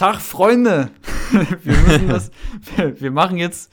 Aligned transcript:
Tag, 0.00 0.20
Freunde! 0.22 0.90
wir 1.62 1.76
müssen 1.76 2.08
das, 2.08 2.30
wir, 3.00 3.10
machen 3.10 3.36
jetzt, 3.36 3.70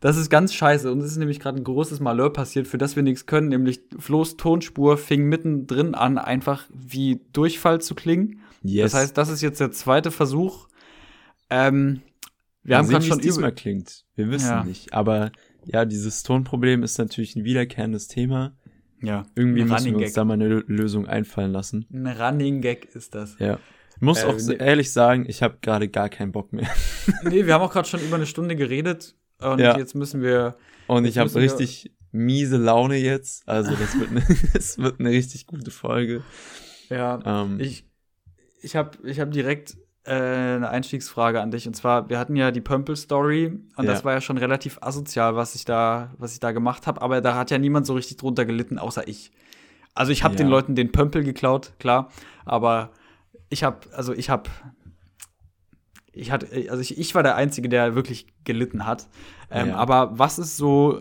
das 0.00 0.18
ist 0.18 0.28
ganz 0.28 0.52
scheiße. 0.52 0.92
Und 0.92 0.98
es 1.00 1.06
ist 1.12 1.16
nämlich 1.16 1.40
gerade 1.40 1.56
ein 1.58 1.64
großes 1.64 1.98
Malheur 2.00 2.30
passiert, 2.30 2.68
für 2.68 2.76
das 2.76 2.94
wir 2.94 3.02
nichts 3.02 3.24
können, 3.24 3.48
nämlich 3.48 3.80
Flo's 3.98 4.36
Tonspur 4.36 4.98
fing 4.98 5.24
mittendrin 5.30 5.94
an, 5.94 6.18
einfach 6.18 6.66
wie 6.74 7.22
Durchfall 7.32 7.80
zu 7.80 7.94
klingen. 7.94 8.40
Yes. 8.62 8.92
Das 8.92 9.00
heißt, 9.00 9.16
das 9.16 9.30
ist 9.30 9.40
jetzt 9.40 9.60
der 9.60 9.72
zweite 9.72 10.10
Versuch. 10.10 10.68
Ähm, 11.48 12.02
wir 12.62 12.76
haben 12.76 12.88
gerade 12.88 13.06
schon 13.06 13.18
es 13.18 13.22
diesmal 13.24 13.52
klingt. 13.52 14.04
Wir 14.14 14.30
wissen 14.30 14.50
Ja. 14.50 14.64
nicht. 14.64 14.92
Aber 14.92 15.32
ja, 15.64 15.86
dieses 15.86 16.22
Tonproblem 16.22 16.82
ist 16.82 16.98
natürlich 16.98 17.34
ein 17.34 17.44
wiederkehrendes 17.44 18.08
Thema. 18.08 18.52
ja, 19.00 19.24
Irgendwie 19.34 19.62
ein 19.62 19.68
müssen 19.68 19.92
wir 19.98 20.04
uns 20.04 20.12
da 20.12 20.24
mal 20.26 20.34
eine 20.34 20.48
Lö- 20.48 20.64
Lösung 20.66 21.06
einfallen 21.06 21.50
lassen. 21.50 21.86
Ein 21.90 22.06
Running 22.08 22.60
Gag 22.60 22.94
ist 22.94 23.14
das. 23.14 23.36
Ja. 23.38 23.58
Ich 24.02 24.04
muss 24.04 24.24
Äh, 24.24 24.26
auch 24.26 24.38
so 24.40 24.50
ne- 24.50 24.58
ehrlich 24.58 24.92
sagen, 24.92 25.26
ich 25.28 25.44
habe 25.44 25.58
gerade 25.62 25.88
gar 25.88 26.08
keinen 26.08 26.32
Bock 26.32 26.52
mehr. 26.52 26.68
nee, 27.22 27.46
wir 27.46 27.54
haben 27.54 27.62
auch 27.62 27.72
gerade 27.72 27.86
schon 27.88 28.00
über 28.00 28.16
eine 28.16 28.26
Stunde 28.26 28.56
geredet 28.56 29.14
und 29.40 29.60
Ja. 29.60 29.78
jetzt 29.78 29.94
müssen 29.94 30.22
wir. 30.22 30.56
Und 30.88 31.04
ich 31.04 31.18
habe 31.18 31.32
richtig 31.36 31.92
miese 32.10 32.56
Laune 32.56 32.96
jetzt. 32.96 33.48
Also 33.48 33.70
das 33.76 33.96
wird 34.00 34.10
eine, 34.10 34.24
das 34.54 34.78
wird 34.78 34.98
eine 34.98 35.10
richtig 35.10 35.46
gute 35.46 35.70
Folge. 35.70 36.24
Ja, 36.88 37.20
Ähm, 37.24 37.60
ich, 37.60 37.86
ich 38.60 38.74
habe 38.74 38.98
ich 39.04 39.20
hab 39.20 39.30
direkt 39.30 39.76
äh, 40.04 40.10
eine 40.14 40.68
Einstiegsfrage 40.68 41.40
an 41.40 41.52
dich. 41.52 41.68
Und 41.68 41.74
zwar, 41.74 42.10
wir 42.10 42.18
hatten 42.18 42.34
ja 42.34 42.50
die 42.50 42.60
Pömpel-Story 42.60 43.52
und 43.76 43.86
das 43.86 44.00
Ja. 44.00 44.04
war 44.04 44.14
ja 44.14 44.20
schon 44.20 44.36
relativ 44.36 44.78
asozial, 44.80 45.36
was 45.36 45.54
ich 45.54 45.64
da, 45.64 46.12
was 46.18 46.32
ich 46.32 46.40
da 46.40 46.50
gemacht 46.50 46.88
habe. 46.88 47.00
Aber 47.02 47.20
da 47.20 47.36
hat 47.36 47.52
ja 47.52 47.58
niemand 47.58 47.86
so 47.86 47.94
richtig 47.94 48.16
drunter 48.16 48.44
gelitten, 48.46 48.80
außer 48.80 49.06
ich. 49.06 49.30
Also 49.94 50.10
ich 50.10 50.24
habe 50.24 50.34
Ja. 50.34 50.38
den 50.38 50.48
Leuten 50.48 50.74
den 50.74 50.90
Pömpel 50.90 51.22
geklaut, 51.22 51.74
klar. 51.78 52.10
Aber 52.44 52.90
ich 53.52 53.62
habe, 53.64 53.78
also 53.92 54.12
ich 54.14 54.30
habe, 54.30 54.50
ich 56.12 56.30
hatte, 56.30 56.46
also 56.70 56.80
ich, 56.80 56.98
ich 56.98 57.14
war 57.14 57.22
der 57.22 57.36
Einzige, 57.36 57.68
der 57.68 57.94
wirklich 57.94 58.26
gelitten 58.44 58.86
hat. 58.86 59.08
Ähm, 59.50 59.68
Ja. 59.68 59.76
Aber 59.76 60.18
was 60.18 60.38
ist 60.38 60.56
so, 60.56 61.00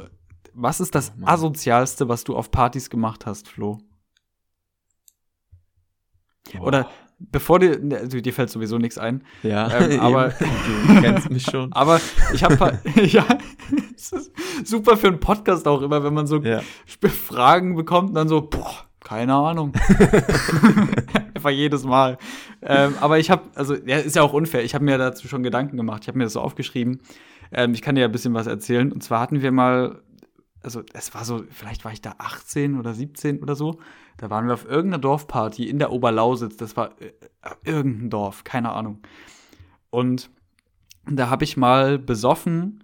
was 0.54 0.80
ist 0.80 0.94
das 0.96 1.14
Oh 1.22 1.26
asozialste, 1.26 2.10
was 2.10 2.24
du 2.24 2.36
auf 2.36 2.52
Partys 2.52 2.90
gemacht 2.90 3.26
hast, 3.26 3.48
Flo? 3.48 3.80
boah. 6.54 6.62
Oder 6.68 6.90
bevor 7.20 7.60
dir, 7.60 7.80
ne, 7.80 7.98
also 8.00 8.20
dir 8.20 8.34
fällt 8.34 8.50
sowieso 8.50 8.78
nichts 8.78 8.98
ein. 8.98 9.24
ja, 9.44 9.72
ähm, 9.80 10.00
aber- 10.02 10.30
du 10.30 11.02
kennst 11.02 11.30
mich 11.30 11.44
schon. 11.44 11.72
Aber 11.74 12.02
ich 12.34 12.44
habe 12.44 12.80
ja, 13.06 13.26
es 13.96 14.12
ist 14.12 14.32
super 14.66 14.98
für 14.98 15.08
einen 15.08 15.20
Podcast 15.20 15.68
auch 15.68 15.82
immer, 15.82 16.04
wenn 16.04 16.14
man 16.14 16.28
so 16.28 16.42
Ja. 16.42 16.62
Fragen 16.86 17.76
bekommt 17.76 18.10
und 18.10 18.16
dann 18.16 18.28
so, 18.28 18.42
boah, 18.42 18.74
keine 19.00 19.36
Ahnung. 19.36 19.72
Einfach 21.42 21.50
jedes 21.50 21.84
Mal. 21.84 22.20
Ähm, 22.62 22.94
aber 23.02 23.18
ich 23.18 23.32
habe, 23.32 23.50
also, 23.56 23.74
ja, 23.74 23.98
ist 23.98 24.16
ja 24.16 24.22
auch 24.22 24.34
unfair. 24.34 24.64
Ich 24.64 24.76
habe 24.76 24.86
mir 24.86 25.00
dazu 25.00 25.28
schon 25.28 25.42
Gedanken 25.42 25.76
gemacht. 25.76 26.04
Ich 26.04 26.08
habe 26.08 26.20
mir 26.20 26.26
das 26.26 26.34
so 26.34 26.40
aufgeschrieben. 26.40 27.02
Ähm, 27.52 27.74
ich 27.74 27.82
kann 27.82 27.96
dir 27.96 28.02
ja 28.02 28.08
ein 28.08 28.12
bisschen 28.12 28.36
was 28.36 28.46
erzählen. 28.46 28.92
Und 28.92 29.02
zwar 29.02 29.22
hatten 29.22 29.42
wir 29.42 29.52
mal, 29.52 30.04
also, 30.62 30.84
es 30.94 31.16
war 31.16 31.26
so, 31.26 31.42
vielleicht 31.50 31.84
war 31.84 31.94
ich 31.94 32.02
da 32.02 32.14
18 32.20 32.78
oder 32.78 32.94
17 32.94 33.42
oder 33.42 33.56
so. 33.56 33.80
Da 34.18 34.30
waren 34.30 34.46
wir 34.46 34.54
auf 34.54 34.66
irgendeiner 34.66 35.02
Dorfparty 35.02 35.68
in 35.68 35.80
der 35.80 35.92
Oberlausitz. 35.92 36.58
Das 36.58 36.78
war 36.78 36.92
äh, 37.02 37.12
irgendein 37.66 38.12
Dorf, 38.12 38.44
keine 38.44 38.72
Ahnung. 38.72 39.00
Und 39.90 40.30
da 41.10 41.32
habe 41.32 41.44
ich 41.44 41.58
mal 41.58 41.98
besoffen, 41.98 42.84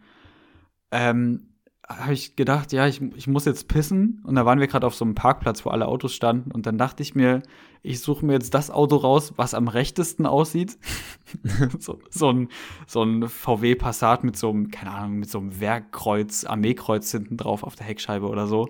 ähm, 0.90 1.54
habe 1.88 2.14
ich 2.14 2.36
gedacht, 2.36 2.74
ja, 2.74 2.86
ich, 2.86 3.02
ich 3.16 3.28
muss 3.28 3.46
jetzt 3.46 3.70
pissen. 3.70 4.22
Und 4.26 4.36
da 4.36 4.46
waren 4.46 4.60
wir 4.60 4.68
gerade 4.68 4.86
auf 4.86 4.96
so 4.96 5.06
einem 5.06 5.16
Parkplatz, 5.16 5.66
wo 5.66 5.70
alle 5.70 5.88
Autos 5.88 6.14
standen. 6.14 6.52
Und 6.52 6.66
dann 6.66 6.78
dachte 6.78 7.02
ich 7.02 7.16
mir, 7.16 7.42
ich 7.82 8.02
suche 8.02 8.26
mir 8.26 8.34
jetzt 8.34 8.54
das 8.54 8.70
Auto 8.70 8.98
raus, 8.98 9.34
was 9.38 9.54
am 9.54 9.70
rechtesten 9.70 10.26
aussieht. 10.26 10.78
so, 11.80 12.00
so, 12.10 12.30
ein, 12.30 12.50
so 12.88 13.04
ein 13.04 13.30
VW 13.30 13.76
Passat 13.76 14.26
mit 14.26 14.36
so 14.36 14.50
einem, 14.50 14.70
keine 14.70 14.92
Ahnung, 14.92 15.20
mit 15.20 15.30
so 15.30 15.40
einem 15.40 15.62
Werkkreuz, 15.62 16.44
Armeekreuz 16.44 17.10
hinten 17.12 17.38
drauf 17.38 17.64
auf 17.64 17.76
der 17.76 17.86
Heckscheibe 17.86 18.28
oder 18.28 18.48
so. 18.48 18.70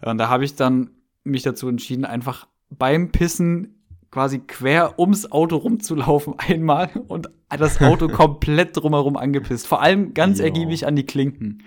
Und 0.00 0.16
da 0.16 0.28
habe 0.30 0.44
ich 0.44 0.56
dann 0.56 0.90
mich 1.24 1.42
dazu 1.42 1.68
entschieden, 1.68 2.06
einfach 2.06 2.46
beim 2.70 3.12
Pissen 3.12 3.82
quasi 4.10 4.38
quer 4.38 4.98
ums 4.98 5.30
Auto 5.30 5.56
rumzulaufen 5.56 6.34
einmal 6.38 6.88
und 7.08 7.28
das 7.50 7.82
Auto 7.82 8.08
komplett 8.08 8.76
drumherum 8.76 9.18
angepisst. 9.18 9.66
Vor 9.66 9.82
allem 9.82 10.14
ganz 10.14 10.38
Jo. 10.38 10.44
ergiebig 10.44 10.86
an 10.86 10.96
die 10.96 11.04
Klinken. 11.04 11.62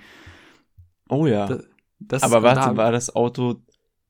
Oh 1.09 1.25
ja. 1.27 1.47
Da- 1.47 1.59
Das, 1.99 2.21
Aber 2.23 2.43
warte, 2.43 2.77
war 2.77 2.91
das 2.91 3.15
Auto. 3.15 3.55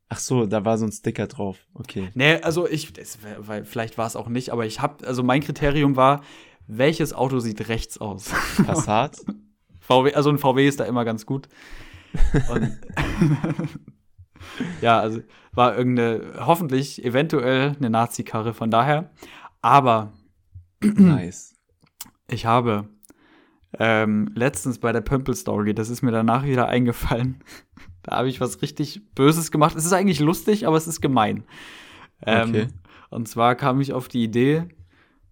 Ach 0.09 0.19
so, 0.19 0.46
da 0.46 0.63
war 0.66 0.78
so 0.78 0.85
ein 0.85 0.91
Sticker 0.91 1.28
drauf. 1.28 1.58
Okay. 1.74 2.09
Nee, 2.16 2.35
also 2.41 2.68
ich, 2.68 2.91
das, 2.94 3.19
weil, 3.40 3.66
vielleicht 3.66 3.97
war 3.97 4.08
es 4.08 4.16
auch 4.16 4.28
nicht, 4.30 4.52
aber 4.52 4.66
ich 4.66 4.81
habe, 4.81 5.06
also 5.07 5.24
mein 5.24 5.41
Kriterium 5.41 5.96
war, 5.96 6.22
welches 6.68 7.13
Auto 7.13 7.40
sieht 7.40 7.68
rechts 7.69 7.97
aus? 7.97 8.31
Passat? 8.66 9.18
VW, 9.80 10.13
also 10.13 10.30
ein 10.30 10.38
VW 10.38 10.68
ist 10.68 10.80
da 10.80 10.86
immer 10.86 11.06
ganz 11.06 11.25
gut. 11.25 11.47
Ja, 14.81 15.00
also 15.00 15.22
war 15.52 15.78
irgendeine, 15.78 16.46
hoffentlich, 16.46 17.03
eventuell 17.03 17.75
eine 17.78 17.90
Nazi-Karre 17.90 18.53
von 18.53 18.69
daher. 18.72 19.09
Aber 19.62 20.13
nice. 20.81 21.56
ich 22.30 22.46
habe 22.46 22.88
ähm, 23.80 24.30
letztens 24.36 24.80
bei 24.80 24.92
der 24.92 25.02
Pömpel-Story, 25.02 25.74
das 25.74 25.90
ist 25.90 26.02
mir 26.02 26.12
danach 26.12 26.46
wieder 26.46 26.68
eingefallen, 26.68 27.44
da 28.04 28.18
habe 28.18 28.30
ich 28.30 28.40
was 28.42 28.62
richtig 28.62 29.02
Böses 29.14 29.52
gemacht. 29.52 29.76
Es 29.76 29.86
ist 29.86 29.94
eigentlich 29.94 30.20
lustig, 30.20 30.66
aber 30.68 30.78
es 30.78 30.88
ist 30.88 31.02
gemein. 31.02 31.44
Ähm, 32.26 32.50
Okay. 32.50 32.68
Und 33.10 33.28
zwar 33.30 33.56
kam 33.56 33.80
ich 33.80 33.94
auf 33.94 34.08
die 34.10 34.24
Idee 34.24 34.66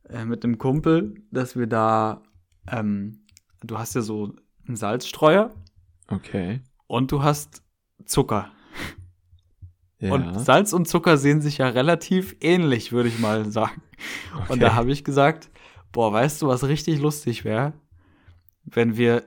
äh, 0.09 0.23
mit 0.23 0.43
einem 0.45 0.57
Kumpel, 0.57 1.15
dass 1.31 1.57
wir 1.57 1.67
da, 1.67 2.21
ähm, 2.71 3.25
du 3.63 3.77
hast 3.77 3.95
ja 3.95 4.01
so 4.01 4.33
einen 4.67 4.77
Salzstreuer 4.77 5.53
Okay. 6.07 6.61
und 6.87 7.11
du 7.11 7.21
hast 7.23 7.63
Zucker. 8.05 8.49
Ja. 9.99 10.13
Und 10.13 10.39
Salz 10.39 10.73
und 10.73 10.87
Zucker 10.87 11.17
sehen 11.17 11.41
sich 11.41 11.57
ja 11.59 11.67
relativ 11.69 12.35
ähnlich, 12.41 12.91
würde 12.91 13.09
ich 13.09 13.19
mal 13.19 13.49
sagen. 13.51 13.81
Und 14.43 14.51
Okay. 14.51 14.59
da 14.59 14.75
habe 14.75 14.91
ich 14.91 15.03
gesagt, 15.03 15.49
boah, 15.91 16.11
weißt 16.13 16.41
du, 16.41 16.47
was 16.47 16.65
richtig 16.65 16.99
lustig 16.99 17.43
wäre, 17.45 17.73
wenn 18.65 18.97
wir 18.97 19.23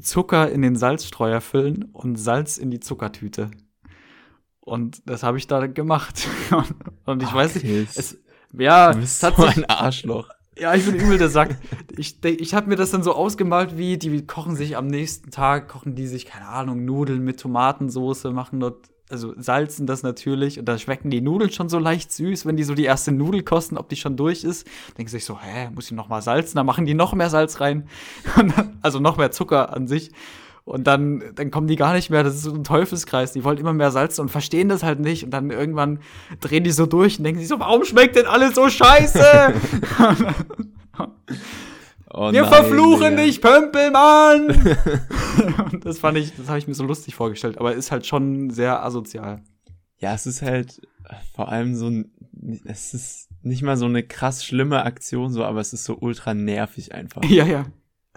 Zucker 0.00 0.50
in 0.50 0.62
den 0.62 0.76
Salzstreuer 0.76 1.40
füllen 1.40 1.84
und 1.92 2.16
Salz 2.16 2.58
in 2.58 2.70
die 2.70 2.80
Zuckertüte. 2.80 3.50
Und 4.60 5.02
das 5.08 5.22
habe 5.22 5.38
ich 5.38 5.46
da 5.46 5.66
gemacht. 5.66 6.28
und 7.04 7.22
ich 7.22 7.32
weiß 7.32 7.56
nicht, 7.56 7.96
es, 7.96 8.18
ja, 8.52 8.92
du 8.92 8.98
es 8.98 9.04
bist 9.04 9.22
hat 9.22 9.36
so 9.36 9.44
ein 9.44 9.64
Arschloch. 9.64 10.28
ja, 10.56 10.74
ich 10.74 10.84
bin 10.84 10.94
übel 10.94 11.18
der 11.18 11.30
Sack. 11.30 11.58
Ich, 11.96 12.22
ich 12.24 12.54
habe 12.54 12.68
mir 12.68 12.76
das 12.76 12.90
dann 12.90 13.02
so 13.02 13.14
ausgemalt, 13.14 13.76
wie 13.76 13.98
die 13.98 14.26
kochen 14.26 14.54
sich 14.54 14.76
am 14.76 14.86
nächsten 14.86 15.30
Tag, 15.30 15.68
kochen 15.68 15.94
die 15.94 16.06
sich, 16.06 16.26
keine 16.26 16.48
Ahnung, 16.48 16.84
Nudeln 16.84 17.24
mit 17.24 17.40
Tomatensoße, 17.40 18.30
machen 18.30 18.60
dort, 18.60 18.90
also 19.10 19.34
salzen 19.36 19.86
das 19.86 20.02
natürlich 20.02 20.58
und 20.58 20.64
dann 20.66 20.78
schmecken 20.78 21.10
die 21.10 21.20
Nudeln 21.20 21.50
schon 21.50 21.68
so 21.68 21.78
leicht 21.78 22.12
süß, 22.12 22.46
wenn 22.46 22.56
die 22.56 22.64
so 22.64 22.74
die 22.74 22.84
erste 22.84 23.12
Nudel 23.12 23.42
kosten, 23.42 23.76
ob 23.76 23.88
die 23.88 23.96
schon 23.96 24.16
durch 24.16 24.44
ist. 24.44 24.66
Denken 24.96 25.10
sie 25.10 25.18
sich 25.18 25.24
so, 25.24 25.38
hä, 25.38 25.68
muss 25.74 25.86
ich 25.86 25.92
noch 25.92 26.08
mal 26.08 26.22
salzen? 26.22 26.56
Dann 26.56 26.66
machen 26.66 26.86
die 26.86 26.94
noch 26.94 27.12
mehr 27.12 27.30
Salz 27.30 27.60
rein. 27.60 27.88
Dann, 28.36 28.78
also 28.82 29.00
noch 29.00 29.16
mehr 29.16 29.30
Zucker 29.30 29.74
an 29.74 29.86
sich. 29.86 30.10
Und 30.64 30.86
dann, 30.86 31.24
dann 31.34 31.50
kommen 31.50 31.66
die 31.66 31.74
gar 31.74 31.92
nicht 31.92 32.08
mehr. 32.08 32.22
Das 32.22 32.36
ist 32.36 32.42
so 32.42 32.54
ein 32.54 32.62
Teufelskreis. 32.62 33.32
Die 33.32 33.42
wollen 33.42 33.58
immer 33.58 33.72
mehr 33.72 33.90
salzen 33.90 34.20
und 34.22 34.28
verstehen 34.28 34.68
das 34.68 34.84
halt 34.84 35.00
nicht. 35.00 35.24
Und 35.24 35.32
dann 35.32 35.50
irgendwann 35.50 35.98
drehen 36.40 36.62
die 36.62 36.70
so 36.70 36.86
durch 36.86 37.18
und 37.18 37.24
denken 37.24 37.40
sich 37.40 37.48
so, 37.48 37.58
warum 37.58 37.84
schmeckt 37.84 38.14
denn 38.14 38.26
alles 38.26 38.54
so 38.54 38.68
scheiße? 38.68 39.24
Oh 42.14 42.30
Wir 42.32 42.42
nein, 42.42 42.52
verfluchen 42.52 43.10
Digga. 43.16 43.22
dich, 43.24 43.40
Pömpelmann! 43.40 44.46
und 45.72 45.84
das 45.86 45.98
fand 45.98 46.18
ich, 46.18 46.34
das 46.36 46.48
habe 46.48 46.58
ich 46.58 46.68
mir 46.68 46.74
so 46.74 46.84
lustig 46.84 47.14
vorgestellt, 47.14 47.58
aber 47.58 47.74
ist 47.74 47.90
halt 47.90 48.06
schon 48.06 48.50
sehr 48.50 48.84
asozial. 48.84 49.42
Ja, 49.98 50.12
es 50.14 50.26
ist 50.26 50.42
halt 50.42 50.80
vor 51.34 51.48
allem 51.50 51.74
so 51.74 51.88
ein, 51.88 52.12
es 52.64 52.92
ist 52.92 53.28
nicht 53.42 53.62
mal 53.62 53.76
so 53.76 53.86
eine 53.86 54.02
krass 54.02 54.44
schlimme 54.44 54.84
Aktion, 54.84 55.32
so, 55.32 55.44
aber 55.44 55.60
es 55.60 55.72
ist 55.72 55.84
so 55.84 55.96
ultra 56.00 56.34
nervig 56.34 56.92
einfach. 56.94 57.24
ja, 57.24 57.44
ja. 57.46 57.66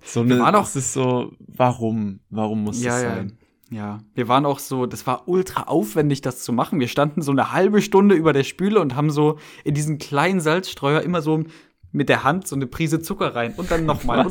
So 0.03 0.21
eine, 0.21 0.39
waren 0.39 0.55
auch- 0.55 0.65
es 0.67 0.75
ist 0.75 0.93
so, 0.93 1.31
warum, 1.39 2.19
warum 2.29 2.63
muss 2.63 2.81
Ja, 2.83 2.91
das 2.91 3.03
ja. 3.03 3.15
sein? 3.15 3.37
Ja, 3.71 3.99
wir 4.13 4.27
waren 4.27 4.45
auch 4.45 4.59
so, 4.59 4.85
das 4.85 5.07
war 5.07 5.27
ultra 5.27 5.63
aufwendig, 5.63 6.21
das 6.21 6.43
zu 6.43 6.53
machen. 6.53 6.79
Wir 6.79 6.87
standen 6.87 7.23
so 7.23 7.31
eine 7.31 7.51
halbe 7.51 7.81
Stunde 7.81 8.13
über 8.13 8.31
der 8.31 8.43
Spüle 8.43 8.79
und 8.79 8.95
haben 8.95 9.09
so 9.09 9.39
in 9.63 9.73
diesen 9.73 9.97
kleinen 9.97 10.39
Salzstreuer 10.39 11.01
immer 11.01 11.21
so 11.23 11.43
mit 11.95 12.09
der 12.09 12.23
Hand 12.23 12.47
so 12.47 12.55
eine 12.55 12.67
Prise 12.67 13.01
Zucker 13.01 13.35
rein 13.35 13.53
und 13.57 13.71
dann 13.71 13.85
nochmal. 13.85 14.27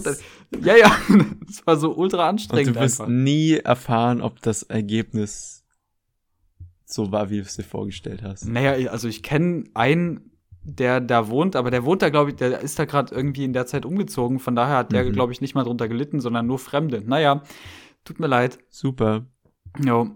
Ja, 0.63 0.77
ja, 0.77 0.97
das 1.47 1.67
war 1.67 1.77
so 1.77 1.95
ultra 1.97 2.25
Und 2.25 2.29
anstrengend 2.31 2.77
du 2.77 2.81
wirst 2.81 3.01
einfach. 3.01 3.13
nie 3.13 3.55
erfahren, 3.55 4.21
ob 4.21 4.41
das 4.43 4.63
Ergebnis 4.63 5.65
so 6.85 7.11
war, 7.11 7.31
wie 7.31 7.37
du 7.37 7.43
es 7.43 7.57
dir 7.57 7.63
vorgestellt 7.65 8.23
hast. 8.23 8.47
Naja, 8.47 8.91
also 8.91 9.09
ich 9.09 9.23
kenne 9.23 9.65
einen, 9.75 10.31
der 10.63 11.01
da 11.01 11.29
wohnt, 11.29 11.57
aber 11.57 11.71
der 11.71 11.85
wohnt 11.85 12.03
da, 12.03 12.11
glaube 12.11 12.31
ich, 12.31 12.37
der 12.37 12.61
ist 12.61 12.79
da 12.79 12.85
gerade 12.85 13.15
irgendwie 13.15 13.45
in 13.45 13.53
der 13.53 13.67
Zeit 13.67 13.85
umgezogen. 13.85 14.39
Von 14.39 14.55
daher 14.55 14.77
hat 14.79 14.93
der, 14.93 15.05
Mhm. 15.05 15.13
glaube 15.13 15.33
ich, 15.33 15.41
nicht 15.41 15.55
mal 15.55 15.65
drunter 15.65 15.89
gelitten, 15.89 16.21
sondern 16.21 16.47
nur 16.47 16.59
Fremde. 16.59 17.03
Naja, 17.05 17.43
tut 18.05 18.21
mir 18.21 18.27
leid. 18.29 18.59
Super. 18.71 19.27
Jo. 19.85 20.11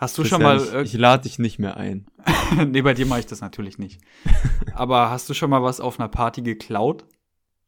Hast 0.00 0.16
du 0.16 0.24
schon 0.24 0.40
Christian, 0.40 0.72
mal. 0.72 0.84
ich, 0.84 0.94
ich 0.94 0.98
lade 0.98 1.24
dich 1.24 1.38
nicht 1.38 1.58
mehr 1.58 1.76
ein. 1.76 2.06
nee, 2.68 2.80
bei 2.80 2.94
dir 2.94 3.04
mache 3.04 3.20
ich 3.20 3.26
das 3.26 3.42
natürlich 3.42 3.76
nicht. 3.76 4.00
aber 4.74 5.10
hast 5.10 5.28
du 5.28 5.34
schon 5.34 5.50
mal 5.50 5.62
was 5.62 5.78
auf 5.78 6.00
einer 6.00 6.08
Party 6.08 6.40
geklaut? 6.40 7.04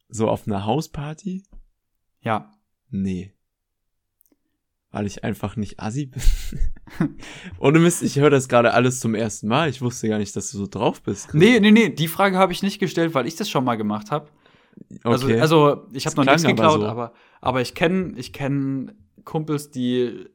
so 0.09 0.29
auf 0.29 0.47
einer 0.47 0.67
Hausparty? 0.67 1.43
Ja. 2.21 2.53
Nee. 2.91 3.33
Weil 4.91 5.07
ich 5.07 5.25
einfach 5.25 5.57
nicht 5.57 5.81
assi 5.81 6.07
bin. 6.07 6.23
Ohne 7.59 7.79
Mist, 7.79 8.03
ich 8.03 8.17
höre 8.17 8.31
das 8.31 8.49
gerade 8.49 8.75
alles 8.75 9.01
zum 9.01 9.15
ersten 9.15 9.49
Mal. 9.49 9.71
Ich 9.71 9.81
wusste 9.81 10.09
gar 10.09 10.19
nicht, 10.19 10.37
dass 10.37 10.51
du 10.51 10.59
so 10.59 10.67
drauf 10.67 11.03
bist. 11.03 11.35
Nee, 11.35 11.61
nee, 11.61 11.71
nee, 11.71 11.89
die 11.89 12.09
Frage 12.09 12.37
habe 12.37 12.53
ich 12.53 12.63
nicht 12.63 12.79
gestellt, 12.79 13.15
weil 13.15 13.27
ich 13.27 13.37
das 13.37 13.49
schon 13.49 13.65
mal 13.65 13.77
gemacht 13.77 14.11
habe. 14.11 14.29
Also, 15.03 15.27
Okay. 15.27 15.41
also 15.41 15.87
ich 15.93 16.07
habe 16.07 16.17
noch 16.17 16.25
nichts 16.25 16.43
klang 16.43 16.59
aber 16.59 16.63
geklaut, 16.63 16.81
so. 16.81 16.87
aber, 16.87 17.13
aber 17.41 17.61
ich 17.63 17.75
kenne 17.75 18.15
ich 18.17 18.33
kenn 18.33 18.93
Kumpels, 19.25 19.71
die 19.71 20.27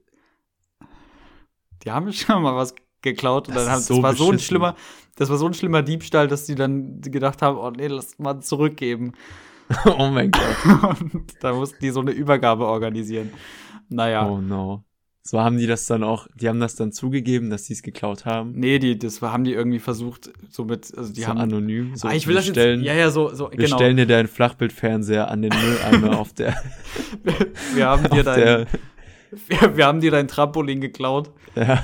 die 1.84 1.92
haben 1.92 2.12
schon 2.14 2.42
mal 2.42 2.56
was 2.56 2.74
geklaut 3.02 3.48
und 3.48 3.56
Das 3.56 3.64
dann 3.66 3.74
haben, 3.74 3.80
das 3.80 3.88
so 3.88 4.04
war 4.04 4.14
so 4.14 4.26
ein 4.26 4.32
beschissen. 4.32 4.48
schlimmer, 4.48 4.76
das 5.16 5.30
war 5.30 5.38
so 5.38 5.48
ein 5.48 5.54
schlimmer 5.54 5.82
Diebstahl, 5.82 6.28
dass 6.28 6.46
die 6.46 6.56
dann 6.56 7.02
gedacht 7.02 7.42
haben, 7.42 7.58
oh 7.58 7.72
nee, 7.72 7.88
lass 7.88 8.18
mal 8.20 8.40
zurückgeben. 8.42 9.14
oh 9.98 10.08
mein 10.08 10.32
Gott. 10.32 11.02
Und 11.02 11.34
da 11.42 11.54
mussten 11.54 11.78
die 11.82 11.90
so 11.90 12.00
eine 12.00 12.12
Übergabe 12.12 12.66
organisieren. 12.66 13.32
Naja. 13.90 14.28
Oh 14.28 14.40
no. 14.40 14.84
So 15.24 15.42
haben 15.42 15.58
die 15.58 15.68
das 15.68 15.86
dann 15.86 16.06
auch, 16.06 16.28
die 16.36 16.48
haben 16.48 16.62
das 16.62 16.76
dann 16.76 16.94
zugegeben, 16.94 17.50
dass 17.50 17.66
sie 17.66 17.74
es 17.74 17.82
geklaut 17.82 18.24
haben. 18.26 18.54
Nee, 18.54 18.80
die, 18.80 18.98
das 18.98 19.22
haben 19.22 19.44
die 19.44 19.52
irgendwie 19.52 19.80
versucht, 19.80 20.32
so 20.50 20.64
mit, 20.64 20.98
also 20.98 21.12
die 21.12 21.20
so 21.20 21.28
haben. 21.28 21.38
anonym. 21.40 21.98
So, 21.98 22.08
ah, 22.08 22.14
ich 22.14 22.28
will 22.28 22.36
das 22.36 22.48
stellen, 22.48 22.80
jetzt. 22.80 22.88
Ja, 22.88 22.94
ja, 22.94 23.10
so, 23.10 23.34
so 23.34 23.52
Wir 23.52 23.66
genau. 23.66 23.76
stellen 23.76 23.98
dir 23.98 24.06
deinen 24.06 24.30
Flachbildfernseher 24.30 25.30
an 25.30 25.42
den 25.42 25.52
Mülleimer 25.52 26.18
auf 26.18 26.32
der, 26.32 26.56
wir 27.74 27.88
haben 27.88 28.04
dir 28.10 28.20
auf 28.20 28.24
dein, 28.24 28.40
der, 28.40 28.68
wir, 29.48 29.78
wir 29.78 29.86
haben 29.86 30.02
dir 30.02 30.12
dein 30.12 30.28
Trampolin 30.28 30.82
geklaut. 30.82 31.32
ja. 31.56 31.84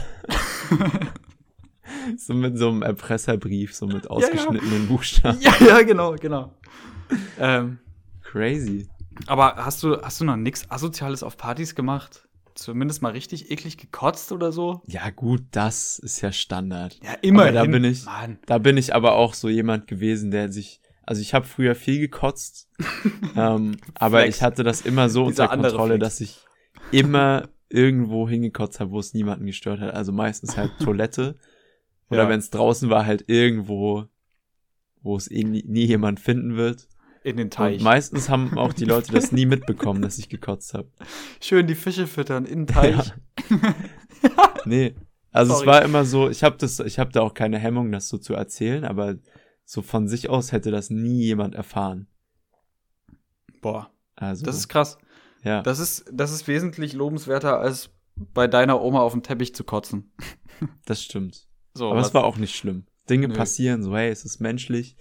so 2.17 2.33
mit 2.33 2.57
so 2.57 2.69
einem 2.69 2.81
Erpresserbrief, 2.81 3.75
so 3.75 3.87
mit 3.87 4.09
ausgeschnittenen 4.09 4.87
Buchstaben. 4.89 5.39
Ja, 5.41 5.53
ja, 5.65 5.81
genau, 5.83 6.15
genau. 6.15 6.53
ähm, 7.39 7.79
Crazy. 8.21 8.87
aber 9.27 9.55
hast 9.57 9.83
du, 9.83 10.01
hast 10.01 10.19
du 10.21 10.25
noch 10.25 10.35
nichts 10.35 10.69
Asoziales 10.71 11.23
auf 11.23 11.37
Partys 11.37 11.75
gemacht? 11.75 12.27
Zumindest 12.55 13.01
mal 13.01 13.11
richtig 13.11 13.49
eklig 13.51 13.77
gekotzt 13.77 14.31
oder 14.31 14.51
so? 14.51 14.81
Ja, 14.85 15.09
gut, 15.09 15.41
das 15.51 15.97
ist 15.99 16.21
ja 16.21 16.31
Standard. 16.31 16.99
Ja, 17.03 17.13
immer. 17.21 17.43
Aber 17.43 17.51
da 17.51 17.65
bin 17.65 17.83
ich- 17.83 18.05
Mann. 18.05 18.37
Da 18.45 18.59
bin 18.59 18.77
ich 18.77 18.93
aber 18.93 19.13
auch 19.13 19.33
so 19.33 19.49
jemand 19.49 19.87
gewesen, 19.87 20.29
der 20.29 20.51
sich, 20.51 20.79
also 21.03 21.21
ich 21.21 21.33
habe 21.33 21.45
früher 21.47 21.73
viel 21.75 21.99
gekotzt, 21.99 22.69
ähm, 23.35 23.77
aber 23.95 24.27
ich 24.27 24.43
hatte 24.43 24.63
das 24.63 24.81
immer 24.81 25.09
so 25.09 25.29
Dieser 25.29 25.51
unter 25.51 25.69
Kontrolle, 25.69 25.97
dass 25.99 26.21
ich 26.21 26.37
immer 26.93 27.49
irgendwo 27.69 28.29
hingekotzt 28.29 28.79
habe, 28.79 28.91
wo 28.91 28.99
es 28.99 29.13
niemanden 29.13 29.45
gestört 29.45 29.79
hat. 29.79 29.93
Also 29.93 30.11
meistens 30.11 30.57
halt 30.57 30.71
Toilette 30.79 31.37
oder 32.09 32.23
Ja. 32.23 32.29
wenn 32.29 32.39
es 32.39 32.49
draußen 32.51 32.89
war, 32.89 33.05
halt 33.05 33.25
irgendwo, 33.27 34.05
wo 35.01 35.15
es 35.17 35.29
eh 35.31 35.43
nie, 35.43 35.63
nie 35.67 35.85
jemand 35.85 36.19
finden 36.19 36.55
wird. 36.55 36.87
In 37.23 37.37
den 37.37 37.45
Und 37.47 37.53
Teich. 37.53 37.81
meistens 37.81 38.29
haben 38.29 38.57
auch 38.57 38.73
die 38.73 38.83
Leute 38.85 39.11
das 39.13 39.31
nie 39.31 39.45
mitbekommen, 39.47 40.01
dass 40.01 40.17
ich 40.19 40.27
gekotzt 40.29 40.73
habe. 40.73 40.89
Schön 41.41 41.67
die 41.67 41.75
Fische 41.75 42.05
füttern 42.07 42.45
in 42.45 42.65
den 42.65 42.67
Teich. 42.67 43.13
Nee. 44.65 44.95
Also 45.31 45.51
Sorry. 45.53 45.63
es 45.63 45.67
war 45.67 45.81
immer 45.83 46.05
so, 46.05 46.29
ich 46.29 46.43
habe 46.43 46.55
das, 46.57 46.79
ich 46.79 46.99
habe 46.99 47.11
da 47.11 47.21
auch 47.21 47.33
keine 47.33 47.59
Hemmung, 47.59 47.91
das 47.91 48.07
so 48.07 48.17
zu 48.17 48.33
erzählen, 48.33 48.85
aber 48.85 49.15
so 49.65 49.81
von 49.81 50.07
sich 50.07 50.29
aus 50.29 50.51
hätte 50.53 50.71
das 50.71 50.89
nie 50.89 51.23
jemand 51.23 51.55
erfahren. 51.55 52.07
Boah, 53.61 53.91
Also 54.15 54.45
das 54.45 54.55
ist 54.57 54.67
krass. 54.69 54.97
Ja, 55.43 55.61
Das 55.61 55.79
ist, 55.79 56.05
das 56.11 56.31
ist 56.31 56.47
wesentlich 56.47 56.93
lobenswerter, 56.93 57.59
als 57.59 57.89
bei 58.15 58.47
deiner 58.47 58.81
Oma 58.81 58.99
auf 59.01 59.13
dem 59.13 59.23
Teppich 59.23 59.53
zu 59.55 59.63
kotzen. 59.63 60.11
das 60.85 61.01
stimmt. 61.03 61.47
So, 61.73 61.89
aber 61.91 61.99
es 62.01 62.13
war 62.13 62.23
auch 62.23 62.37
nicht 62.37 62.55
schlimm. 62.55 62.85
Dinge 63.09 63.27
Nö. 63.27 63.33
passieren, 63.33 63.83
so 63.83 63.95
hey, 63.95 64.09
es 64.09 64.23
ist 64.25 64.39
menschlich. 64.39 64.95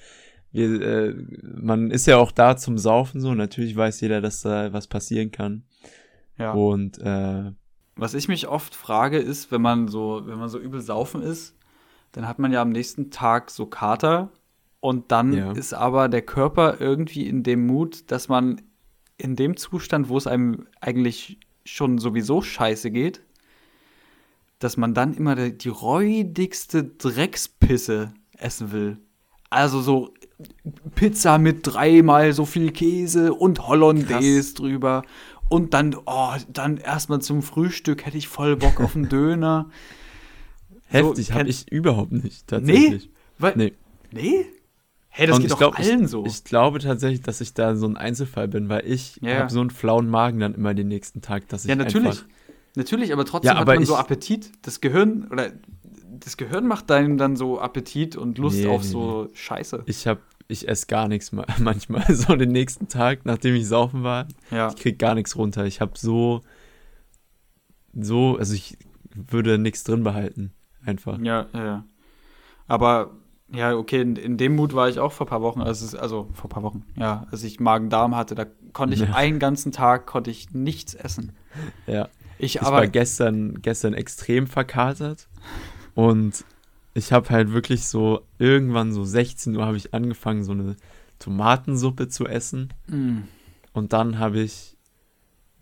Wir, 0.50 0.80
äh, 0.82 1.14
man 1.42 1.90
ist 1.90 2.06
ja 2.06 2.16
auch 2.18 2.32
da 2.32 2.56
zum 2.56 2.76
Saufen 2.78 3.20
so. 3.20 3.34
Natürlich 3.34 3.76
weiß 3.76 4.00
jeder, 4.00 4.20
dass 4.20 4.42
da 4.42 4.72
was 4.72 4.86
passieren 4.86 5.30
kann. 5.30 5.64
ja. 6.38 6.52
Und 6.52 6.98
äh, 6.98 7.52
Was 7.96 8.14
ich 8.14 8.28
mich 8.28 8.48
oft 8.48 8.74
frage, 8.74 9.18
ist, 9.18 9.52
wenn 9.52 9.62
man 9.62 9.88
so, 9.88 10.22
wenn 10.26 10.38
man 10.38 10.48
so 10.48 10.58
übel 10.58 10.80
saufen 10.80 11.22
ist, 11.22 11.56
dann 12.12 12.26
hat 12.26 12.38
man 12.38 12.52
ja 12.52 12.60
am 12.60 12.70
nächsten 12.70 13.10
Tag 13.10 13.50
so 13.50 13.66
Kater 13.66 14.30
und 14.80 15.12
dann 15.12 15.32
Ja. 15.32 15.52
ist 15.52 15.72
aber 15.74 16.08
der 16.08 16.22
Körper 16.22 16.80
irgendwie 16.80 17.26
in 17.26 17.42
dem 17.42 17.66
Mut, 17.66 18.10
dass 18.10 18.28
man 18.28 18.60
in 19.22 19.36
dem 19.36 19.56
Zustand, 19.56 20.08
wo 20.08 20.16
es 20.18 20.26
einem 20.26 20.66
eigentlich 20.80 21.38
schon 21.64 21.98
sowieso 21.98 22.42
scheiße 22.42 22.90
geht, 22.90 23.22
dass 24.58 24.76
man 24.76 24.94
dann 24.94 25.14
immer 25.14 25.34
die, 25.36 25.56
die 25.56 25.68
räudigste 25.68 26.84
Dreckspisse 26.84 28.12
essen 28.36 28.72
will. 28.72 28.98
Also 29.50 29.80
so 29.80 30.12
Pizza 30.94 31.38
mit 31.38 31.60
dreimal 31.62 32.32
so 32.32 32.44
viel 32.46 32.72
Käse 32.72 33.32
und 33.34 33.66
Hollandaise 33.68 34.54
drüber. 34.54 35.04
Und 35.48 35.74
dann, 35.74 35.94
oh, 36.06 36.32
dann 36.52 36.78
erstmal 36.78 37.20
zum 37.20 37.42
Frühstück 37.42 38.06
hätte 38.06 38.16
ich 38.16 38.26
voll 38.28 38.56
Bock 38.56 38.80
auf 38.80 38.96
einen 38.96 39.08
Döner. 39.10 39.68
heftig 40.86 41.28
kenn- 41.28 41.34
habe 41.40 41.48
ich 41.50 41.70
überhaupt 41.70 42.12
nicht 42.12 42.46
tatsächlich. 42.48 43.10
Weil, 43.38 43.52
Nee. 43.56 43.72
nee? 44.12 44.46
Hey, 45.14 45.26
das 45.26 45.36
Und 45.36 45.42
geht 45.42 45.50
doch 45.50 45.58
glaub, 45.58 45.78
allen 45.78 46.04
ich, 46.04 46.10
so. 46.10 46.24
Ich 46.24 46.42
glaube 46.44 46.78
tatsächlich, 46.78 47.20
dass 47.20 47.40
ich 47.42 47.52
da 47.52 47.76
so 47.76 47.86
ein 47.86 47.98
Einzelfall 47.98 48.48
bin, 48.48 48.68
weil 48.70 48.86
ich 48.86 49.16
Ja, 49.20 49.40
habe 49.40 49.52
so 49.52 49.60
einen 49.60 49.68
flauen 49.70 50.08
Magen 50.08 50.40
dann 50.40 50.54
immer 50.54 50.72
den 50.72 50.88
nächsten 50.88 51.20
Tag, 51.20 51.48
dass 51.48 51.64
ich 51.64 51.68
ja, 51.68 51.76
natürlich. 51.76 52.22
Natürlich, 52.74 53.12
aber 53.12 53.26
trotzdem 53.26 53.54
Ja, 53.54 53.60
aber 53.60 53.72
hat 53.72 53.78
man 53.80 53.86
so 53.86 53.96
Appetit. 53.96 54.50
Das 54.62 54.80
Gehirn, 54.80 55.28
oder 55.30 55.52
das 56.18 56.38
Gehirn 56.38 56.66
macht 56.66 56.90
einem 56.90 57.18
dann 57.18 57.36
so 57.36 57.60
Appetit 57.60 58.16
und 58.16 58.38
Lust 58.38 58.60
Nee, 58.60 58.68
auf 58.68 58.82
so 58.84 59.28
Scheiße. 59.34 59.82
ich 59.84 60.06
habe 60.06 60.20
ich 60.48 60.66
esse 60.68 60.86
gar 60.86 61.08
nichts 61.08 61.32
ma- 61.32 61.44
manchmal 61.58 62.10
so 62.14 62.34
den 62.34 62.50
nächsten 62.50 62.88
Tag, 62.88 63.26
nachdem 63.26 63.54
ich 63.54 63.66
saufen 63.68 64.02
war, 64.02 64.26
Ja. 64.50 64.68
ich 64.68 64.76
krieg 64.76 64.98
gar 64.98 65.14
nichts 65.14 65.36
runter. 65.36 65.66
Ich 65.66 65.82
habe 65.82 65.92
so 65.96 66.40
so, 67.94 68.36
also 68.38 68.54
ich 68.54 68.78
würde 69.14 69.58
nichts 69.58 69.84
drin 69.84 70.02
behalten, 70.02 70.52
einfach. 70.84 71.18
Ja, 71.18 71.46
ja, 71.52 71.64
ja. 71.64 71.84
Aber 72.66 73.10
ja, 73.52 73.74
okay, 73.74 74.00
in, 74.00 74.16
in 74.16 74.36
dem 74.36 74.56
Mut 74.56 74.74
war 74.74 74.88
ich 74.88 74.98
auch 74.98 75.12
vor 75.12 75.26
ein 75.26 75.30
paar 75.30 75.42
Wochen, 75.42 75.60
als 75.60 75.82
es, 75.82 75.94
also 75.94 76.28
vor 76.32 76.46
ein 76.46 76.48
paar 76.48 76.62
Wochen, 76.62 76.84
ja, 76.96 77.26
als 77.30 77.42
ich 77.44 77.60
Magen-Darm 77.60 78.16
hatte, 78.16 78.34
da 78.34 78.46
konnte 78.72 78.94
ich 78.94 79.14
einen 79.14 79.38
ganzen 79.38 79.72
Tag 79.72 80.06
konnte 80.06 80.30
ich 80.30 80.52
nichts 80.52 80.94
essen. 80.94 81.32
Ja. 81.86 82.08
Ich 82.38 82.56
Ich 82.56 82.62
aber 82.62 82.78
war 82.78 82.86
gestern 82.88 83.60
gestern 83.62 83.92
extrem 83.94 84.46
verkatert 84.46 85.28
und 85.94 86.44
ich 86.94 87.12
habe 87.12 87.28
halt 87.30 87.52
wirklich 87.52 87.86
so 87.86 88.22
irgendwann 88.38 88.92
so 88.92 89.04
16 89.04 89.56
Uhr 89.56 89.64
habe 89.64 89.76
ich 89.76 89.94
angefangen 89.94 90.44
so 90.44 90.52
eine 90.52 90.76
Tomatensuppe 91.18 92.08
zu 92.08 92.26
essen. 92.26 92.72
Mm, 92.88 93.20
Und 93.72 93.92
dann 93.92 94.18
habe 94.18 94.40
ich 94.40 94.76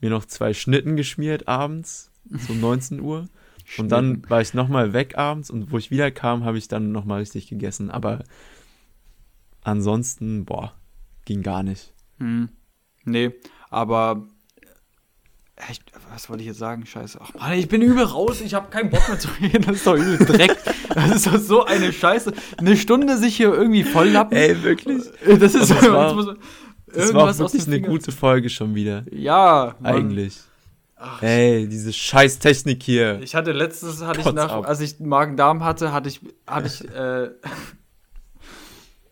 mir 0.00 0.10
noch 0.10 0.24
zwei 0.24 0.54
Schnitten 0.54 0.96
geschmiert 0.96 1.48
abends, 1.48 2.10
so 2.30 2.54
19 2.54 3.00
Uhr. 3.00 3.28
Und 3.78 3.88
dann 3.90 4.28
war 4.28 4.40
ich 4.40 4.52
nochmal 4.54 4.92
weg 4.92 5.16
abends 5.16 5.50
und 5.50 5.70
wo 5.70 5.78
ich 5.78 5.90
wieder 5.90 6.10
kam, 6.10 6.44
habe 6.44 6.58
ich 6.58 6.68
dann 6.68 6.92
nochmal 6.92 7.20
richtig 7.20 7.48
gegessen. 7.48 7.90
Aber 7.90 8.24
ansonsten, 9.62 10.44
boah, 10.44 10.72
ging 11.24 11.42
gar 11.42 11.62
nicht. 11.62 11.92
Hm. 12.18 12.48
Nee, 13.04 13.32
aber 13.70 14.26
äh, 15.56 15.70
echt, 15.70 15.84
was 16.12 16.28
wollte 16.28 16.42
ich 16.42 16.48
jetzt 16.48 16.58
sagen? 16.58 16.84
Scheiße. 16.86 17.18
Ach 17.22 17.32
Mann, 17.34 17.52
ich 17.54 17.68
bin 17.68 17.82
übel 17.82 18.04
raus, 18.04 18.40
ich 18.40 18.54
habe 18.54 18.70
keinen 18.70 18.90
Bock 18.90 19.06
mehr 19.08 19.18
zu 19.18 19.28
reden. 19.40 19.62
Das 19.62 19.76
ist 19.76 19.86
doch 19.86 19.96
übel 19.96 20.18
Dreck. 20.26 20.56
Das 20.94 21.10
ist 21.16 21.26
doch 21.26 21.38
so 21.38 21.64
eine 21.64 21.92
Scheiße. 21.92 22.32
Eine 22.58 22.76
Stunde 22.76 23.16
sich 23.16 23.36
hier 23.36 23.52
irgendwie 23.52 23.84
volllappen. 23.84 24.36
Ey, 24.36 24.62
wirklich? 24.62 25.02
Äh, 25.26 25.38
Das 25.38 25.54
ist 25.54 25.70
das 25.70 25.82
war- 25.90 26.14
man 26.14 26.36
Das 26.86 27.14
war 27.14 27.22
irgendwas 27.22 27.38
wirklich 27.38 27.66
eine 27.66 27.80
gute 27.80 28.12
Folge 28.12 28.50
schon 28.50 28.74
wieder. 28.74 29.04
Ja, 29.12 29.76
Mann. 29.80 29.94
Eigentlich. 29.94 30.40
Ach, 31.02 31.22
Ey, 31.22 31.66
diese 31.66 31.94
scheiß 31.94 32.40
Technik 32.40 32.82
hier. 32.82 33.22
Ich 33.22 33.34
hatte 33.34 33.52
letztes, 33.52 34.02
hatte 34.04 34.20
ich 34.20 34.26
Kotz 34.26 34.34
nach, 34.34 34.52
ab. 34.52 34.68
als 34.68 34.80
ich 34.80 35.00
Magen-Darm 35.00 35.64
hatte, 35.64 35.92
hatte 35.92 36.10
ich, 36.10 36.20
hatte 36.46 36.66
ich, 36.66 36.86
äh, 36.94 37.30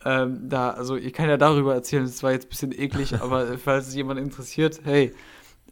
ähm, 0.05 0.51
da, 0.51 0.71
also 0.71 0.97
ich 0.97 1.15
kann 1.15 1.31
ja 1.31 1.39
darüber 1.39 1.73
erzählen, 1.73 2.05
das 2.05 2.23
war 2.23 2.33
jetzt 2.33 2.45
ein 2.47 2.51
bisschen 2.51 2.73
eklig, 2.79 3.15
aber 3.23 3.57
falls 3.57 3.89
es 3.89 3.95
jemand 3.95 4.21
interessiert, 4.21 4.83
hey, 4.85 5.15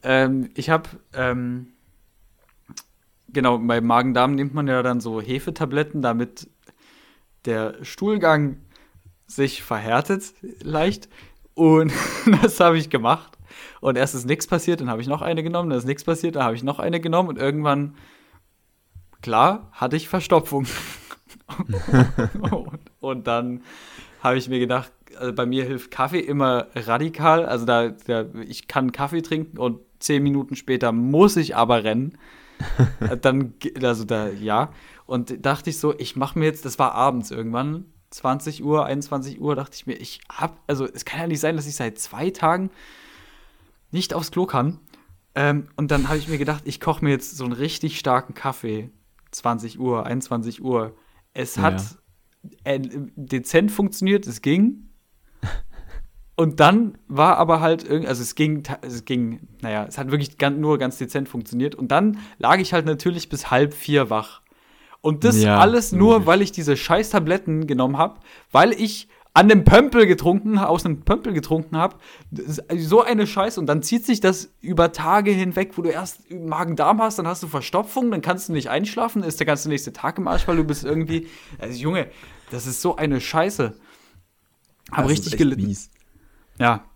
ähm, 0.02 0.49
ich 0.54 0.70
habe, 0.70 0.88
ähm, 1.12 1.75
genau, 3.28 3.58
bei 3.58 3.82
Magen-Darm 3.82 4.35
nimmt 4.35 4.54
man 4.54 4.68
ja 4.68 4.82
dann 4.82 5.00
so 5.00 5.20
Hefetabletten, 5.20 6.00
damit 6.00 6.49
der 7.44 7.75
Stuhlgang 7.85 8.56
sich 9.26 9.62
verhärtet 9.62 10.32
leicht 10.62 11.11
und 11.52 11.92
das 12.42 12.58
habe 12.58 12.78
ich 12.78 12.88
gemacht. 12.88 13.35
Und 13.80 13.96
erst 13.96 14.14
ist 14.14 14.26
nichts 14.26 14.46
passiert, 14.46 14.80
dann 14.80 14.90
habe 14.90 15.00
ich 15.00 15.08
noch 15.08 15.22
eine 15.22 15.42
genommen, 15.42 15.70
dann 15.70 15.78
ist 15.78 15.86
nichts 15.86 16.04
passiert, 16.04 16.36
dann 16.36 16.44
habe 16.44 16.54
ich 16.54 16.62
noch 16.62 16.78
eine 16.78 17.00
genommen 17.00 17.28
und 17.28 17.38
irgendwann, 17.38 17.96
klar, 19.22 19.68
hatte 19.72 19.96
ich 19.96 20.08
Verstopfung. 20.08 20.66
und, 22.40 22.68
und 23.00 23.26
dann 23.26 23.62
habe 24.20 24.38
ich 24.38 24.48
mir 24.48 24.58
gedacht, 24.58 24.92
also 25.18 25.32
bei 25.32 25.46
mir 25.46 25.64
hilft 25.64 25.90
Kaffee 25.90 26.20
immer 26.20 26.66
radikal. 26.74 27.46
Also 27.46 27.64
da, 27.64 27.88
da, 27.88 28.26
ich 28.46 28.68
kann 28.68 28.92
Kaffee 28.92 29.22
trinken 29.22 29.58
und 29.58 29.80
zehn 29.98 30.22
Minuten 30.22 30.56
später 30.56 30.92
muss 30.92 31.36
ich 31.36 31.56
aber 31.56 31.84
rennen. 31.84 32.18
dann, 33.22 33.54
also 33.82 34.04
da, 34.04 34.28
ja. 34.28 34.72
Und 35.06 35.44
dachte 35.44 35.70
ich 35.70 35.78
so, 35.78 35.94
ich 35.98 36.16
mache 36.16 36.38
mir 36.38 36.46
jetzt, 36.46 36.64
das 36.64 36.78
war 36.78 36.94
abends 36.94 37.30
irgendwann, 37.30 37.86
20 38.10 38.64
Uhr, 38.64 38.84
21 38.86 39.40
Uhr, 39.40 39.54
dachte 39.54 39.74
ich 39.74 39.86
mir, 39.86 39.94
ich 39.94 40.20
hab, 40.28 40.58
also 40.66 40.86
es 40.86 41.04
kann 41.04 41.20
ja 41.20 41.26
nicht 41.26 41.40
sein, 41.40 41.56
dass 41.56 41.66
ich 41.66 41.76
seit 41.76 41.98
zwei 41.98 42.30
Tagen 42.30 42.70
nicht 43.90 44.14
aufs 44.14 44.30
Klo 44.30 44.46
kann. 44.46 44.80
Ähm, 45.34 45.68
und 45.76 45.90
dann 45.90 46.08
habe 46.08 46.18
ich 46.18 46.28
mir 46.28 46.38
gedacht, 46.38 46.62
ich 46.64 46.80
koche 46.80 47.04
mir 47.04 47.10
jetzt 47.10 47.36
so 47.36 47.44
einen 47.44 47.52
richtig 47.52 47.98
starken 47.98 48.34
Kaffee. 48.34 48.90
20 49.32 49.78
Uhr, 49.78 50.06
21 50.06 50.62
Uhr. 50.62 50.96
Es 51.34 51.58
hat 51.58 51.82
ja. 52.64 52.72
äh, 52.72 52.80
dezent 53.16 53.70
funktioniert, 53.70 54.26
es 54.26 54.40
ging. 54.40 54.90
Und 56.36 56.60
dann 56.60 56.98
war 57.08 57.38
aber 57.38 57.60
halt 57.60 57.82
irgendwie, 57.82 58.08
also 58.08 58.22
es 58.22 58.34
ging, 58.34 58.62
es 58.82 59.06
ging, 59.06 59.48
naja, 59.62 59.86
es 59.88 59.96
hat 59.96 60.10
wirklich 60.10 60.36
ganz, 60.36 60.58
nur 60.58 60.76
ganz 60.78 60.98
dezent 60.98 61.30
funktioniert. 61.30 61.74
Und 61.74 61.88
dann 61.88 62.18
lag 62.38 62.58
ich 62.58 62.74
halt 62.74 62.84
natürlich 62.84 63.30
bis 63.30 63.50
halb 63.50 63.72
vier 63.72 64.10
wach. 64.10 64.42
Und 65.00 65.24
das 65.24 65.42
ja, 65.42 65.58
alles 65.58 65.92
nur, 65.92 66.26
weil 66.26 66.42
ich 66.42 66.52
diese 66.52 66.76
scheiß 66.76 67.10
Tabletten 67.10 67.66
genommen 67.66 67.96
habe, 67.96 68.20
weil 68.50 68.72
ich 68.72 69.08
an 69.36 69.50
dem 69.50 69.64
Pömpel 69.64 70.06
getrunken, 70.06 70.56
aus 70.56 70.86
einem 70.86 71.02
Pömpel 71.02 71.34
getrunken 71.34 71.76
habe. 71.76 71.96
So 72.74 73.02
eine 73.02 73.26
Scheiße. 73.26 73.60
Und 73.60 73.66
dann 73.66 73.82
zieht 73.82 74.06
sich 74.06 74.20
das 74.20 74.50
über 74.62 74.92
Tage 74.92 75.30
hinweg, 75.30 75.76
wo 75.76 75.82
du 75.82 75.90
erst 75.90 76.30
Magen-Darm 76.30 77.02
hast, 77.02 77.18
dann 77.18 77.26
hast 77.26 77.42
du 77.42 77.46
Verstopfung, 77.46 78.10
dann 78.10 78.22
kannst 78.22 78.48
du 78.48 78.54
nicht 78.54 78.70
einschlafen, 78.70 79.22
ist 79.22 79.38
der 79.38 79.46
ganze 79.46 79.68
nächste 79.68 79.92
Tag 79.92 80.16
im 80.16 80.26
Arsch, 80.26 80.48
weil 80.48 80.56
du 80.56 80.64
bist 80.64 80.84
irgendwie. 80.84 81.26
Also 81.58 81.78
Junge, 81.78 82.08
das 82.50 82.66
ist 82.66 82.80
so 82.80 82.96
eine 82.96 83.20
Scheiße. 83.20 83.76
Hab 84.90 85.06
richtig 85.06 85.36
gelitten. 85.36 85.66
Mies. 85.66 85.90
Ja. 86.58 86.86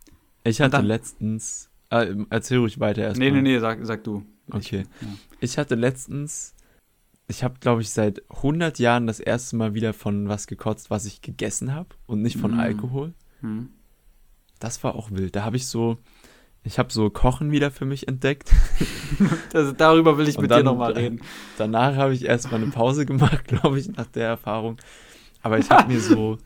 Ich 0.42 0.62
hatte 0.62 0.70
dann, 0.70 0.86
letztens. 0.86 1.68
Äh, 1.90 2.14
erzähl 2.30 2.56
ruhig 2.56 2.80
weiter 2.80 3.02
erstmal. 3.02 3.32
Nee, 3.32 3.42
nee, 3.42 3.52
nee, 3.52 3.58
sag, 3.58 3.80
sag 3.82 4.02
du. 4.02 4.24
Okay. 4.50 4.86
Ich, 5.00 5.06
ja. 5.06 5.12
ich 5.40 5.58
hatte 5.58 5.74
letztens 5.74 6.54
ich 7.30 7.44
habe, 7.44 7.54
glaube 7.60 7.80
ich, 7.80 7.90
seit 7.90 8.22
100 8.30 8.78
Jahren 8.78 9.06
das 9.06 9.20
erste 9.20 9.56
Mal 9.56 9.72
wieder 9.72 9.94
von 9.94 10.28
was 10.28 10.46
gekotzt, 10.46 10.90
was 10.90 11.06
ich 11.06 11.22
gegessen 11.22 11.72
habe 11.72 11.88
und 12.06 12.22
nicht 12.22 12.36
von 12.36 12.52
mhm. 12.52 12.60
Alkohol. 12.60 13.14
Mhm. 13.40 13.70
Das 14.58 14.82
war 14.84 14.94
auch 14.94 15.10
wild. 15.10 15.36
Da 15.36 15.44
habe 15.44 15.56
ich 15.56 15.66
so, 15.66 15.98
ich 16.64 16.78
habe 16.78 16.92
so 16.92 17.08
Kochen 17.08 17.52
wieder 17.52 17.70
für 17.70 17.86
mich 17.86 18.08
entdeckt. 18.08 18.52
das, 19.52 19.74
darüber 19.78 20.18
will 20.18 20.28
ich 20.28 20.36
und 20.36 20.42
mit 20.42 20.50
dann, 20.50 20.60
dir 20.60 20.64
nochmal 20.64 20.92
reden. 20.92 21.20
Danach 21.56 21.96
habe 21.96 22.12
ich 22.12 22.24
erstmal 22.24 22.60
eine 22.60 22.70
Pause 22.70 23.06
gemacht, 23.06 23.44
glaube 23.46 23.78
ich, 23.78 23.88
nach 23.88 24.06
der 24.06 24.26
Erfahrung. 24.26 24.76
Aber 25.40 25.58
ich 25.58 25.70
habe 25.70 25.90
mir 25.90 26.00
so, 26.00 26.36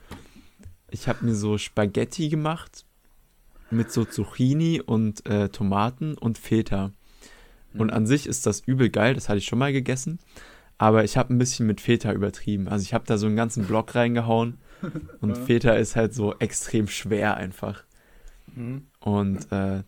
ich 0.91 1.09
habe 1.09 1.25
mir 1.25 1.35
so 1.35 1.59
Spaghetti 1.59 2.29
gemacht 2.29 2.85
mit 3.71 3.91
so 3.91 4.05
Zucchini 4.05 4.81
und 4.81 5.27
äh, 5.27 5.49
Tomaten 5.49 6.17
und 6.17 6.39
Feta. 6.39 6.93
Und 7.73 7.89
mhm. 7.89 7.95
an 7.95 8.07
sich 8.07 8.27
ist 8.27 8.47
das 8.47 8.61
übel 8.61 8.91
geil, 8.91 9.15
das 9.15 9.29
hatte 9.29 9.39
ich 9.39 9.47
schon 9.47 9.59
mal 9.59 9.73
gegessen. 9.73 10.21
Aber 10.79 11.05
ich 11.05 11.17
habe 11.17 11.33
ein 11.33 11.39
bisschen 11.39 11.67
mit 11.67 11.81
Feta 11.81 12.13
übertrieben. 12.13 12.69
Also 12.69 12.83
ich 12.83 12.95
habe 12.95 13.05
da 13.07 13.17
so 13.17 13.27
einen 13.27 13.37
ganzen 13.37 13.65
Block 13.65 13.95
reingehauen. 13.95 14.59
Und 15.21 15.31
ja. 15.31 15.45
Feta 15.45 15.73
ist 15.75 15.97
halt 15.97 16.15
so 16.15 16.35
extrem 16.39 16.89
schwer 16.89 17.37
einfach. 17.37 17.85
Mhm. 18.55 18.87
Und 19.01 19.51
äh, 19.53 19.83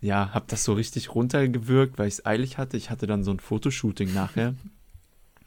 ja, 0.00 0.32
habe 0.32 0.46
das 0.48 0.64
so 0.64 0.72
richtig 0.72 1.14
runtergewürgt, 1.14 1.98
weil 1.98 2.08
ich 2.08 2.14
es 2.14 2.26
eilig 2.26 2.58
hatte. 2.58 2.76
Ich 2.76 2.90
hatte 2.90 3.06
dann 3.06 3.24
so 3.24 3.30
ein 3.30 3.40
Fotoshooting 3.40 4.12
nachher. 4.14 4.54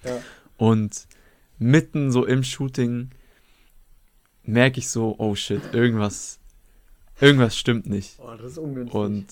Ja. 0.05 0.19
Und 0.57 1.07
mitten 1.59 2.11
so 2.11 2.25
im 2.25 2.43
Shooting 2.43 3.11
merke 4.43 4.79
ich 4.79 4.89
so, 4.89 5.15
oh 5.17 5.33
shit, 5.33 5.61
irgendwas, 5.73 6.39
irgendwas 7.21 7.57
stimmt 7.57 7.85
nicht. 7.87 8.19
Oh, 8.19 8.35
das 8.35 8.51
ist 8.51 8.57
ungünstig. 8.57 8.93
Und, 8.93 9.27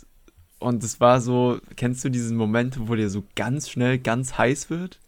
und 0.60 0.82
es 0.82 1.02
war 1.02 1.20
so, 1.20 1.60
kennst 1.76 2.06
du 2.06 2.10
diese 2.10 2.34
Momente, 2.34 2.88
wo 2.88 2.96
dir 2.96 3.10
so 3.10 3.26
ganz 3.36 3.70
schnell 3.70 4.00
ganz 4.00 4.38
heiß 4.38 4.70
wird? 4.70 5.02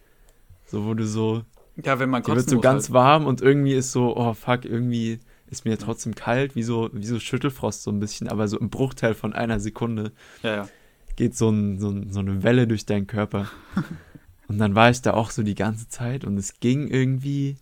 So, 0.74 0.86
wo 0.86 0.96
du 0.96 1.06
so. 1.06 1.44
Ja, 1.76 2.00
wenn 2.00 2.10
man 2.10 2.24
kotzen 2.24 2.38
wird 2.38 2.50
so 2.50 2.60
ganz 2.60 2.86
halt. 2.86 2.94
warm 2.94 3.28
und 3.28 3.44
irgendwie 3.44 3.74
ist 3.74 3.92
so, 3.92 4.18
oh 4.18 4.34
fuck, 4.34 4.66
irgendwie 4.66 5.20
ist 5.52 5.66
mir 5.66 5.78
trotzdem 5.78 6.16
kalt, 6.16 6.56
wie 6.56 6.64
so, 6.64 6.90
wie 6.94 7.06
so 7.06 7.20
Schüttelfrost 7.20 7.84
so 7.84 7.92
ein 7.92 8.00
bisschen, 8.00 8.28
aber 8.28 8.48
so 8.48 8.58
im 8.60 8.72
Bruchteil 8.72 9.14
von 9.14 9.34
einer 9.34 9.60
Sekunde 9.60 10.14
ja, 10.42 10.56
ja. 10.56 10.70
geht 11.16 11.38
so, 11.38 11.52
ein, 11.52 11.80
so, 11.80 11.90
ein, 11.90 12.12
so 12.12 12.22
eine 12.22 12.42
Welle 12.42 12.66
durch 12.66 12.88
deinen 12.88 13.06
Körper. 13.06 13.52
und 14.48 14.58
dann 14.58 14.74
war 14.74 14.90
ich 14.90 15.04
da 15.04 15.14
auch 15.14 15.30
so 15.30 15.44
die 15.44 15.54
ganze 15.54 15.90
Zeit 15.90 16.26
und 16.26 16.38
es 16.38 16.60
ging 16.60 16.88
irgendwie 16.88 17.58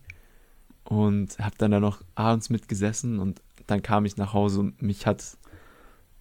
und 0.84 1.38
hab 1.38 1.58
dann 1.58 1.70
da 1.70 1.80
noch 1.80 2.00
abends 2.14 2.48
mitgesessen 2.48 3.18
und 3.18 3.42
dann 3.66 3.82
kam 3.82 4.06
ich 4.06 4.16
nach 4.16 4.32
Hause 4.32 4.60
und 4.60 4.80
mich 4.80 5.06
hat 5.06 5.36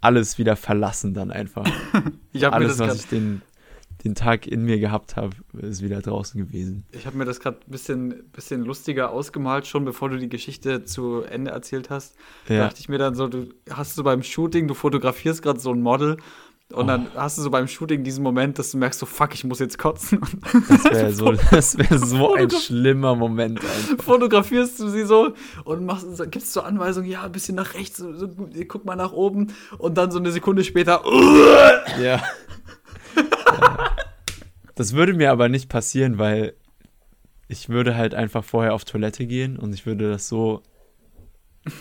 alles 0.02 0.38
wieder 0.38 0.58
verlassen 0.58 1.14
dann 1.14 1.32
einfach. 1.32 1.66
ich 2.34 2.44
habe 2.44 2.60
mir 2.60 2.68
das 2.68 2.80
was 2.80 2.96
ich 2.96 3.08
den 3.08 3.44
den 4.04 4.16
Tag 4.16 4.48
in 4.48 4.64
mir 4.64 4.80
gehabt 4.80 5.16
habe, 5.16 5.36
ist 5.60 5.82
wieder 5.82 6.02
draußen 6.02 6.40
gewesen. 6.46 6.86
Ich 6.92 7.06
habe 7.06 7.18
mir 7.18 7.26
das 7.26 7.40
gerade 7.40 7.58
ein 7.66 7.72
bisschen, 7.72 8.24
bisschen 8.32 8.64
lustiger 8.64 9.12
ausgemalt, 9.12 9.68
schon 9.68 9.86
bevor 9.86 10.10
du 10.10 10.18
die 10.18 10.30
Geschichte 10.30 10.86
zu 10.86 11.22
Ende 11.22 11.52
erzählt 11.52 11.90
hast. 11.90 12.16
Ja. 12.48 12.58
Da 12.58 12.64
dachte 12.66 12.80
ich 12.80 12.90
mir 12.90 12.98
dann 12.98 13.16
so, 13.16 13.28
du 13.28 13.50
hast 13.70 13.96
so 13.96 14.04
beim 14.04 14.24
Shooting, 14.24 14.68
du 14.68 14.74
fotografierst 14.74 15.42
gerade 15.42 15.60
so 15.60 15.72
ein 15.72 15.82
Model 15.82 16.18
und 16.74 16.86
oh. 16.86 16.88
dann 16.88 17.08
hast 17.16 17.38
du 17.38 17.42
so 17.42 17.50
beim 17.50 17.68
Shooting 17.68 18.04
diesen 18.04 18.24
Moment, 18.24 18.58
dass 18.58 18.72
du 18.72 18.78
merkst, 18.78 19.00
so 19.00 19.06
fuck, 19.06 19.34
ich 19.34 19.44
muss 19.44 19.60
jetzt 19.60 19.78
kotzen. 19.78 20.22
Das 20.68 20.84
wäre 20.86 21.12
so, 21.12 21.26
wär 21.34 22.00
so 22.00 22.34
ein 22.34 22.50
schlimmer 22.50 23.16
Moment. 23.16 23.60
Einfach. 23.60 24.04
Fotografierst 24.04 24.80
du 24.80 24.90
sie 24.90 25.04
so 25.04 25.34
und 25.66 25.86
machst, 25.86 26.08
gibst 26.32 26.54
so 26.54 26.62
Anweisungen, 26.62 27.10
ja, 27.10 27.24
ein 27.24 27.32
bisschen 27.32 27.56
nach 27.56 27.74
rechts, 27.74 27.98
so, 27.98 28.30
guck 28.68 28.86
mal 28.86 28.96
nach 28.96 29.12
oben 29.12 29.54
und 29.78 29.98
dann 29.98 30.12
so 30.12 30.20
eine 30.20 30.32
Sekunde 30.32 30.64
später. 30.64 31.02
Ja. 32.02 32.22
Das 34.76 34.94
würde 34.94 35.14
mir 35.14 35.32
aber 35.32 35.50
nicht 35.50 35.70
passieren, 35.70 36.18
weil 36.18 36.54
ich 37.48 37.70
würde 37.70 37.96
halt 37.96 38.14
einfach 38.14 38.44
vorher 38.44 38.74
auf 38.74 38.86
Toilette 38.86 39.26
gehen 39.26 39.58
und 39.58 39.74
ich 39.74 39.86
würde 39.86 40.10
das 40.10 40.28
so. 40.28 40.64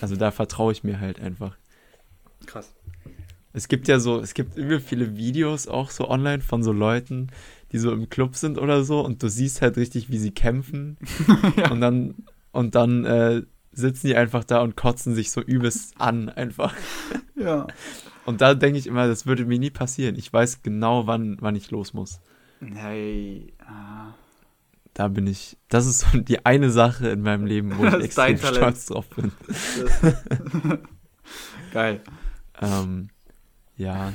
Also 0.00 0.16
da 0.16 0.30
vertraue 0.30 0.72
ich 0.72 0.84
mir 0.84 1.00
halt 1.00 1.20
einfach. 1.20 1.56
Krass. 2.46 2.74
Es 3.52 3.68
gibt 3.68 3.88
ja 3.88 3.98
so, 3.98 4.20
es 4.20 4.34
gibt 4.34 4.56
übel 4.56 4.80
viele 4.80 5.16
Videos 5.16 5.66
auch 5.66 5.90
so 5.90 6.08
online 6.08 6.42
von 6.42 6.62
so 6.62 6.72
Leuten, 6.72 7.28
die 7.72 7.78
so 7.78 7.92
im 7.92 8.08
Club 8.08 8.36
sind 8.36 8.58
oder 8.58 8.84
so 8.84 9.00
und 9.00 9.22
du 9.22 9.28
siehst 9.28 9.62
halt 9.62 9.76
richtig, 9.76 10.10
wie 10.10 10.18
sie 10.18 10.30
kämpfen. 10.32 10.98
ja. 11.56 11.70
Und 11.70 11.80
dann, 11.80 12.14
und 12.52 12.74
dann 12.74 13.04
äh, 13.04 13.42
sitzen 13.72 14.08
die 14.08 14.16
einfach 14.16 14.44
da 14.44 14.60
und 14.60 14.76
kotzen 14.76 15.14
sich 15.14 15.30
so 15.30 15.40
übelst 15.40 15.94
an 15.98 16.28
einfach. 16.28 16.74
Ja. 17.36 17.66
Und 18.26 18.40
da 18.40 18.54
denke 18.54 18.78
ich 18.78 18.86
immer, 18.86 19.08
das 19.08 19.26
würde 19.26 19.44
mir 19.44 19.58
nie 19.58 19.70
passieren. 19.70 20.16
Ich 20.16 20.32
weiß 20.32 20.62
genau, 20.62 21.06
wann, 21.06 21.38
wann 21.40 21.56
ich 21.56 21.70
los 21.70 21.94
muss. 21.94 22.20
Hey, 22.60 23.52
ah. 23.66 24.14
Da 24.92 25.08
bin 25.08 25.26
ich. 25.26 25.56
Das 25.68 25.86
ist 25.86 26.00
so 26.00 26.18
die 26.18 26.44
eine 26.44 26.70
Sache 26.70 27.08
in 27.08 27.22
meinem 27.22 27.46
Leben, 27.46 27.78
wo 27.78 27.86
ich 27.86 27.94
extrem 27.94 28.36
stolz 28.36 28.86
drauf 28.86 29.08
bin. 29.10 29.32
Geil. 31.72 32.00
ähm, 32.60 33.08
ja. 33.76 34.12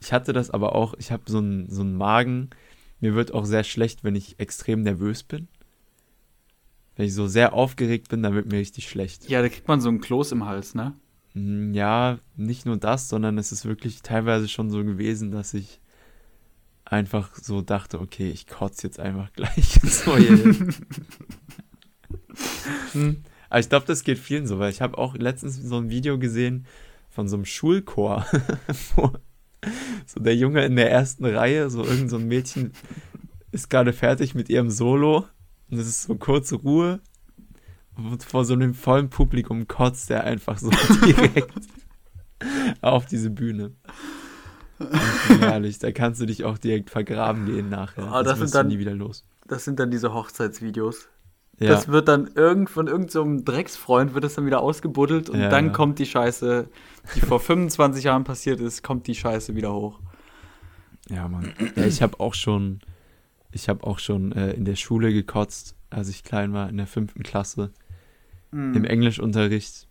Ich 0.00 0.12
hatte 0.12 0.32
das 0.32 0.50
aber 0.50 0.74
auch, 0.74 0.94
ich 0.98 1.10
habe 1.10 1.22
so 1.26 1.38
einen 1.38 1.70
so 1.70 1.84
Magen. 1.84 2.50
Mir 3.00 3.14
wird 3.14 3.32
auch 3.32 3.44
sehr 3.44 3.64
schlecht, 3.64 4.04
wenn 4.04 4.14
ich 4.14 4.38
extrem 4.38 4.82
nervös 4.82 5.22
bin. 5.22 5.48
Wenn 6.96 7.06
ich 7.06 7.14
so 7.14 7.26
sehr 7.26 7.54
aufgeregt 7.54 8.08
bin, 8.08 8.22
dann 8.22 8.34
wird 8.34 8.46
mir 8.46 8.58
richtig 8.58 8.88
schlecht. 8.88 9.28
Ja, 9.28 9.42
da 9.42 9.48
kriegt 9.48 9.68
man 9.68 9.80
so 9.80 9.88
einen 9.88 10.00
Kloß 10.00 10.32
im 10.32 10.44
Hals, 10.44 10.74
ne? 10.74 10.94
Hm, 11.32 11.72
ja, 11.72 12.18
nicht 12.36 12.66
nur 12.66 12.76
das, 12.76 13.08
sondern 13.08 13.38
es 13.38 13.52
ist 13.52 13.64
wirklich 13.64 14.02
teilweise 14.02 14.48
schon 14.48 14.70
so 14.70 14.84
gewesen, 14.84 15.30
dass 15.30 15.54
ich 15.54 15.80
einfach 16.94 17.34
so 17.34 17.60
dachte, 17.62 18.00
okay, 18.00 18.30
ich 18.30 18.46
kotze 18.46 18.86
jetzt 18.86 19.00
einfach 19.00 19.32
gleich 19.32 19.76
ins 19.82 20.06
neue. 20.06 20.38
hm. 22.92 23.22
Aber 23.50 23.60
ich 23.60 23.68
glaube, 23.68 23.86
das 23.86 24.04
geht 24.04 24.18
vielen 24.18 24.46
so, 24.46 24.58
weil 24.58 24.70
ich 24.70 24.80
habe 24.80 24.98
auch 24.98 25.14
letztens 25.16 25.56
so 25.56 25.76
ein 25.76 25.90
Video 25.90 26.18
gesehen 26.18 26.66
von 27.08 27.28
so 27.28 27.36
einem 27.36 27.44
Schulchor, 27.44 28.26
wo 28.96 29.12
so 30.06 30.20
der 30.20 30.36
Junge 30.36 30.64
in 30.64 30.76
der 30.76 30.90
ersten 30.90 31.24
Reihe, 31.24 31.70
so 31.70 31.84
irgend 31.84 32.10
so 32.10 32.16
ein 32.16 32.26
Mädchen 32.26 32.72
ist 33.52 33.70
gerade 33.70 33.92
fertig 33.92 34.34
mit 34.34 34.48
ihrem 34.48 34.70
Solo 34.70 35.26
und 35.70 35.78
es 35.78 35.86
ist 35.86 36.02
so 36.02 36.16
kurze 36.16 36.56
Ruhe 36.56 37.00
und 37.96 38.22
vor 38.24 38.44
so 38.44 38.54
einem 38.54 38.74
vollen 38.74 39.08
Publikum 39.08 39.68
kotzt 39.68 40.10
er 40.10 40.24
einfach 40.24 40.58
so 40.58 40.70
direkt 41.06 41.52
auf 42.80 43.06
diese 43.06 43.30
Bühne. 43.30 43.72
Herrlich, 45.40 45.78
da 45.78 45.92
kannst 45.92 46.20
du 46.20 46.26
dich 46.26 46.44
auch 46.44 46.58
direkt 46.58 46.90
vergraben 46.90 47.46
gehen 47.46 47.68
nachher. 47.68 48.08
Oh, 48.08 48.22
das, 48.22 48.24
das 48.24 48.38
sind 48.38 48.54
dann 48.54 48.68
nie 48.68 48.78
wieder 48.78 48.94
los. 48.94 49.24
Das 49.46 49.64
sind 49.64 49.78
dann 49.78 49.90
diese 49.90 50.12
Hochzeitsvideos. 50.12 51.08
Ja. 51.60 51.68
Das 51.68 51.88
wird 51.88 52.08
dann 52.08 52.30
irgend 52.34 52.68
von 52.68 52.88
irgendeinem 52.88 53.38
so 53.38 53.44
Drecksfreund 53.44 54.14
wird 54.14 54.24
das 54.24 54.34
dann 54.34 54.46
wieder 54.46 54.60
ausgebuddelt 54.60 55.30
und 55.30 55.38
ja, 55.38 55.48
dann 55.48 55.66
ja. 55.66 55.72
kommt 55.72 56.00
die 56.00 56.06
Scheiße, 56.06 56.68
die 57.14 57.20
vor 57.20 57.38
25 57.40 58.04
Jahren 58.04 58.24
passiert 58.24 58.60
ist, 58.60 58.82
kommt 58.82 59.06
die 59.06 59.14
Scheiße 59.14 59.54
wieder 59.54 59.72
hoch. 59.72 60.00
Ja, 61.08 61.28
Mann. 61.28 61.52
Ich 61.76 62.02
habe 62.02 62.18
auch 62.18 62.34
schon, 62.34 62.80
ich 63.52 63.68
habe 63.68 63.86
auch 63.86 63.98
schon 63.98 64.32
äh, 64.32 64.52
in 64.52 64.64
der 64.64 64.74
Schule 64.74 65.12
gekotzt, 65.12 65.76
als 65.90 66.08
ich 66.08 66.24
klein 66.24 66.52
war, 66.52 66.68
in 66.68 66.76
der 66.76 66.86
fünften 66.86 67.22
Klasse, 67.22 67.70
mhm. 68.50 68.74
im 68.74 68.84
Englischunterricht. 68.84 69.86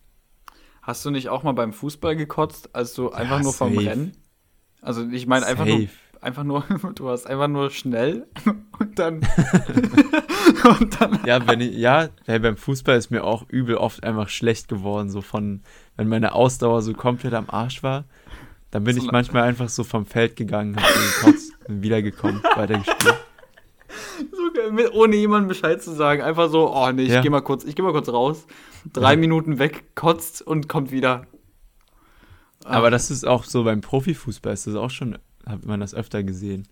Hast 0.82 1.04
du 1.06 1.10
nicht 1.10 1.30
auch 1.30 1.44
mal 1.44 1.52
beim 1.52 1.72
Fußball 1.72 2.14
gekotzt, 2.14 2.74
als 2.74 2.92
du 2.92 3.10
einfach 3.10 3.40
nur 3.40 3.54
vom 3.54 3.74
safe. 3.74 3.86
Rennen? 3.86 4.12
Also 4.84 5.02
ich 5.10 5.26
meine 5.26 5.46
einfach 5.46 5.64
nur, 5.64 5.88
einfach 6.20 6.44
nur, 6.44 6.64
du 6.94 7.04
warst 7.04 7.26
einfach 7.26 7.48
nur 7.48 7.70
schnell 7.70 8.26
und 8.78 8.98
dann. 8.98 9.16
und 10.80 11.00
dann 11.00 11.20
ja, 11.24 11.46
wenn 11.48 11.60
ich, 11.60 11.74
ja, 11.74 12.08
hey, 12.26 12.38
beim 12.38 12.56
Fußball 12.56 12.96
ist 12.96 13.10
mir 13.10 13.24
auch 13.24 13.48
übel 13.48 13.76
oft 13.76 14.04
einfach 14.04 14.28
schlecht 14.28 14.68
geworden, 14.68 15.08
so 15.08 15.22
von, 15.22 15.62
wenn 15.96 16.08
meine 16.08 16.34
Ausdauer 16.34 16.82
so 16.82 16.92
komplett 16.92 17.34
am 17.34 17.48
Arsch 17.48 17.82
war. 17.82 18.04
Dann 18.70 18.84
bin 18.84 18.96
so 18.96 19.04
ich 19.04 19.12
manchmal 19.12 19.44
einfach 19.44 19.68
so 19.68 19.84
vom 19.84 20.04
Feld 20.04 20.36
gegangen, 20.36 20.76
hab 20.76 20.82
gekotzt, 20.82 21.52
bin 21.66 21.82
wiedergekommen, 21.82 22.42
weitergespielt. 22.56 23.14
So, 24.32 24.90
ohne 24.98 25.14
jemandem 25.14 25.48
Bescheid 25.48 25.80
zu 25.80 25.92
sagen, 25.92 26.22
einfach 26.22 26.50
so, 26.50 26.74
oh 26.74 26.90
nee, 26.90 27.02
ich 27.02 27.10
ja. 27.10 27.20
geh 27.20 27.30
mal 27.30 27.40
kurz, 27.40 27.64
ich 27.64 27.76
geh 27.76 27.82
mal 27.82 27.92
kurz 27.92 28.08
raus, 28.08 28.46
drei 28.92 29.12
ja. 29.12 29.16
Minuten 29.16 29.60
weg, 29.60 29.94
kotzt 29.94 30.42
und 30.42 30.68
kommt 30.68 30.90
wieder. 30.90 31.26
Aber 32.64 32.90
das 32.90 33.10
ist 33.10 33.26
auch 33.26 33.44
so 33.44 33.64
beim 33.64 33.80
Profifußball, 33.80 34.52
ist 34.52 34.66
das 34.66 34.74
auch 34.74 34.90
schon, 34.90 35.18
hat 35.46 35.64
man 35.64 35.80
das 35.80 35.94
öfter 35.94 36.22
gesehen. 36.22 36.66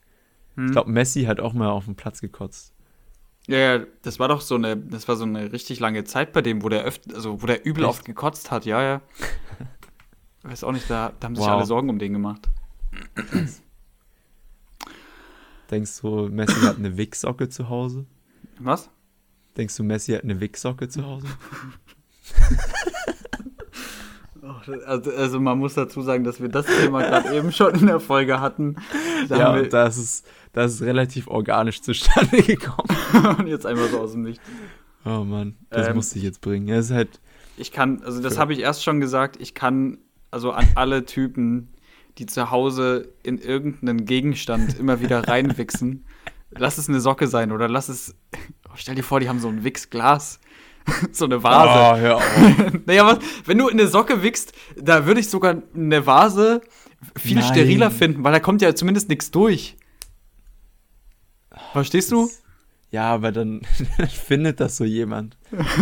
Hm. 0.57 0.67
Ich 0.67 0.73
glaube, 0.73 0.91
Messi 0.91 1.25
hat 1.25 1.41
auch 1.41 1.53
mal 1.53 1.71
auf 1.71 1.85
dem 1.85 1.95
Platz 1.95 2.21
gekotzt. 2.21 2.75
Ja, 3.47 3.59
ja, 3.59 3.87
das 4.03 4.19
war 4.19 4.29
doch 4.29 4.41
so 4.41 4.55
eine, 4.55 4.77
das 4.77 5.09
war 5.09 5.17
so 5.17 5.25
eine 5.25 5.53
richtig 5.53 5.81
lange 5.81 6.05
Zeit 6.05 6.33
bei 6.33 6.43
dem, 6.43 6.63
wo 6.63 6.69
der 6.69 6.85
öfter, 6.85 7.15
also 7.15 7.43
wo 7.43 7.47
der 7.47 7.65
übel 7.67 7.85
Echt? 7.85 7.91
oft 7.91 8.05
gekotzt 8.05 8.51
hat, 8.51 8.65
ja, 8.65 8.83
ja. 8.83 9.03
Weiß 10.43 10.65
auch 10.65 10.73
nicht, 10.73 10.89
da, 10.89 11.13
da 11.21 11.27
haben 11.27 11.37
sich 11.37 11.45
wow. 11.45 11.53
alle 11.53 11.67
Sorgen 11.67 11.91
um 11.91 11.99
den 11.99 12.13
gemacht. 12.13 12.49
Denkst 15.71 16.01
du, 16.01 16.29
Messi 16.29 16.61
hat 16.61 16.79
eine 16.79 16.97
Wichsocke 16.97 17.49
zu 17.49 17.69
Hause? 17.69 18.07
Was? 18.59 18.91
Denkst 19.57 19.77
du, 19.77 19.85
Messi 19.85 20.13
hat 20.13 20.23
eine 20.23 20.41
Wichsocke 20.41 20.89
zu 20.89 21.05
Hause? 21.05 21.27
Also, 24.85 25.13
also, 25.13 25.41
man 25.41 25.59
muss 25.59 25.75
dazu 25.75 26.03
sagen, 26.03 26.25
dass 26.25 26.41
wir 26.41 26.49
das 26.49 26.67
Thema 26.67 27.03
gerade 27.03 27.33
eben 27.35 27.53
schon 27.53 27.75
in 27.77 27.87
der 27.87 28.01
Folge 28.01 28.41
hatten. 28.41 28.77
Da 29.29 29.39
ja, 29.39 29.55
wir, 29.55 29.69
das 29.69 29.97
ist, 29.97 30.27
das 30.53 30.75
ist 30.75 30.83
relativ 30.83 31.29
organisch 31.29 31.81
zustande 31.81 32.43
gekommen. 32.43 32.89
Und 33.39 33.47
jetzt 33.47 33.67
einfach 33.67 33.89
so 33.89 34.01
aus 34.01 34.13
dem 34.13 34.25
Licht. 34.25 34.41
Oh 35.05 35.25
Mann, 35.25 35.57
das 35.71 35.89
ähm, 35.89 35.95
musste 35.95 36.19
ich 36.19 36.25
jetzt 36.25 36.41
bringen. 36.41 36.67
Ja, 36.67 36.79
ist 36.79 36.91
halt 36.91 37.21
ich 37.57 37.71
kann, 37.73 38.03
also 38.03 38.21
das 38.21 38.39
habe 38.39 38.53
ich 38.53 38.61
erst 38.61 38.83
schon 38.83 39.01
gesagt, 39.01 39.37
ich 39.41 39.55
kann 39.55 39.99
also 40.31 40.53
an 40.53 40.67
alle 40.75 41.05
Typen, 41.05 41.73
die 42.19 42.27
zu 42.27 42.51
Hause 42.51 43.13
in 43.23 43.39
irgendeinen 43.39 44.05
Gegenstand 44.05 44.79
immer 44.79 45.01
wieder 45.01 45.29
reinwichsen, 45.29 46.05
lass 46.51 46.79
es 46.79 46.89
eine 46.89 47.01
Socke 47.01 47.27
sein 47.27 47.53
oder 47.53 47.69
lass 47.69 47.89
es, 47.89 48.15
oh, 48.69 48.73
stell 48.75 48.95
dir 48.95 49.03
vor, 49.03 49.21
die 49.21 49.29
haben 49.29 49.39
so 49.39 49.49
ein 49.49 49.65
Wichsglas 49.65 50.41
so 51.13 51.25
eine 51.25 51.43
Vase. 51.43 51.69
Oh, 51.69 52.01
hör 52.01 52.17
auf. 52.17 52.25
naja, 52.87 53.07
was? 53.07 53.19
Wenn 53.45 53.59
du 53.59 53.69
in 53.69 53.79
eine 53.79 53.89
Socke 53.89 54.23
wickst, 54.23 54.53
da 54.77 55.07
würde 55.07 55.21
ich 55.21 55.29
sogar 55.29 55.63
eine 55.75 56.07
Vase 56.07 56.61
viel 57.17 57.39
Nein. 57.39 57.45
steriler 57.45 57.91
finden, 57.91 58.25
weil 58.25 58.33
da 58.33 58.41
kommt 58.41 58.63
ja 58.63 58.75
zumindest 58.75 59.09
nichts 59.09 59.31
durch. 59.31 59.77
Verstehst 61.73 62.13
du? 62.13 62.29
Ja, 62.91 63.13
aber 63.13 63.33
dann 63.33 63.63
findet 64.27 64.61
das 64.61 64.77
so 64.77 64.85
jemand. 64.85 65.37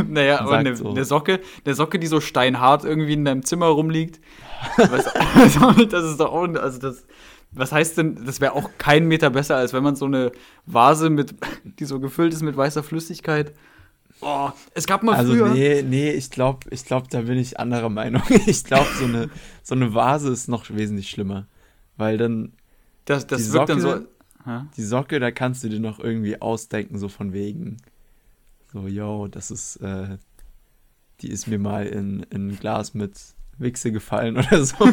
naja, 0.09 0.41
aber 0.41 0.59
eine, 0.59 0.77
so. 0.77 0.91
eine, 0.91 1.05
Socke, 1.05 1.41
eine 1.65 1.75
Socke, 1.75 1.99
die 1.99 2.07
so 2.07 2.21
steinhart 2.21 2.85
irgendwie 2.85 3.15
in 3.15 3.25
deinem 3.25 3.45
Zimmer 3.45 3.67
rumliegt. 3.67 4.21
nicht, 5.77 5.93
das 5.93 6.05
ist 6.05 6.21
doch 6.21 6.33
auch, 6.33 6.49
also 6.55 6.79
das, 6.79 7.05
was 7.51 7.73
heißt 7.73 7.99
denn, 7.99 8.25
das 8.25 8.41
wäre 8.41 8.53
auch 8.53 8.71
kein 8.79 9.07
Meter 9.07 9.31
besser, 9.31 9.57
als 9.57 9.73
wenn 9.73 9.83
man 9.83 9.97
so 9.97 10.05
eine 10.07 10.31
Vase 10.67 11.11
mit, 11.11 11.35
die 11.65 11.85
so 11.85 11.99
gefüllt 11.99 12.33
ist 12.33 12.43
mit 12.43 12.57
weißer 12.57 12.83
Flüssigkeit 12.83 13.53
Oh, 14.21 14.51
es 14.75 14.87
gab 14.87 15.03
mal 15.03 15.17
also 15.17 15.33
früher. 15.33 15.49
Nee, 15.51 15.83
nee, 15.83 16.11
ich 16.11 16.31
glaube, 16.31 16.69
ich 16.71 16.85
glaub, 16.85 17.09
da 17.09 17.23
bin 17.23 17.39
ich 17.39 17.59
anderer 17.59 17.89
Meinung. 17.91 18.23
Ich 18.47 18.65
glaube, 18.65 18.89
so 18.99 19.05
eine, 19.05 19.31
so 19.63 19.75
eine 19.75 19.95
Vase 19.95 20.31
ist 20.31 20.49
noch 20.49 20.69
wesentlich 20.71 21.11
schlimmer. 21.11 21.47
Weil 21.97 22.19
dann. 22.19 22.53
Das, 23.05 23.27
das 23.27 23.53
wirkt 23.53 23.69
Socke, 23.69 23.73
dann 23.73 23.81
so. 23.81 23.95
Hä? 24.45 24.61
Die 24.77 24.83
Socke, 24.83 25.21
da 25.21 25.31
kannst 25.31 25.65
du 25.65 25.69
dir 25.69 25.81
noch 25.81 25.99
irgendwie 25.99 26.41
ausdenken, 26.41 26.99
so 26.99 27.09
von 27.09 27.33
wegen. 27.33 27.79
So, 28.73 28.87
yo, 28.87 29.27
das 29.29 29.51
ist. 29.51 29.77
Äh, 29.77 30.19
die 31.21 31.31
ist 31.31 31.47
mir 31.47 31.59
mal 31.59 31.87
in, 31.87 32.27
in 32.31 32.49
ein 32.49 32.57
Glas 32.57 32.95
mit 32.95 33.13
Wichse 33.59 33.93
gefallen 33.93 34.39
oder 34.39 34.65
so. 34.65 34.77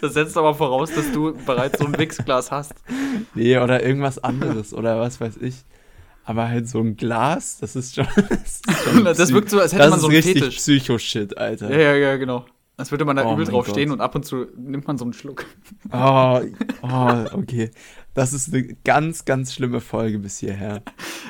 das 0.00 0.14
setzt 0.14 0.36
aber 0.36 0.54
voraus, 0.54 0.92
dass 0.92 1.12
du 1.12 1.34
bereits 1.46 1.78
so 1.78 1.86
ein 1.86 1.96
Wichsglas 1.96 2.50
hast. 2.50 2.74
Nee, 3.34 3.58
oder 3.58 3.82
irgendwas 3.84 4.18
anderes 4.18 4.74
oder 4.74 4.98
was 4.98 5.20
weiß 5.20 5.36
ich. 5.38 5.64
Aber 6.24 6.48
halt 6.48 6.68
so 6.68 6.80
ein 6.80 6.96
Glas, 6.96 7.58
das 7.58 7.76
ist 7.76 7.94
schon. 7.94 8.06
Das, 8.16 8.60
ist 8.60 8.84
schon 8.84 9.04
das 9.04 9.32
wirkt 9.32 9.50
so, 9.50 9.60
als 9.60 9.72
hätte 9.72 9.90
man 9.90 10.00
so 10.00 10.06
einen 10.06 10.16
richtig 10.16 10.38
Fetisch. 10.38 10.56
Psycho-Shit, 10.56 11.36
Alter. 11.36 11.70
Ja, 11.70 11.78
ja, 11.78 11.94
ja, 11.94 12.16
genau. 12.16 12.44
Als 12.76 12.90
würde 12.90 13.04
man 13.04 13.16
da 13.16 13.26
oh 13.26 13.34
übel 13.34 13.44
drauf 13.44 13.66
Gott. 13.66 13.74
stehen 13.74 13.90
und 13.90 14.00
ab 14.00 14.14
und 14.14 14.24
zu 14.24 14.46
nimmt 14.56 14.86
man 14.86 14.96
so 14.98 15.04
einen 15.04 15.12
Schluck. 15.12 15.44
Oh, 15.92 16.40
oh, 16.82 17.24
okay. 17.32 17.70
Das 18.14 18.32
ist 18.32 18.52
eine 18.52 18.74
ganz, 18.84 19.24
ganz 19.24 19.52
schlimme 19.52 19.80
Folge 19.80 20.18
bis 20.18 20.38
hierher. 20.38 20.82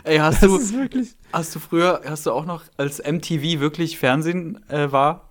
Ey, 0.04 0.18
hast 0.18 0.42
das 0.42 0.50
du. 0.50 0.56
Ist 0.56 0.74
wirklich 0.74 1.16
hast 1.32 1.54
du 1.54 1.58
früher, 1.58 2.02
hast 2.06 2.26
du 2.26 2.32
auch 2.32 2.46
noch, 2.46 2.62
als 2.76 3.02
MTV 3.02 3.60
wirklich 3.60 3.98
Fernsehen 3.98 4.60
äh, 4.68 4.92
war? 4.92 5.30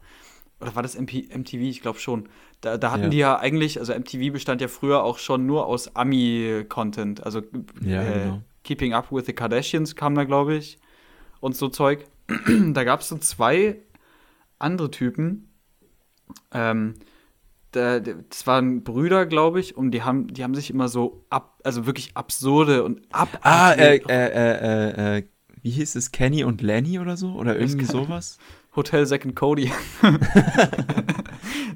Oder 0.60 0.76
war 0.76 0.84
das 0.84 0.96
MP, 0.96 1.30
MTV? 1.36 1.62
Ich 1.62 1.82
glaube 1.82 2.00
schon. 2.00 2.28
Da, 2.62 2.78
da 2.78 2.92
hatten 2.92 3.04
ja. 3.06 3.10
die 3.10 3.18
ja 3.18 3.40
eigentlich, 3.40 3.80
also 3.80 3.94
MTV 3.94 4.32
bestand 4.34 4.62
ja 4.62 4.68
früher 4.68 5.04
auch 5.04 5.18
schon 5.18 5.46
nur 5.46 5.66
aus 5.66 5.96
Ami-Content. 5.96 7.24
Also 7.26 7.42
ja, 7.82 8.04
äh, 8.04 8.20
genau. 8.20 8.42
Keeping 8.64 8.94
Up 8.94 9.12
with 9.12 9.26
the 9.26 9.34
Kardashians 9.34 9.96
kam 9.96 10.16
da, 10.16 10.24
glaube 10.24 10.56
ich, 10.56 10.78
und 11.40 11.56
so 11.56 11.70
Zeug. 11.70 12.06
da 12.74 12.84
gab 12.84 13.02
es 13.02 13.10
so 13.10 13.18
zwei 13.18 13.78
andere 14.60 14.92
Typen. 14.92 15.50
Ähm, 16.54 16.96
da, 17.72 18.00
das 18.00 18.46
waren 18.48 18.84
Brüder, 18.84 19.26
glaube 19.26 19.60
ich, 19.60 19.76
und 19.78 19.92
die 19.92 20.04
haben, 20.04 20.28
die 20.28 20.44
haben 20.44 20.56
sich 20.56 20.70
immer 20.70 20.90
so 20.90 21.26
ab, 21.30 21.60
also 21.64 21.86
wirklich 21.86 22.16
absurde 22.16 22.84
und 22.84 23.02
ab. 23.14 23.40
Ah, 23.44 23.72
äh, 23.74 23.98
äh, 23.98 24.10
äh, 24.10 25.18
äh, 25.18 25.24
wie 25.62 25.70
hieß 25.70 25.96
es, 25.96 26.12
Kenny 26.12 26.44
und 26.44 26.62
Lenny 26.62 27.00
oder 27.00 27.18
so? 27.18 27.34
Oder 27.34 27.58
irgendwie 27.58 27.86
sowas? 27.86 28.40
Hotel 28.76 29.06
and 29.12 29.36
Cody. 29.36 29.72
nee, 30.04 30.12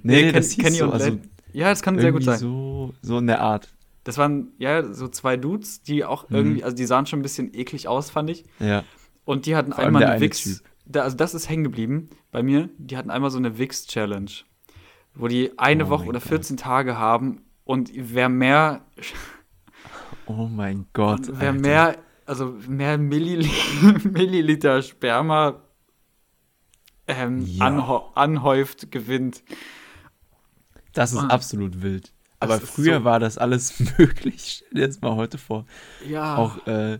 nee, 0.03 0.21
Ken, 0.23 0.33
das 0.33 0.51
hieß 0.51 0.63
Kenny 0.63 0.77
so, 0.77 0.85
und 0.85 0.93
also 0.93 1.19
Ja, 1.53 1.69
das 1.69 1.81
kann 1.81 1.99
sehr 1.99 2.11
gut 2.11 2.23
sein. 2.23 2.39
So, 2.39 2.93
so 3.01 3.17
in 3.17 3.27
der 3.27 3.41
Art. 3.41 3.74
Das 4.05 4.19
waren 4.19 4.53
ja 4.59 4.93
so 4.93 5.07
zwei 5.07 5.35
Dudes, 5.35 5.81
die 5.81 6.05
auch 6.05 6.29
mhm. 6.29 6.35
irgendwie, 6.35 6.63
also 6.63 6.75
die 6.75 6.85
sahen 6.85 7.07
schon 7.07 7.19
ein 7.19 7.23
bisschen 7.23 7.53
eklig 7.53 7.87
aus, 7.87 8.11
fand 8.11 8.29
ich. 8.29 8.45
Ja. 8.59 8.83
Und 9.25 9.47
die 9.47 9.55
hatten 9.55 9.73
Vor 9.73 9.83
einmal 9.83 10.03
eine 10.03 10.21
Wix. 10.21 10.63
Da, 10.85 11.01
also 11.01 11.17
das 11.17 11.33
ist 11.33 11.49
hängen 11.49 11.63
geblieben 11.63 12.09
bei 12.31 12.43
mir. 12.43 12.69
Die 12.77 12.95
hatten 12.95 13.09
einmal 13.09 13.31
so 13.31 13.39
eine 13.39 13.57
Wix-Challenge, 13.57 14.29
wo 15.15 15.27
die 15.27 15.57
eine 15.57 15.87
oh 15.87 15.89
Woche 15.89 16.05
oder 16.05 16.21
14 16.21 16.55
God. 16.55 16.63
Tage 16.63 16.97
haben 16.97 17.41
und 17.65 17.91
wer 17.93 18.29
mehr. 18.29 18.85
Oh 20.27 20.47
mein 20.47 20.87
Gott. 20.93 21.27
Wer 21.27 21.49
Alter. 21.49 21.61
mehr, 21.61 21.97
also 22.25 22.55
mehr 22.67 22.97
Milliliter, 22.97 23.99
Milliliter 24.09 24.81
Sperma 24.81 25.61
ähm, 27.05 27.45
ja. 27.45 27.67
anhäuft, 28.15 28.91
gewinnt. 28.91 29.43
Das 30.93 31.13
ist 31.13 31.19
aber 31.19 31.43
wild. 31.83 32.14
Aber 32.39 32.59
früher 32.59 32.99
so 32.99 33.03
war 33.03 33.19
das 33.19 33.37
alles 33.37 33.79
möglich. 33.97 34.63
Stell 34.65 34.75
dir 34.75 34.81
jetzt 34.81 35.01
mal 35.01 35.15
heute 35.15 35.37
vor. 35.37 35.65
Ja. 36.07 36.37
Auch, 36.37 36.65
äh, 36.67 36.99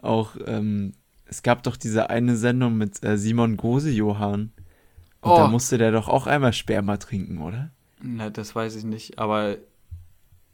auch 0.00 0.36
ähm, 0.46 0.92
es 1.26 1.42
gab 1.42 1.62
doch 1.62 1.76
diese 1.76 2.10
eine 2.10 2.36
Sendung 2.36 2.76
mit 2.76 3.02
äh, 3.04 3.18
Simon 3.18 3.56
Gose-Johann. 3.56 4.52
Und 5.20 5.30
oh. 5.30 5.36
da 5.36 5.48
musste 5.48 5.78
der 5.78 5.92
doch 5.92 6.08
auch 6.08 6.26
einmal 6.26 6.52
Sperma 6.52 6.96
trinken, 6.96 7.38
oder? 7.38 7.70
Na, 8.00 8.30
das 8.30 8.54
weiß 8.54 8.76
ich 8.76 8.84
nicht, 8.84 9.18
aber. 9.18 9.56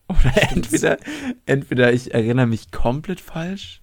Oder 0.06 0.52
entweder, 0.52 0.98
entweder 1.46 1.92
ich 1.94 2.12
erinnere 2.12 2.46
mich 2.46 2.70
komplett 2.70 3.22
falsch. 3.22 3.80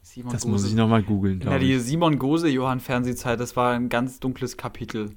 Simon 0.00 0.32
das 0.32 0.42
Gose. 0.42 0.52
muss 0.52 0.64
ich 0.64 0.74
nochmal 0.74 1.02
googeln. 1.02 1.40
Ja, 1.40 1.58
die 1.58 1.78
Simon 1.80 2.20
Gose-Johann-Fernsehzeit, 2.20 3.40
das 3.40 3.56
war 3.56 3.72
ein 3.72 3.88
ganz 3.88 4.20
dunkles 4.20 4.56
Kapitel 4.56 5.10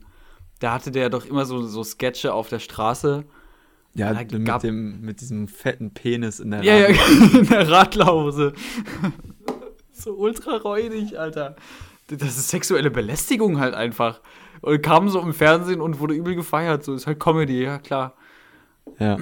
da 0.61 0.73
hatte 0.73 0.91
der 0.91 1.09
doch 1.09 1.25
immer 1.25 1.45
so, 1.45 1.65
so 1.65 1.83
Sketche 1.83 2.33
auf 2.33 2.47
der 2.47 2.59
Straße. 2.59 3.25
Ja, 3.93 4.13
mit, 4.13 4.31
dem, 4.63 5.01
mit 5.01 5.19
diesem 5.19 5.49
fetten 5.49 5.91
Penis 5.93 6.39
in 6.39 6.51
der 6.51 6.63
ja, 6.63 6.77
ja, 6.77 6.87
in 7.39 7.47
der 7.47 7.69
Radlerhose. 7.69 8.53
so 9.91 10.13
ultra 10.13 10.55
räudig, 10.57 11.19
Alter. 11.19 11.57
Das 12.07 12.37
ist 12.37 12.49
sexuelle 12.49 12.91
Belästigung 12.91 13.59
halt 13.59 13.73
einfach. 13.73 14.21
Und 14.61 14.81
kam 14.83 15.09
so 15.09 15.19
im 15.19 15.33
Fernsehen 15.33 15.81
und 15.81 15.99
wurde 15.99 16.13
übel 16.13 16.35
gefeiert. 16.35 16.85
So 16.85 16.93
ist 16.93 17.07
halt 17.07 17.19
Comedy, 17.19 17.63
ja 17.63 17.79
klar. 17.79 18.15
Ja. 18.99 19.17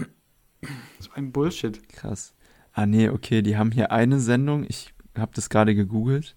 So 0.99 1.09
ein 1.15 1.31
Bullshit. 1.31 1.87
Krass. 1.89 2.35
Ah, 2.73 2.85
nee, 2.85 3.09
okay, 3.09 3.41
die 3.41 3.57
haben 3.57 3.71
hier 3.71 3.91
eine 3.91 4.19
Sendung, 4.19 4.65
ich 4.67 4.93
habe 5.17 5.31
das 5.33 5.49
gerade 5.49 5.73
gegoogelt, 5.73 6.35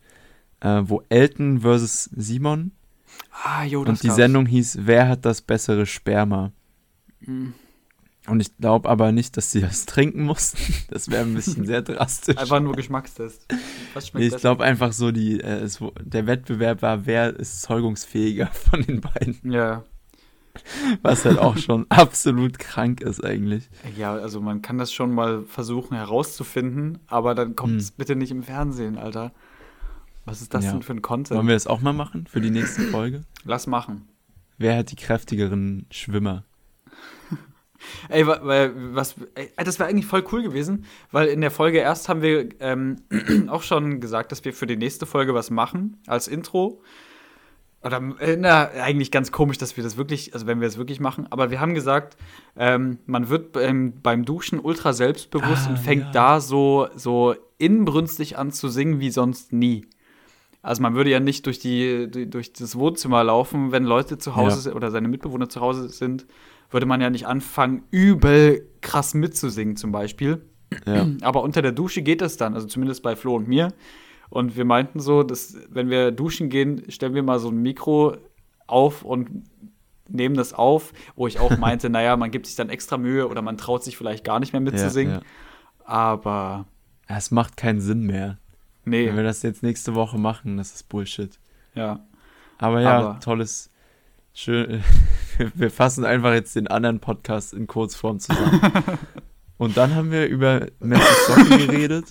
äh, 0.61 0.83
wo 0.85 1.03
Elton 1.09 1.61
versus 1.61 2.05
Simon 2.17 2.73
Ah, 3.45 3.65
jo, 3.65 3.85
das 3.85 3.91
Und 3.99 4.03
die 4.03 4.07
gab's. 4.09 4.17
Sendung 4.17 4.47
hieß 4.47 4.79
Wer 4.83 5.09
hat 5.09 5.25
das 5.25 5.41
bessere 5.41 5.87
Sperma? 5.87 6.53
Mhm. 7.21 7.55
Und 8.29 8.41
ich 8.41 8.57
glaube 8.59 8.89
aber 8.89 9.11
nicht, 9.11 9.37
dass 9.37 9.51
sie 9.51 9.61
das 9.61 9.85
trinken 9.87 10.23
mussten. 10.23 10.59
Das 10.91 11.11
wäre 11.11 11.23
ein 11.25 11.35
bisschen 11.35 11.67
sehr 11.67 11.83
drastisch. 11.83 12.37
Einfach 12.37 12.61
nur 12.61 12.75
Geschmackstest. 12.77 13.47
Schmeckt 14.01 14.27
ich 14.35 14.37
glaube 14.41 14.63
einfach 14.63 14.93
so, 14.93 15.11
die, 15.11 15.41
äh, 15.41 15.59
es, 15.61 15.81
der 16.01 16.27
Wettbewerb 16.29 16.83
war, 16.83 17.05
wer 17.07 17.35
ist 17.35 17.63
zeugungsfähiger 17.63 18.47
von 18.53 18.83
den 18.83 19.01
beiden. 19.01 19.51
Ja. 19.51 19.83
Was 21.01 21.25
halt 21.25 21.39
auch 21.39 21.57
schon 21.57 21.87
absolut 21.89 22.59
krank 22.59 23.01
ist 23.01 23.25
eigentlich. 23.25 23.69
Ja, 23.97 24.13
also 24.15 24.41
man 24.41 24.61
kann 24.63 24.79
das 24.79 24.93
schon 24.93 25.13
mal 25.15 25.43
versuchen 25.45 25.97
herauszufinden, 25.97 26.99
aber 27.09 27.35
dann 27.35 27.57
kommt 27.57 27.81
es 27.81 27.89
Hm. 27.89 27.95
bitte 27.97 28.15
nicht 28.17 28.31
im 28.31 28.43
Fernsehen, 28.43 28.99
Alter. 28.99 29.33
Was 30.25 30.41
ist 30.41 30.55
das 30.55 30.65
Ja. 30.65 30.73
denn 30.73 30.83
für 30.83 30.93
ein 30.93 31.03
Content? 31.03 31.37
Wollen 31.37 31.49
wir 31.49 31.55
das 31.55 31.67
auch 31.67 31.81
mal 31.81 31.93
machen 31.93 32.27
für 32.27 32.41
die 32.41 32.51
nächste 32.51 32.83
Folge? 32.83 33.23
Lass 33.45 33.67
machen. 33.67 34.09
Wer 34.59 34.77
hat 34.79 34.91
die 34.93 34.97
kräftigeren 34.97 35.87
Schwimmer? 35.91 36.45
Ey, 38.09 38.25
weil, 38.27 38.73
was, 38.95 39.17
ey, 39.35 39.51
das 39.65 39.81
wäre 39.81 39.89
eigentlich 39.89 40.07
voll 40.07 40.25
cool 40.31 40.43
gewesen, 40.45 40.85
weil 41.11 41.27
in 41.29 41.41
der 41.41 41.51
Folge 41.51 41.79
erst 41.79 42.09
haben 42.09 42.23
wir 42.23 42.49
ähm, 42.61 42.99
auch 43.49 43.63
schon 43.63 44.01
gesagt, 44.01 44.31
dass 44.31 44.45
wir 44.45 44.53
für 44.53 44.67
die 44.69 44.77
nächste 44.77 45.05
Folge 45.05 45.35
was 45.35 45.51
machen 45.51 45.97
als 46.07 46.29
Intro. 46.29 46.81
Oder, 47.83 48.01
äh, 48.21 48.37
na, 48.37 48.69
eigentlich 48.71 49.11
ganz 49.11 49.33
komisch, 49.33 49.59
dass 49.59 49.77
wir 49.77 49.83
das 49.83 49.97
wirklich, 49.97 50.33
also 50.35 50.47
wenn 50.47 50.61
wir 50.61 50.69
es 50.69 50.77
wirklich 50.79 51.01
machen, 51.01 51.27
aber 51.31 51.51
wir 51.51 51.59
haben 51.59 51.75
gesagt, 51.75 52.17
ähm, 52.55 52.99
man 53.07 53.29
wird 53.29 53.51
beim, 53.51 53.95
beim 54.01 54.25
Duschen 54.25 54.61
ultra 54.61 54.93
selbstbewusst 54.93 55.67
Ah, 55.67 55.71
und 55.71 55.79
fängt 55.81 56.05
ja. 56.05 56.13
da 56.13 56.41
so, 56.41 56.87
so 56.95 57.35
inbrünstig 57.59 58.39
an 58.39 58.53
zu 58.53 58.69
singen 58.69 59.01
wie 59.01 59.11
sonst 59.11 59.53
nie. 59.53 59.87
Also 60.63 60.81
man 60.83 60.95
würde 60.95 61.11
ja 61.11 61.19
nicht 61.21 61.45
durch, 61.47 61.59
die, 61.59 62.09
durch 62.31 62.53
das 62.53 62.77
Wohnzimmer 62.77 63.25
laufen, 63.25 63.73
wenn 63.73 63.83
Leute 63.85 64.17
zu 64.19 64.37
Hause 64.37 64.57
Ja. 64.57 64.63
sind 64.63 64.75
oder 64.77 64.91
seine 64.93 65.09
Mitbewohner 65.09 65.49
zu 65.49 65.61
Hause 65.61 65.89
sind, 65.89 66.27
würde 66.71 66.87
man 66.87 67.01
ja 67.01 67.11
nicht 67.11 67.27
anfangen, 67.27 67.83
übel 67.91 68.69
krass 68.81 69.13
mitzusingen 69.15 69.77
zum 69.77 69.91
Beispiel. 69.93 70.41
Ja. 70.87 71.07
Aber 71.23 71.43
unter 71.43 71.63
der 71.63 71.73
Dusche 71.73 72.03
geht 72.03 72.21
das 72.21 72.37
dann, 72.37 72.55
also 72.55 72.67
zumindest 72.69 73.03
bei 73.03 73.17
Flo 73.17 73.35
und 73.37 73.49
mir. 73.49 73.69
Und 74.31 74.57
wir 74.57 74.65
meinten 74.65 75.01
so, 75.01 75.23
dass 75.25 75.57
wenn 75.69 75.91
wir 75.91 76.11
duschen 76.13 76.49
gehen, 76.49 76.85
stellen 76.91 77.15
wir 77.15 77.23
mal 77.23 77.39
so 77.39 77.49
ein 77.51 77.57
Mikro 77.61 78.17
auf 78.67 79.03
und 79.03 79.45
nehmen 80.09 80.35
das 80.37 80.55
auf, 80.55 80.93
wo 81.17 81.27
ich 81.27 81.41
auch 81.41 81.59
meinte, 81.59 81.91
naja, 81.91 82.17
man 82.17 82.31
gibt 82.31 82.47
sich 82.47 82.55
dann 82.57 82.71
extra 82.71 82.97
Mühe 82.99 83.29
oder 83.29 83.43
man 83.43 83.57
traut 83.59 83.83
sich 83.85 83.97
vielleicht 83.97 84.25
gar 84.25 84.39
nicht 84.41 84.53
mehr 84.53 84.61
mitzusingen. 84.63 85.15
Ja, 85.15 85.19
ja. 85.21 85.27
Aber 85.85 86.67
Es 87.09 87.31
macht 87.31 87.57
keinen 87.57 87.81
Sinn 87.81 88.03
mehr. 88.07 88.39
Nee, 88.85 89.07
Wenn 89.09 89.17
wir 89.17 89.23
das 89.23 89.43
jetzt 89.43 89.63
nächste 89.63 89.95
Woche 89.95 90.19
machen, 90.19 90.57
das 90.57 90.75
ist 90.75 90.89
Bullshit. 90.89 91.39
ja. 91.75 92.01
Aber 92.59 92.81
ja, 92.81 92.99
Aber- 92.99 93.21
tolles. 93.21 93.71
Schön. 94.35 94.83
Wir 95.55 95.71
fassen 95.71 96.05
einfach 96.05 96.33
jetzt 96.33 96.55
den 96.57 96.69
anderen 96.69 97.01
Podcast 97.01 97.53
in 97.53 97.67
Kurzform 97.67 98.19
zusammen. 98.21 98.61
Und 99.59 99.77
dann 99.77 99.95
haben 99.95 100.11
wir 100.11 100.27
über 100.27 100.69
Messi 100.81 101.45
geredet. 101.67 102.07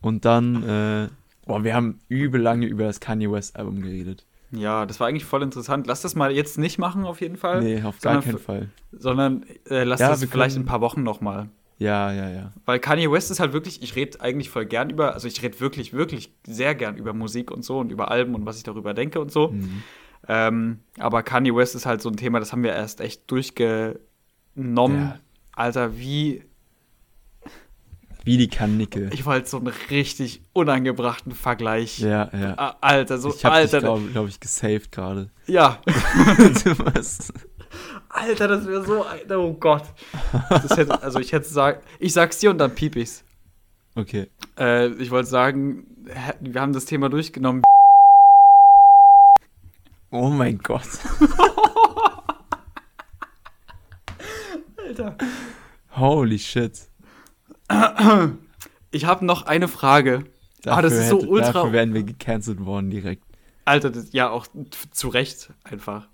Und 0.00 0.24
dann, 0.24 0.62
äh, 0.68 1.08
boah, 1.46 1.62
wir 1.62 1.74
haben 1.74 2.00
übel 2.08 2.40
lange 2.40 2.66
über 2.66 2.84
das 2.84 2.98
Kanye 3.00 3.30
West 3.30 3.56
Album 3.56 3.82
geredet. 3.82 4.24
Ja, 4.50 4.84
das 4.86 4.98
war 5.00 5.06
eigentlich 5.08 5.24
voll 5.24 5.42
interessant. 5.42 5.86
Lass 5.86 6.00
das 6.02 6.14
mal 6.14 6.32
jetzt 6.32 6.58
nicht 6.58 6.78
machen 6.78 7.04
auf 7.04 7.20
jeden 7.20 7.36
Fall, 7.36 7.62
Nee, 7.62 7.82
auf 7.82 8.00
gar 8.00 8.20
keinen 8.20 8.38
Fall. 8.38 8.68
sondern 8.90 9.44
äh, 9.70 9.84
lass 9.84 10.00
Ja, 10.00 10.08
das 10.08 10.24
vielleicht 10.24 10.56
in 10.56 10.62
ein 10.62 10.66
paar 10.66 10.80
Wochen 10.80 11.02
noch 11.02 11.20
mal. 11.20 11.48
Ja, 11.82 12.12
ja, 12.12 12.30
ja. 12.30 12.52
Weil 12.64 12.78
Kanye 12.78 13.10
West 13.10 13.30
ist 13.30 13.40
halt 13.40 13.52
wirklich, 13.52 13.82
ich 13.82 13.96
rede 13.96 14.20
eigentlich 14.20 14.50
voll 14.50 14.66
gern 14.66 14.88
über, 14.88 15.14
also 15.14 15.26
ich 15.26 15.42
rede 15.42 15.58
wirklich, 15.60 15.92
wirklich 15.92 16.32
sehr 16.46 16.74
gern 16.74 16.96
über 16.96 17.12
Musik 17.12 17.50
und 17.50 17.64
so 17.64 17.78
und 17.78 17.90
über 17.90 18.10
Alben 18.10 18.34
und 18.34 18.46
was 18.46 18.56
ich 18.56 18.62
darüber 18.62 18.94
denke 18.94 19.20
und 19.20 19.32
so. 19.32 19.48
Mhm. 19.48 19.82
Ähm, 20.28 20.78
aber 20.98 21.22
Kanye 21.24 21.54
West 21.54 21.74
ist 21.74 21.84
halt 21.86 22.00
so 22.00 22.08
ein 22.08 22.16
Thema, 22.16 22.38
das 22.38 22.52
haben 22.52 22.62
wir 22.62 22.72
erst 22.72 23.00
echt 23.00 23.28
durchgenommen. 23.30 23.98
Ja. 24.66 25.18
Alter, 25.54 25.98
wie, 25.98 26.44
Wie 28.24 28.36
die 28.36 28.48
Kanickel. 28.48 29.10
ich 29.12 29.26
wollte 29.26 29.48
so 29.48 29.58
einen 29.58 29.72
richtig 29.90 30.42
unangebrachten 30.52 31.32
Vergleich. 31.32 31.98
Ja, 31.98 32.30
ja. 32.32 32.76
Alter, 32.80 33.18
so, 33.18 33.30
ich 33.30 33.36
dich, 33.36 33.44
Alter, 33.46 33.80
glaube 33.80 34.06
glaub 34.12 34.28
ich, 34.28 34.38
gesaved 34.38 34.92
gerade. 34.92 35.30
ja, 35.48 35.80
was? 36.94 37.32
Alter, 38.08 38.48
das 38.48 38.66
wäre 38.66 38.84
so, 38.84 39.04
oh 39.36 39.52
Gott. 39.54 39.84
Hätte, 40.76 41.02
also 41.02 41.18
ich 41.18 41.32
hätte 41.32 41.48
sagen, 41.48 41.80
ich 41.98 42.12
sag's 42.12 42.38
dir 42.38 42.50
und 42.50 42.58
dann 42.58 42.74
piep 42.74 42.96
ich's. 42.96 43.24
Okay. 43.94 44.28
Äh, 44.58 44.88
ich 44.94 45.10
wollte 45.10 45.28
sagen, 45.28 45.86
wir 46.40 46.60
haben 46.60 46.72
das 46.72 46.84
Thema 46.84 47.08
durchgenommen. 47.08 47.62
Oh 50.10 50.28
mein 50.28 50.58
Gott. 50.58 50.82
Alter. 54.76 55.16
Holy 55.96 56.38
shit. 56.38 56.88
Ich 58.90 59.04
habe 59.06 59.24
noch 59.24 59.46
eine 59.46 59.68
Frage. 59.68 60.24
Dafür, 60.62 60.78
Ah, 60.78 60.82
das 60.82 60.92
ist 60.92 61.08
so 61.08 61.16
hätte- 61.18 61.28
ultra- 61.28 61.52
Dafür 61.52 61.72
wären 61.72 61.94
wir 61.94 62.02
gecancelt 62.02 62.64
worden 62.64 62.90
direkt. 62.90 63.24
Alter, 63.64 63.90
das, 63.90 64.12
ja, 64.12 64.28
auch 64.30 64.46
zu 64.90 65.08
Recht 65.08 65.50
einfach. 65.64 66.08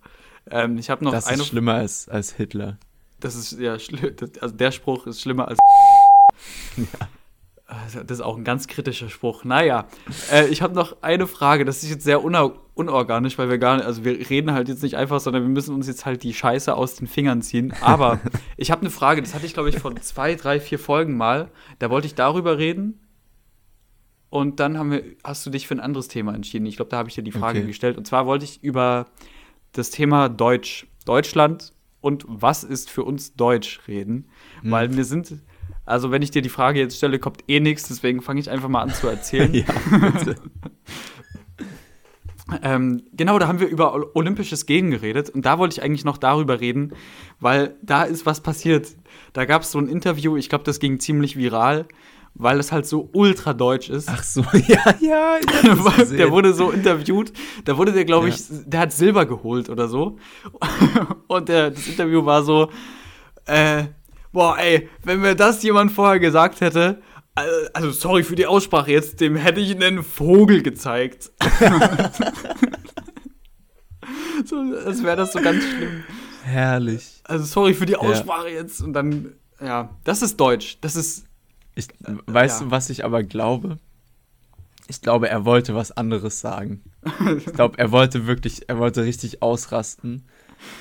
Ähm, 0.51 0.79
ich 0.79 0.91
habe 0.91 1.05
noch 1.05 1.13
das 1.13 1.27
eine. 1.27 1.39
ist 1.43 1.49
schlimmer 1.49 1.75
als, 1.75 2.09
als 2.09 2.33
Hitler. 2.33 2.79
Das 3.21 3.35
ist 3.35 3.59
ja 3.59 3.79
schlimm. 3.79 4.15
Also 4.41 4.55
der 4.55 4.71
Spruch 4.73 5.07
ist 5.07 5.21
schlimmer 5.21 5.49
als. 5.49 5.59
Also, 7.71 8.03
Das 8.03 8.19
ist 8.19 8.25
auch 8.25 8.39
ein 8.39 8.45
ganz 8.45 8.67
kritischer 8.67 9.11
Spruch. 9.11 9.45
Naja, 9.45 9.89
äh, 10.33 10.47
ich 10.47 10.63
habe 10.63 10.75
noch 10.75 11.03
eine 11.03 11.27
Frage. 11.27 11.67
Das 11.67 11.83
ist 11.83 11.91
jetzt 11.91 12.03
sehr 12.05 12.25
una- 12.25 12.55
unorganisch, 12.73 13.37
weil 13.37 13.51
wir 13.51 13.59
gar 13.59 13.77
nicht, 13.77 13.85
also 13.85 14.05
wir 14.07 14.31
reden 14.31 14.53
halt 14.55 14.69
jetzt 14.71 14.83
nicht 14.83 14.97
einfach, 14.97 15.21
sondern 15.21 15.43
wir 15.43 15.51
müssen 15.51 15.75
uns 15.75 15.87
jetzt 15.87 16.07
halt 16.07 16.23
die 16.23 16.33
Scheiße 16.33 16.75
aus 16.75 16.95
den 16.95 17.07
Fingern 17.07 17.43
ziehen. 17.43 17.75
Aber 17.83 18.21
ich 18.57 18.71
habe 18.71 18.81
eine 18.81 18.91
Frage, 18.91 19.21
das 19.21 19.35
hatte 19.35 19.45
ich, 19.45 19.53
glaube 19.53 19.69
ich, 19.69 19.79
vor 19.79 19.95
zwei, 19.97 20.35
drei, 20.35 20.61
vier 20.61 20.79
Folgen 20.79 21.15
mal. 21.19 21.51
Da 21.79 21.91
wollte 21.91 22.07
ich 22.07 22.15
darüber 22.15 22.57
reden. 22.57 23.01
Und 24.31 24.61
dann 24.61 24.79
haben 24.79 24.91
wir, 24.91 25.03
hast 25.23 25.45
du 25.45 25.51
dich 25.51 25.67
für 25.67 25.75
ein 25.75 25.81
anderes 25.81 26.09
Thema 26.09 26.35
entschieden. 26.35 26.65
Ich 26.65 26.77
glaube, 26.77 26.91
da 26.91 26.97
habe 26.97 27.11
ich 27.11 27.17
dir 27.17 27.23
die 27.23 27.33
Frage 27.33 27.59
Okay. 27.59 27.67
gestellt. 27.69 27.99
Und 27.99 28.07
zwar 28.07 28.25
wollte 28.25 28.47
ich 28.47 28.63
über 28.63 29.09
das 29.73 29.91
Thema 29.91 30.29
Deutsch, 30.29 30.87
Deutschland 31.05 31.73
und 32.01 32.25
was 32.29 32.65
ist 32.65 32.91
für 32.91 33.05
uns 33.05 33.35
Deutsch 33.35 33.81
reden. 33.89 34.29
Hm. 34.63 34.71
Weil 34.71 34.97
wir 34.97 35.05
sind, 35.05 35.35
also 35.85 36.11
wenn 36.11 36.23
ich 36.23 36.31
dir 36.31 36.43
die 36.43 36.49
Frage 36.49 36.81
jetzt 36.81 36.97
stelle, 36.97 37.19
kommt 37.19 37.45
eh 37.49 37.61
nichts, 37.61 37.89
deswegen 37.89 38.21
fange 38.23 38.41
ich 38.41 38.51
einfach 38.51 38.69
mal 38.69 38.83
an 38.83 38.91
zu 38.95 39.07
erzählen. 39.09 39.53
ja. 39.55 39.65
Ähm, 42.63 43.03
genau, 43.13 43.39
da 43.39 43.47
haben 43.47 43.61
wir 43.61 43.69
über 43.69 43.93
Ol- 43.93 44.11
olympisches 44.15 44.65
Gehen 44.65 44.91
geredet 44.91 45.29
und 45.29 45.45
da 45.45 45.59
wollte 45.59 45.75
ich 45.75 45.83
eigentlich 45.83 46.05
noch 46.07 46.17
darüber 46.17 46.61
reden, 46.61 46.95
weil 47.41 47.77
da 47.83 48.05
ist 48.05 48.25
was 48.25 48.41
passiert. 48.43 48.97
Da 49.35 49.45
gab 49.45 49.63
es 49.63 49.71
so 49.71 49.79
ein 49.79 49.87
Interview, 49.87 50.35
ich 50.37 50.49
glaube, 50.49 50.65
das 50.65 50.81
ging 50.81 50.99
ziemlich 50.99 51.37
viral, 51.37 51.87
weil 52.39 52.59
es 52.61 52.73
halt 52.73 52.87
so 52.87 53.11
ultra 53.13 53.53
deutsch 53.53 53.91
ist. 53.91 54.09
Ach 54.09 54.23
so, 54.23 54.43
ja, 54.69 54.95
ja. 55.01 55.39
das 55.97 56.11
der 56.17 56.31
wurde 56.31 56.55
so 56.55 56.71
interviewt, 56.71 57.33
da 57.65 57.77
wurde 57.77 57.93
der, 57.93 58.05
glaube 58.05 58.29
Ja. 58.29 58.35
ich, 58.35 58.45
der 58.49 58.81
hat 58.81 58.93
Silber 58.93 59.27
geholt 59.27 59.69
oder 59.69 59.89
so. 59.89 60.19
Und 61.27 61.49
der, 61.49 61.71
das 61.73 61.87
Interview 61.87 62.25
war 62.25 62.43
so, 62.43 62.71
äh, 63.47 63.85
boah, 64.33 64.57
ey, 64.59 64.89
wenn 65.05 65.21
mir 65.21 65.35
das 65.35 65.63
jemand 65.63 65.93
vorher 65.93 66.19
gesagt 66.21 66.61
hätte, 66.61 67.03
also 67.73 67.91
sorry 67.93 68.25
für 68.25 68.35
die 68.35 68.47
Aussprache 68.47 68.91
jetzt, 68.91 69.21
dem 69.21 69.37
hätte 69.37 69.61
ich 69.61 69.75
einen 69.77 70.03
Vogel 70.03 70.61
gezeigt. 70.63 71.31
so, 74.45 74.57
als 74.85 75.03
wäre 75.05 75.17
das 75.17 75.33
so 75.33 75.41
ganz 75.41 75.63
schlimm. 75.65 76.03
Herrlich. 76.43 77.21
Also 77.25 77.45
sorry 77.45 77.75
für 77.75 77.87
die 77.87 77.95
Aussprache 77.97 78.49
jetzt. 78.49 78.81
Und 78.81 78.93
dann, 78.93 79.35
ja, 79.61 79.91
das 80.05 80.23
ist 80.23 80.39
Deutsch. 80.41 80.79
Das 80.81 80.97
ist, 80.97 81.27
Ich, 81.79 81.87
weißt 82.27 82.61
ja. 82.61 82.67
du, 82.67 82.71
was 82.73 82.91
ich 82.91 83.05
aber 83.05 83.23
glaube? 83.23 83.79
Ich 84.89 85.01
glaube, 85.01 85.29
er 85.29 85.45
wollte 85.45 85.77
was 85.77 85.93
anderes 85.93 86.41
sagen. 86.41 86.83
Ich 87.37 87.47
glaube, 87.47 87.79
er 87.79 87.93
wollte 87.93 88.27
wirklich, 88.27 88.69
er 88.69 88.79
wollte 88.79 89.05
richtig 89.05 89.43
ausrasten 89.43 90.25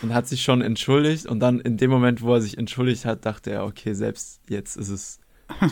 und 0.02 0.14
hat 0.14 0.28
sich 0.28 0.42
schon 0.42 0.62
entschuldigt. 0.62 1.28
Und 1.28 1.40
dann 1.40 1.60
in 1.60 1.78
dem 1.78 1.92
Moment, 1.92 2.24
wo 2.24 2.34
er 2.34 2.42
sich 2.42 2.58
entschuldigt 2.58 3.06
hat, 3.06 3.26
dachte 3.28 3.52
er, 3.52 3.66
okay, 3.66 3.94
selbst 3.94 4.42
jetzt 4.50 4.76
ist 4.76 4.90
es 4.90 5.20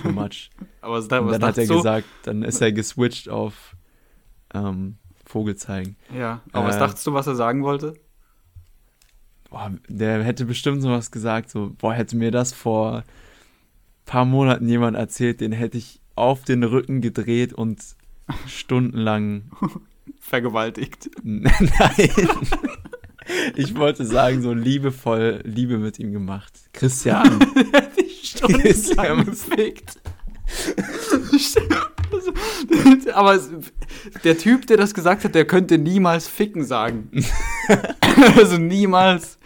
too 0.02 0.12
much. 0.12 0.52
aber 0.82 0.94
was, 0.96 1.08
da, 1.08 1.20
Und 1.20 1.28
was 1.28 1.40
dann 1.40 1.48
hat 1.50 1.58
er 1.58 1.66
du? 1.66 1.78
gesagt, 1.78 2.08
dann 2.24 2.44
ist 2.44 2.62
er 2.62 2.72
geswitcht 2.72 3.30
auf 3.30 3.76
ähm, 4.54 4.98
Vogel 5.26 5.56
zeigen. 5.56 5.96
Ja, 6.14 6.42
aber 6.52 6.68
was 6.68 6.76
Äh, 6.76 6.80
dachtest 6.80 7.08
du, 7.08 7.14
was 7.14 7.26
er 7.26 7.36
sagen 7.36 7.64
wollte? 7.64 7.96
Boah, 9.50 9.72
der 9.88 10.24
hätte 10.24 10.46
bestimmt 10.46 10.84
so 10.84 10.90
was 10.90 11.10
gesagt, 11.10 11.50
so, 11.50 11.72
boah, 11.78 11.94
hätte 11.94 12.16
mir 12.16 12.30
das 12.32 12.54
vor 12.54 13.04
paar 14.06 14.26
Monaten 14.26 14.68
jemand 14.68 14.96
erzählt, 14.96 15.42
den 15.42 15.52
hätte 15.52 15.78
ich 15.78 16.00
auf 16.16 16.44
den 16.44 16.64
Rücken 16.64 17.02
gedreht 17.02 17.54
und 17.54 17.82
stundenlang. 18.48 19.52
Vergewaltigt. 20.20 21.10
Nein. 21.24 22.10
Ich 23.56 23.76
wollte 23.76 24.06
sagen, 24.06 24.42
so 24.42 24.54
liebevoll 24.54 25.42
Liebe 25.44 25.78
mit 25.78 26.00
ihm 26.00 26.12
gemacht. 26.12 26.54
Christian. 26.74 27.40
stundenlang 28.24 29.26
gefickt. 29.26 30.00
Aber 33.14 33.40
der 34.24 34.38
Typ, 34.38 34.68
der 34.68 34.78
das 34.78 34.94
gesagt 34.94 35.24
hat, 35.24 35.34
der 35.34 35.46
könnte 35.46 35.80
niemals 35.80 36.28
ficken 36.28 36.64
sagen. 36.64 37.10
also 38.38 38.58
niemals. 38.58 39.40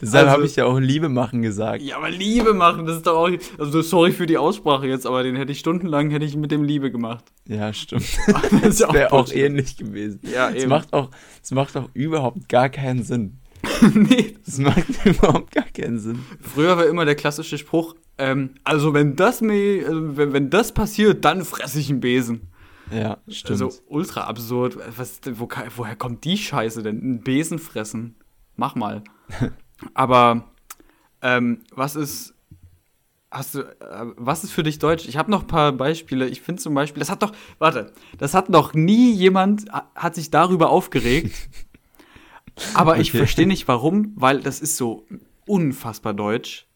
Deshalb 0.00 0.24
Also- 0.26 0.36
habe 0.36 0.46
ich 0.46 0.56
ja 0.56 0.64
auch 0.64 0.78
Liebe 0.78 1.08
machen 1.08 1.42
gesagt. 1.42 1.82
Ja, 1.82 1.96
aber 1.98 2.10
Liebe 2.10 2.54
machen, 2.54 2.86
das 2.86 2.96
ist 2.96 3.06
doch 3.06 3.16
auch. 3.16 3.30
Also 3.58 3.82
sorry 3.82 4.12
für 4.12 4.26
die 4.26 4.38
Aussprache 4.38 4.86
jetzt, 4.86 5.06
aber 5.06 5.22
den 5.22 5.36
hätte 5.36 5.52
ich 5.52 5.58
stundenlang 5.58 6.10
hätte 6.10 6.24
ich 6.24 6.36
mit 6.36 6.50
dem 6.50 6.62
Liebe 6.64 6.90
gemacht. 6.90 7.24
Ja, 7.46 7.72
stimmt. 7.72 8.04
Das 8.50 8.62
ist 8.62 8.80
ja 8.80 8.92
Wäre 8.92 9.12
auch 9.12 9.30
ähnlich 9.30 9.76
gewesen. 9.76 10.20
Ja, 10.22 10.50
eben. 10.50 10.68
macht 10.68 10.92
auch, 10.92 11.10
es 11.42 11.50
macht 11.50 11.76
auch 11.76 11.88
überhaupt 11.94 12.48
gar 12.48 12.68
keinen 12.68 13.02
Sinn. 13.02 13.38
nee, 13.94 14.34
Das 14.46 14.58
macht 14.58 14.84
überhaupt 15.04 15.52
gar 15.54 15.64
keinen 15.64 15.98
Sinn. 15.98 16.20
früher 16.40 16.76
war 16.76 16.86
immer 16.86 17.04
der 17.04 17.14
klassische 17.16 17.58
Spruch, 17.58 17.94
ähm, 18.16 18.50
also 18.64 18.94
wenn 18.94 19.16
das 19.16 19.40
mir, 19.40 19.86
also 19.88 20.16
wenn, 20.16 20.32
wenn 20.32 20.50
das 20.50 20.72
passiert, 20.72 21.24
dann 21.24 21.44
fresse 21.44 21.78
ich 21.80 21.90
einen 21.90 22.00
Besen. 22.00 22.42
Ja, 22.90 23.18
stimmt. 23.28 23.62
Also 23.62 23.78
ultra 23.88 24.22
absurd. 24.22 24.78
Was, 24.96 25.20
wo, 25.34 25.46
woher 25.76 25.94
kommt 25.94 26.24
die 26.24 26.38
Scheiße 26.38 26.82
denn? 26.82 26.96
Ein 27.02 27.20
Besen 27.20 27.58
fressen. 27.58 28.14
Mach 28.58 28.74
mal. 28.74 29.02
Aber 29.94 30.50
ähm, 31.22 31.62
was 31.70 31.96
ist. 31.96 32.34
Hast 33.30 33.54
du, 33.54 33.60
äh, 33.60 34.06
was 34.16 34.42
ist 34.42 34.52
für 34.52 34.62
dich 34.62 34.78
Deutsch? 34.78 35.06
Ich 35.06 35.16
habe 35.18 35.30
noch 35.30 35.42
ein 35.42 35.46
paar 35.46 35.72
Beispiele. 35.72 36.26
Ich 36.28 36.40
finde 36.40 36.60
zum 36.62 36.72
Beispiel, 36.74 36.98
das 37.00 37.10
hat 37.10 37.22
doch, 37.22 37.32
warte, 37.58 37.92
das 38.18 38.32
hat 38.34 38.48
noch 38.48 38.72
nie 38.74 39.12
jemand, 39.12 39.70
ha- 39.70 39.90
hat 39.94 40.14
sich 40.14 40.30
darüber 40.30 40.70
aufgeregt. 40.70 41.34
Aber 42.74 42.98
ich 42.98 43.10
Okay. 43.10 43.18
verstehe 43.18 43.46
nicht 43.46 43.68
warum, 43.68 44.12
weil 44.16 44.40
das 44.40 44.60
ist 44.60 44.76
so 44.78 45.06
unfassbar 45.46 46.14
deutsch. 46.14 46.66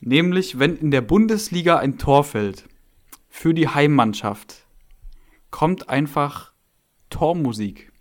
Nämlich, 0.00 0.58
wenn 0.58 0.76
in 0.76 0.90
der 0.90 1.00
Bundesliga 1.00 1.78
ein 1.78 1.96
Tor 1.98 2.24
fällt 2.24 2.68
für 3.28 3.54
die 3.54 3.68
Heimmannschaft, 3.68 4.66
kommt 5.50 5.88
einfach 5.88 6.52
Tormusik. 7.10 7.92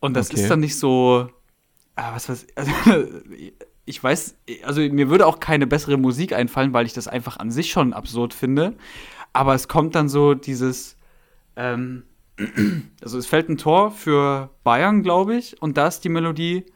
Und 0.00 0.14
das 0.16 0.30
Okay. 0.30 0.34
ist 0.42 0.50
dann 0.50 0.60
nicht 0.60 0.78
so, 0.78 1.28
ah, 1.96 2.14
was 2.14 2.28
weiß 2.28 2.46
also, 2.56 2.72
ich 3.86 4.02
weiß, 4.02 4.36
also 4.64 4.80
mir 4.82 5.10
würde 5.10 5.26
auch 5.26 5.40
keine 5.40 5.66
bessere 5.66 5.96
Musik 5.96 6.32
einfallen, 6.32 6.72
weil 6.72 6.86
ich 6.86 6.92
das 6.92 7.08
einfach 7.08 7.38
an 7.38 7.50
sich 7.50 7.70
schon 7.72 7.92
absurd 7.92 8.34
finde. 8.34 8.74
Aber 9.32 9.54
es 9.54 9.68
kommt 9.68 9.94
dann 9.96 10.08
so 10.08 10.34
dieses, 10.34 10.96
ähm, 11.56 12.04
also 13.02 13.18
es 13.18 13.26
fällt 13.26 13.48
ein 13.48 13.58
Tor 13.58 13.92
für 13.92 14.50
Bayern, 14.64 15.02
glaube 15.02 15.36
ich, 15.36 15.60
und 15.62 15.76
da 15.76 15.88
ist 15.88 16.02
die 16.02 16.08
Melodie. 16.10 16.66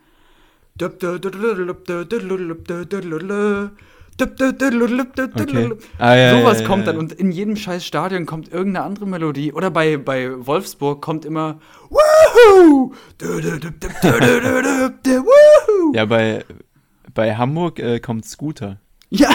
Okay. 5.71 5.85
Ah, 5.99 6.15
ja, 6.15 6.39
Sowas 6.39 6.59
ja, 6.59 6.63
ja, 6.63 6.69
kommt 6.69 6.87
dann 6.87 6.99
und 6.99 7.13
in 7.13 7.33
jedem 7.33 7.57
scheiß 7.57 7.85
Stadion 7.85 8.27
kommt 8.27 8.53
irgendeine 8.53 8.87
andere 8.87 9.07
Melodie. 9.07 9.53
Oder 9.53 9.71
bei, 9.71 9.97
bei 9.97 10.47
Wolfsburg 10.47 11.03
kommt 11.03 11.25
immer 11.25 11.59
Woohoo! 11.91 12.93
Ja, 15.95 16.05
bei, 16.07 16.45
bei 17.13 17.37
Hamburg 17.37 17.79
äh, 17.79 18.01
kommt 18.01 18.25
Scooter. 18.25 18.79
Ja. 19.11 19.31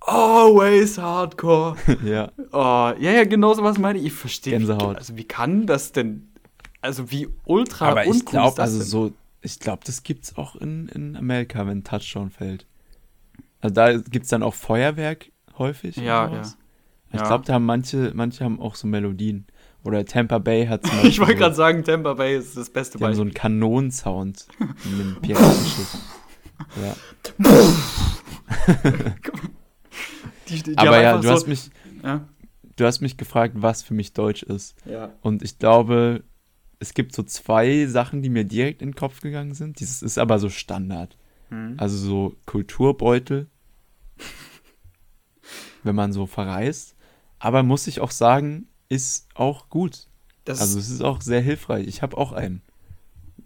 Always 0.00 0.98
Hardcore. 0.98 1.76
ja. 2.04 2.30
Oh, 2.52 2.92
ja, 2.98 3.12
ja, 3.12 3.24
genau 3.24 3.54
sowas 3.54 3.78
meine 3.78 3.98
ich. 3.98 4.06
Ich 4.06 4.12
verstehe. 4.12 4.58
Gänsehaut. 4.58 4.96
Also, 4.96 5.16
wie 5.16 5.24
kann 5.24 5.66
das 5.66 5.92
denn? 5.92 6.32
Also, 6.80 7.10
wie 7.10 7.28
ultra 7.44 7.90
Aber 7.90 8.06
ich 8.06 8.24
glaube, 8.24 8.56
das 8.56 8.58
also 8.58 8.78
denn? 8.78 8.86
so, 8.86 9.12
ich 9.40 9.60
glaube, 9.60 9.82
das 9.86 10.02
gibt's 10.02 10.36
auch 10.36 10.56
in, 10.56 10.88
in 10.88 11.16
Amerika, 11.16 11.66
wenn 11.66 11.84
Touchdown 11.84 12.30
fällt. 12.30 12.66
Also 13.62 13.74
da 13.74 13.96
gibt's 13.96 14.28
dann 14.28 14.42
auch 14.42 14.52
Feuerwerk 14.54 15.30
häufig. 15.56 15.96
Ja, 15.96 16.30
ja. 16.30 16.42
Ich 17.10 17.20
Ja. 17.20 17.26
glaube, 17.26 17.44
da 17.46 17.54
haben 17.54 17.64
manche, 17.64 18.12
manche 18.14 18.44
haben 18.44 18.60
auch 18.60 18.74
so 18.74 18.86
Melodien. 18.86 19.46
Oder 19.84 20.04
Tampa 20.04 20.38
Bay 20.38 20.66
hat 20.66 20.86
zum 20.86 20.98
Ich 21.04 21.18
wollte 21.18 21.32
so, 21.32 21.38
gerade 21.38 21.54
sagen, 21.54 21.82
Tampa 21.84 22.12
Bay 22.14 22.36
ist 22.36 22.56
das 22.56 22.68
beste 22.70 22.98
die 22.98 23.04
haben 23.04 23.14
so 23.14 23.22
Beispiel. 23.24 23.40
einen 23.40 23.60
Kanonensound 23.60 24.46
in 24.84 25.00
einem 25.00 25.16
Piratenschiff. 25.22 25.96
Ja. 26.82 26.96
Die, 30.48 30.62
die, 30.62 30.76
Aber 30.78 31.00
ja, 31.00 31.16
du 31.16 31.22
so, 31.22 31.30
hast 31.30 31.46
mich, 31.46 31.70
ja, 32.02 32.26
du 32.76 32.84
hast 32.84 33.00
mich 33.00 33.16
gefragt, 33.16 33.54
was 33.56 33.82
für 33.82 33.94
mich 33.94 34.12
Deutsch 34.12 34.42
ist. 34.42 34.74
ja. 34.84 35.10
Und 35.22 35.42
ich 35.42 35.58
glaube, 35.58 36.24
es 36.78 36.94
gibt 36.94 37.14
so 37.14 37.22
zwei 37.22 37.86
Sachen, 37.86 38.22
die 38.22 38.28
mir 38.28 38.44
direkt 38.44 38.82
in 38.82 38.88
den 38.90 38.94
Kopf 38.94 39.20
gegangen 39.20 39.54
sind. 39.54 39.80
Dieses 39.80 40.02
ist 40.02 40.18
aber 40.18 40.38
so 40.38 40.48
Standard. 40.48 41.16
Hm. 41.48 41.74
Also 41.78 41.96
so 41.96 42.34
Kulturbeutel, 42.44 43.46
wenn 45.82 45.94
man 45.94 46.12
so 46.12 46.26
verreist. 46.26 46.94
Aber 47.38 47.62
muss 47.62 47.86
ich 47.86 48.00
auch 48.00 48.10
sagen, 48.10 48.68
ist 48.88 49.26
auch 49.34 49.68
gut. 49.68 50.06
Das 50.44 50.60
Also 50.60 50.78
es 50.78 50.90
ist 50.90 51.02
auch 51.02 51.20
sehr 51.20 51.40
hilfreich. 51.40 51.86
Ich 51.86 52.02
habe 52.02 52.16
auch 52.16 52.32
einen. 52.32 52.62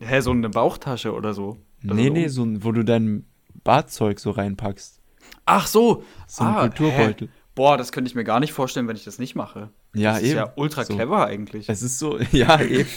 hä, 0.01 0.21
so 0.21 0.31
eine 0.31 0.49
Bauchtasche 0.51 1.15
oder 1.15 1.35
so. 1.35 1.59
Also 1.83 1.95
nee, 1.95 2.11
nee, 2.11 2.29
so 2.29 2.43
ein, 2.45 2.65
wo 2.65 2.73
du 2.73 2.85
dein 2.85 3.27
Badzeug 3.65 4.19
so 4.19 4.31
reinpackst. 4.31 5.01
Ach 5.45 5.67
so. 5.67 6.05
So 6.27 6.45
ein 6.45 6.55
Ah, 6.55 6.61
Kulturbeutel. 6.69 7.29
Boah, 7.55 7.79
das 7.79 7.91
könnte 7.93 8.09
ich 8.11 8.15
mir 8.15 8.25
gar 8.25 8.39
nicht 8.41 8.53
vorstellen, 8.53 8.87
wenn 8.87 8.97
ich 8.97 9.05
das 9.05 9.19
nicht 9.19 9.35
mache. 9.35 9.71
Ja, 9.95 10.13
das 10.13 10.21
eben. 10.21 10.29
ist 10.29 10.35
ja 10.35 10.53
ultra 10.57 10.85
So. 10.85 10.95
clever 10.95 11.25
eigentlich. 11.27 11.69
Es 11.71 11.81
ist 11.83 11.99
so, 11.99 12.19
ja, 12.33 12.61
eben. 12.61 12.89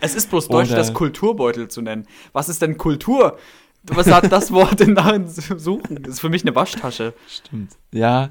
Es 0.00 0.14
ist 0.14 0.28
bloß 0.28 0.48
deutsch, 0.48 0.68
Oder- 0.68 0.76
das 0.78 0.92
Kulturbeutel 0.92 1.68
zu 1.68 1.80
nennen. 1.80 2.06
Was 2.32 2.48
ist 2.50 2.60
denn 2.60 2.76
Kultur? 2.76 3.38
Was 3.90 4.10
hat 4.10 4.30
das 4.30 4.52
Wort 4.52 4.80
denn 4.80 4.94
darin 4.94 5.26
suchen? 5.28 6.02
Das 6.02 6.14
ist 6.14 6.20
für 6.20 6.28
mich 6.28 6.42
eine 6.42 6.54
Waschtasche. 6.54 7.14
Stimmt. 7.28 7.72
Ja. 7.92 8.30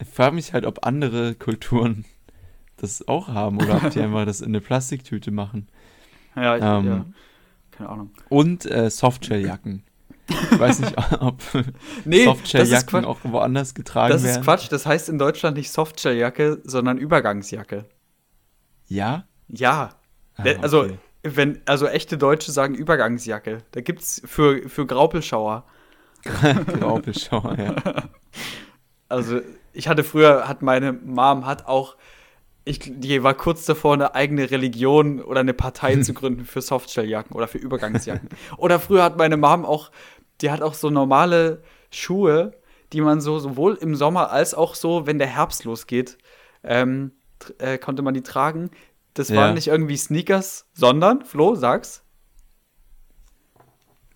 Ich 0.00 0.08
frage 0.08 0.34
mich 0.34 0.52
halt, 0.52 0.66
ob 0.66 0.84
andere 0.86 1.34
Kulturen 1.34 2.04
das 2.76 3.06
auch 3.06 3.28
haben 3.28 3.58
oder 3.58 3.76
ob 3.76 3.90
die 3.90 4.00
einfach 4.02 4.26
das 4.26 4.40
in 4.40 4.48
eine 4.48 4.60
Plastiktüte 4.60 5.30
machen. 5.30 5.68
Ja, 6.36 6.56
ich, 6.56 6.62
Ähm, 6.62 6.86
ja. 6.86 7.04
Keine 7.70 7.88
Ahnung. 7.88 8.10
Und 8.28 8.66
äh, 8.70 8.90
Softshelljacken. 8.90 9.82
Ich 10.28 10.58
weiß 10.58 10.80
nicht, 10.80 10.94
ob 11.20 11.42
Nee, 12.04 12.24
Softshelljacken 12.24 13.04
auch 13.04 13.18
woanders 13.24 13.74
getragen 13.74 14.12
Das 14.12 14.22
ist 14.22 14.28
werden. 14.28 14.44
Quatsch. 14.44 14.68
Das 14.70 14.86
heißt 14.86 15.08
in 15.08 15.18
Deutschland 15.18 15.56
nicht 15.56 15.70
Softshelljacke, 15.70 16.60
sondern 16.64 16.98
Übergangsjacke. 16.98 17.84
Ja? 18.86 19.26
Ja. 19.48 19.90
Ah, 20.36 20.44
Also, 20.62 20.82
okay. 20.82 20.98
Wenn, 21.24 21.60
also 21.64 21.86
echte 21.86 22.18
Deutsche 22.18 22.52
sagen 22.52 22.74
Übergangsjacke. 22.74 23.58
Da 23.72 23.80
gibt's 23.80 24.22
für, 24.24 24.68
für 24.68 24.86
Graupelschauer. 24.86 25.64
Graupelschauer, 26.78 27.56
ja. 27.58 27.74
Also, 29.06 29.42
ich 29.72 29.86
hatte 29.86 30.02
früher, 30.02 30.48
hat 30.48 30.62
meine 30.62 30.92
Mom 30.92 31.46
hat 31.46 31.66
auch, 31.66 31.96
ich, 32.64 32.80
die 32.82 33.22
war 33.22 33.34
kurz 33.34 33.64
davor, 33.66 33.92
eine 33.92 34.14
eigene 34.14 34.50
Religion 34.50 35.20
oder 35.20 35.40
eine 35.40 35.54
Partei 35.54 35.96
zu 36.02 36.14
gründen 36.14 36.46
für 36.46 36.62
Softshelljacken 36.62 37.36
oder 37.36 37.46
für 37.46 37.58
Übergangsjacken. 37.58 38.30
oder 38.56 38.80
früher 38.80 39.04
hat 39.04 39.16
meine 39.16 39.36
Mom 39.36 39.64
auch, 39.64 39.90
die 40.40 40.50
hat 40.50 40.62
auch 40.62 40.74
so 40.74 40.90
normale 40.90 41.62
Schuhe, 41.90 42.54
die 42.92 43.02
man 43.02 43.20
so 43.20 43.38
sowohl 43.38 43.74
im 43.74 43.94
Sommer 43.94 44.30
als 44.30 44.54
auch 44.54 44.74
so, 44.74 45.06
wenn 45.06 45.18
der 45.18 45.28
Herbst 45.28 45.64
losgeht, 45.64 46.18
ähm, 46.64 47.12
äh, 47.58 47.78
konnte 47.78 48.02
man 48.02 48.14
die 48.14 48.22
tragen. 48.22 48.70
Das 49.14 49.28
Ja. 49.28 49.36
waren 49.36 49.54
nicht 49.54 49.68
irgendwie 49.68 49.96
Sneakers, 49.96 50.66
sondern, 50.72 51.24
Flo, 51.24 51.54
sag's. 51.54 52.02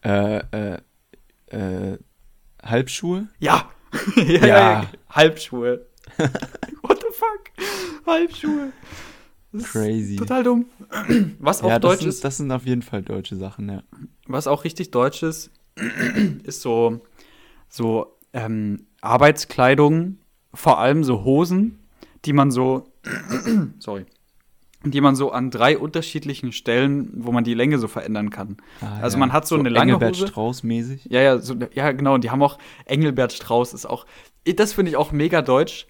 Äh, 0.04 0.38
äh, 0.52 0.78
äh, 1.46 1.98
Halbschuhe? 2.62 3.28
Ja. 3.38 3.70
ja, 4.16 4.22
ja, 4.24 4.46
Ja. 4.46 4.86
Halbschuhe. 5.08 5.86
What 6.82 7.00
the 7.00 7.12
fuck? 7.12 7.66
Halbschuhe. 8.06 8.72
Das 9.52 9.62
ist 9.62 9.72
Crazy. 9.72 10.16
Total 10.16 10.42
dumm. 10.42 10.66
Was 11.38 11.62
auch 11.62 11.68
ja, 11.70 11.78
deutsch 11.78 12.00
sind, 12.00 12.08
ist, 12.08 12.24
das 12.24 12.36
sind 12.36 12.50
auf 12.52 12.66
jeden 12.66 12.82
Fall 12.82 13.02
deutsche 13.02 13.36
Sachen, 13.36 13.68
ja. 13.70 13.82
was 14.26 14.46
auch 14.46 14.64
richtig 14.64 14.90
deutsch 14.90 15.22
ist, 15.22 15.50
ist 16.42 16.60
so, 16.60 17.00
so 17.68 18.18
ähm, 18.34 18.86
Arbeitskleidung, 19.00 20.18
vor 20.52 20.78
allem 20.78 21.02
so 21.02 21.24
Hosen, 21.24 21.78
die 22.26 22.34
man 22.34 22.50
so, 22.50 22.92
sorry, 23.78 24.04
die 24.84 25.00
man 25.00 25.16
so 25.16 25.32
an 25.32 25.50
drei 25.50 25.76
unterschiedlichen 25.76 26.52
Stellen, 26.52 27.10
wo 27.14 27.32
man 27.32 27.42
die 27.44 27.54
Länge 27.54 27.78
so 27.78 27.88
verändern 27.88 28.30
kann. 28.30 28.58
Ah, 28.80 28.98
Also 29.02 29.16
ja. 29.16 29.20
man 29.20 29.32
hat 29.32 29.46
so 29.46 29.56
eine 29.58 29.68
lange 29.68 29.92
Engelbert 29.94 30.16
Hose. 30.16 30.28
Strauß 30.28 30.62
mäßig. 30.62 31.06
Ja, 31.10 31.20
ja, 31.20 31.38
so, 31.38 31.54
ja, 31.74 31.90
genau. 31.92 32.14
Und 32.14 32.22
die 32.24 32.30
haben 32.30 32.42
auch 32.42 32.58
Engelbert 32.84 33.32
Strauß 33.32 33.74
ist 33.74 33.86
auch. 33.86 34.06
Das 34.56 34.72
finde 34.72 34.90
ich 34.90 34.96
auch 34.96 35.10
mega 35.12 35.42
deutsch 35.42 35.86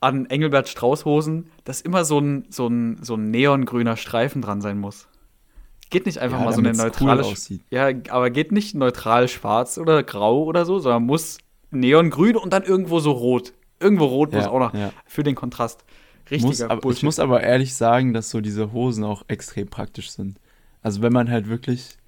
an 0.00 0.26
Engelbert 0.26 0.68
Strauß 0.68 1.04
Hosen, 1.04 1.50
dass 1.64 1.80
immer 1.80 2.04
so 2.04 2.18
ein, 2.20 2.46
so 2.50 2.68
ein, 2.68 2.98
so 3.02 3.14
ein 3.16 3.30
neongrüner 3.32 3.96
Streifen 3.96 4.42
dran 4.42 4.60
sein 4.60 4.78
muss. 4.78 5.08
Geht 5.90 6.06
nicht 6.06 6.18
einfach 6.18 6.38
Ja, 6.38 6.44
mal 6.44 6.52
so 6.52 6.60
eine 6.60 6.70
cool 6.70 6.76
neutrale. 6.76 7.24
Aussieht. 7.24 7.62
ja, 7.70 7.88
aber 8.10 8.30
geht 8.30 8.52
nicht 8.52 8.74
neutral 8.76 9.26
schwarz 9.26 9.76
oder 9.76 10.02
grau 10.04 10.44
oder 10.44 10.64
so, 10.64 10.78
sondern 10.78 11.04
muss 11.04 11.38
neongrün 11.72 12.36
und 12.36 12.52
dann 12.52 12.62
irgendwo 12.62 13.00
so 13.00 13.10
rot. 13.10 13.54
Irgendwo 13.80 14.04
rot 14.06 14.32
muss 14.32 14.44
Ja, 14.44 14.50
auch 14.50 14.58
noch 14.60 14.74
ja. 14.74 14.92
für 15.06 15.22
den 15.24 15.34
Kontrast. 15.34 15.84
Muss, 16.30 16.44
Richtiger 16.44 16.70
aber, 16.70 16.90
ich 16.90 17.02
muss 17.02 17.18
aber 17.18 17.42
ehrlich 17.42 17.74
sagen, 17.74 18.12
dass 18.12 18.30
so 18.30 18.40
diese 18.40 18.72
Hosen 18.72 19.04
auch 19.04 19.24
extrem 19.28 19.68
praktisch 19.68 20.10
sind. 20.10 20.38
Also 20.82 21.02
wenn 21.02 21.12
man 21.12 21.30
halt 21.30 21.48
wirklich 21.48 21.98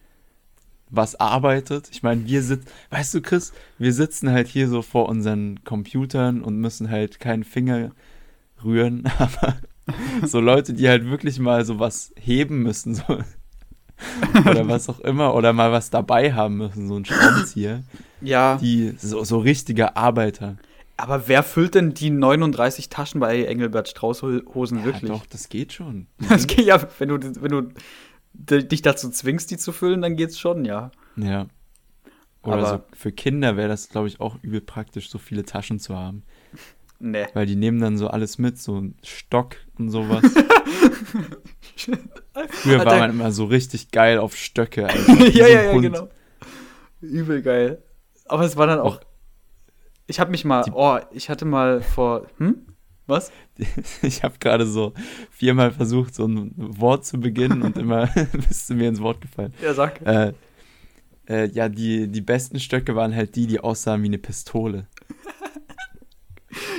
was 0.90 1.18
arbeitet. 1.18 1.88
Ich 1.92 2.02
meine, 2.02 2.26
wir 2.26 2.42
sitzen, 2.42 2.66
weißt 2.90 3.14
du, 3.14 3.22
Chris, 3.22 3.52
wir 3.78 3.92
sitzen 3.92 4.30
halt 4.30 4.48
hier 4.48 4.68
so 4.68 4.82
vor 4.82 5.08
unseren 5.08 5.62
Computern 5.64 6.42
und 6.42 6.56
müssen 6.56 6.90
halt 6.90 7.20
keinen 7.20 7.44
Finger 7.44 7.92
rühren, 8.64 9.04
aber 9.18 9.56
so 10.26 10.40
Leute, 10.40 10.74
die 10.74 10.88
halt 10.88 11.08
wirklich 11.08 11.38
mal 11.38 11.64
so 11.64 11.78
was 11.78 12.12
heben 12.16 12.62
müssen, 12.62 12.94
so 12.94 13.04
oder 14.50 14.68
was 14.68 14.88
auch 14.88 15.00
immer, 15.00 15.34
oder 15.34 15.52
mal 15.52 15.72
was 15.72 15.90
dabei 15.90 16.32
haben 16.32 16.56
müssen, 16.56 16.88
so 16.88 16.96
ein 16.96 17.04
Schraubenzieher, 17.04 17.82
ja, 18.20 18.56
die 18.60 18.94
so, 18.98 19.22
so 19.24 19.38
richtige 19.38 19.96
Arbeiter. 19.96 20.56
Aber 21.02 21.28
wer 21.28 21.42
füllt 21.42 21.74
denn 21.74 21.94
die 21.94 22.10
39 22.10 22.88
Taschen 22.88 23.20
bei 23.20 23.44
Engelbert 23.44 23.88
Strauß 23.88 24.22
Hosen 24.22 24.78
Ja, 24.80 24.84
wirklich? 24.84 25.10
doch, 25.10 25.26
das 25.26 25.48
geht 25.48 25.72
schon. 25.72 26.06
Die 26.20 26.26
Das 26.28 26.46
geht 26.46 26.66
ja, 26.66 26.80
wenn 26.98 27.08
du, 27.08 27.42
wenn 27.42 27.50
du 28.32 28.62
dich 28.62 28.82
dazu 28.82 29.10
zwingst, 29.10 29.50
die 29.50 29.56
zu 29.58 29.72
füllen, 29.72 30.02
dann 30.02 30.16
geht's 30.16 30.38
schon, 30.38 30.64
ja. 30.64 30.90
Ja. 31.16 31.46
Oder 32.42 32.54
Aber- 32.56 32.68
so 32.68 32.96
für 32.96 33.12
Kinder 33.12 33.56
wäre 33.56 33.68
das, 33.68 33.88
glaube 33.88 34.08
ich, 34.08 34.20
auch 34.20 34.36
übel 34.42 34.60
praktisch, 34.60 35.10
so 35.10 35.18
viele 35.18 35.44
Taschen 35.44 35.78
zu 35.78 35.96
haben. 35.96 36.22
Nee. 37.02 37.26
Weil 37.34 37.46
die 37.46 37.56
nehmen 37.56 37.80
dann 37.80 37.96
so 37.96 38.08
alles 38.08 38.36
mit, 38.38 38.58
so 38.58 38.76
einen 38.76 38.94
Stock 39.02 39.56
und 39.78 39.88
sowas. 39.90 40.22
Früher 42.50 42.84
war 42.84 42.98
man 42.98 43.10
immer 43.10 43.32
so 43.32 43.44
richtig 43.46 43.90
geil 43.90 44.18
auf 44.18 44.36
Stöcke. 44.36 44.86
Alter, 44.88 45.18
wie 45.18 45.38
ja, 45.38 45.46
ja, 45.46 45.62
ja, 45.62 45.72
Hund. 45.72 45.82
genau. 45.82 46.08
Übel 47.00 47.42
geil. 47.42 47.82
Aber 48.26 48.44
es 48.44 48.56
war 48.56 48.66
dann 48.66 48.78
auch. 48.80 49.00
Ich 50.10 50.18
habe 50.18 50.32
mich 50.32 50.44
mal. 50.44 50.64
Die- 50.64 50.72
Oh, 50.74 50.98
ich 51.12 51.30
hatte 51.30 51.44
mal 51.44 51.82
vor. 51.82 52.26
Hm? 52.38 52.66
Was? 53.06 53.30
Ich 54.02 54.24
habe 54.24 54.34
gerade 54.40 54.66
so 54.66 54.92
viermal 55.30 55.70
versucht, 55.70 56.14
so 56.16 56.26
ein 56.26 56.52
Wort 56.56 57.06
zu 57.06 57.20
beginnen 57.20 57.62
und 57.62 57.78
immer 57.78 58.08
bist 58.32 58.68
du 58.68 58.74
mir 58.74 58.88
ins 58.88 59.00
Wort 59.00 59.20
gefallen. 59.20 59.54
Ja, 59.62 59.72
sag. 59.72 60.04
Äh, 60.04 60.32
äh, 61.28 61.46
ja, 61.50 61.68
die, 61.68 62.08
die 62.08 62.20
besten 62.20 62.58
Stöcke 62.58 62.96
waren 62.96 63.14
halt 63.14 63.36
die, 63.36 63.46
die 63.46 63.60
aussahen 63.60 64.02
wie 64.02 64.06
eine 64.06 64.18
Pistole. 64.18 64.88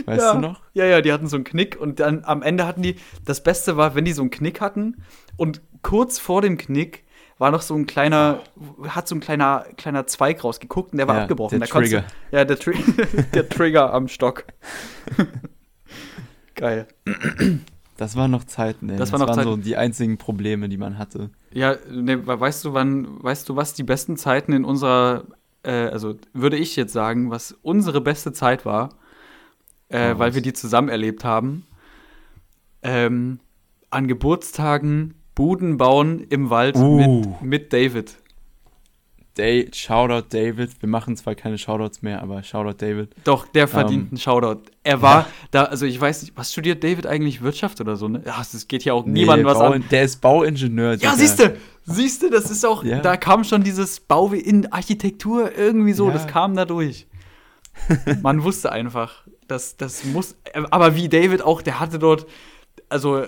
Weißt 0.05 0.21
ja. 0.21 0.33
du 0.33 0.39
noch? 0.39 0.61
Ja, 0.73 0.85
ja, 0.85 0.99
die 1.01 1.13
hatten 1.13 1.27
so 1.27 1.37
einen 1.37 1.45
Knick 1.45 1.79
und 1.79 2.01
dann 2.01 2.25
am 2.25 2.41
Ende 2.41 2.67
hatten 2.67 2.81
die. 2.81 2.95
Das 3.23 3.41
Beste 3.41 3.77
war, 3.77 3.95
wenn 3.95 4.03
die 4.03 4.11
so 4.11 4.21
einen 4.23 4.31
Knick 4.31 4.59
hatten 4.59 5.03
und 5.37 5.61
kurz 5.83 6.19
vor 6.19 6.41
dem 6.41 6.57
Knick 6.57 7.05
war 7.41 7.49
noch 7.51 7.61
so 7.63 7.75
ein 7.75 7.87
kleiner, 7.87 8.39
hat 8.87 9.07
so 9.07 9.15
ein 9.15 9.19
kleiner, 9.19 9.65
kleiner 9.75 10.05
Zweig 10.07 10.43
rausgeguckt 10.43 10.91
und 10.93 10.99
der 10.99 11.07
war 11.07 11.15
Ja, 11.15 11.21
abgebrochen. 11.23 11.59
der 11.59 11.67
da 11.67 11.73
Trigger. 11.73 12.01
Du, 12.29 12.37
ja, 12.37 12.45
der, 12.45 12.57
Tri 12.57 12.73
der 13.33 13.49
Trigger 13.49 13.91
am 13.93 14.07
Stock. 14.07 14.45
Geil. 16.55 16.87
Das 17.97 18.15
waren 18.15 18.31
noch 18.31 18.43
Zeiten, 18.43 18.89
ey. 18.89 18.97
Das 18.97 19.11
waren 19.11 19.19
noch 19.21 19.27
waren 19.27 19.35
Zeiten. 19.37 19.49
so 19.49 19.57
die 19.57 19.75
einzigen 19.77 20.17
Probleme, 20.17 20.69
die 20.69 20.77
man 20.77 20.97
hatte. 20.97 21.29
Ja, 21.51 21.75
ne, 21.89 22.25
we- 22.27 22.39
weißt 22.39 22.63
du, 22.65 22.73
wann, 22.73 23.23
weißt 23.23 23.49
du, 23.49 23.55
was 23.55 23.73
die 23.73 23.83
besten 23.83 24.17
Zeiten 24.17 24.53
in 24.53 24.63
unserer, 24.65 25.23
äh, 25.63 25.71
also 25.87 26.15
würde 26.33 26.57
ich 26.57 26.75
jetzt 26.75 26.93
sagen, 26.93 27.31
was 27.31 27.53
unsere 27.61 28.01
beste 28.01 28.33
Zeit 28.33 28.65
war, 28.65 28.89
äh, 29.89 30.13
Hau 30.13 30.19
weil 30.19 30.35
wir 30.35 30.41
die 30.41 30.53
zusammen 30.53 30.89
erlebt 30.89 31.23
haben. 31.23 31.65
Ähm, 32.83 33.39
an 33.89 34.07
Geburtstagen 34.07 35.15
Buden 35.35 35.77
bauen 35.77 36.25
im 36.29 36.49
Wald 36.49 36.75
Uh. 36.75 36.95
mit, 36.97 37.41
mit 37.41 37.73
David. 37.73 38.17
Day, 39.37 39.69
Shoutout 39.73 40.27
David. 40.29 40.81
Wir 40.81 40.89
machen 40.89 41.15
zwar 41.15 41.35
keine 41.35 41.57
Shoutouts 41.57 42.01
mehr, 42.01 42.21
aber 42.21 42.43
Shoutout 42.43 42.73
David. 42.85 43.15
Doch, 43.23 43.47
der 43.47 43.69
verdient 43.69 44.03
Ähm, 44.03 44.07
einen 44.11 44.17
Shoutout. 44.17 44.63
Er 44.83 45.01
war 45.01 45.21
ja. 45.21 45.27
da, 45.51 45.63
also 45.63 45.85
ich 45.85 45.99
weiß 45.99 46.23
nicht, 46.23 46.35
was 46.35 46.51
studiert 46.51 46.83
David 46.83 47.07
eigentlich 47.07 47.41
Wirtschaft 47.41 47.79
oder 47.79 47.95
so, 47.95 48.09
ne? 48.09 48.21
Ja, 48.25 48.37
das 48.39 48.67
geht 48.67 48.83
ja 48.83 48.91
auch 48.91 49.05
niemandem 49.05 49.45
was 49.47 49.57
Bau, 49.57 49.71
an. 49.71 49.85
Der 49.89 50.03
ist 50.03 50.19
Bauingenieur. 50.19 50.91
Ja, 50.91 50.97
Digga. 50.97 51.15
siehst 51.15 51.39
du, 51.39 51.57
siehst 51.85 52.23
du, 52.23 52.29
das 52.29 52.51
ist 52.51 52.65
auch, 52.65 52.83
Ja. 52.83 52.99
da 52.99 53.15
kam 53.15 53.45
schon 53.45 53.63
dieses 53.63 54.01
Bau 54.01 54.33
in 54.33 54.69
Architektur 54.71 55.57
irgendwie 55.57 55.93
so, 55.93 56.07
Ja. 56.07 56.13
das 56.13 56.27
kam 56.27 56.53
da 56.53 56.65
durch. 56.65 57.07
Man 58.21 58.43
wusste 58.43 58.69
einfach, 58.73 59.25
dass 59.47 59.77
das 59.77 60.03
muss, 60.03 60.35
aber 60.71 60.95
wie 60.97 61.07
David 61.07 61.41
auch, 61.41 61.61
der 61.61 61.79
hatte 61.79 61.99
dort, 61.99 62.25
also 62.89 63.23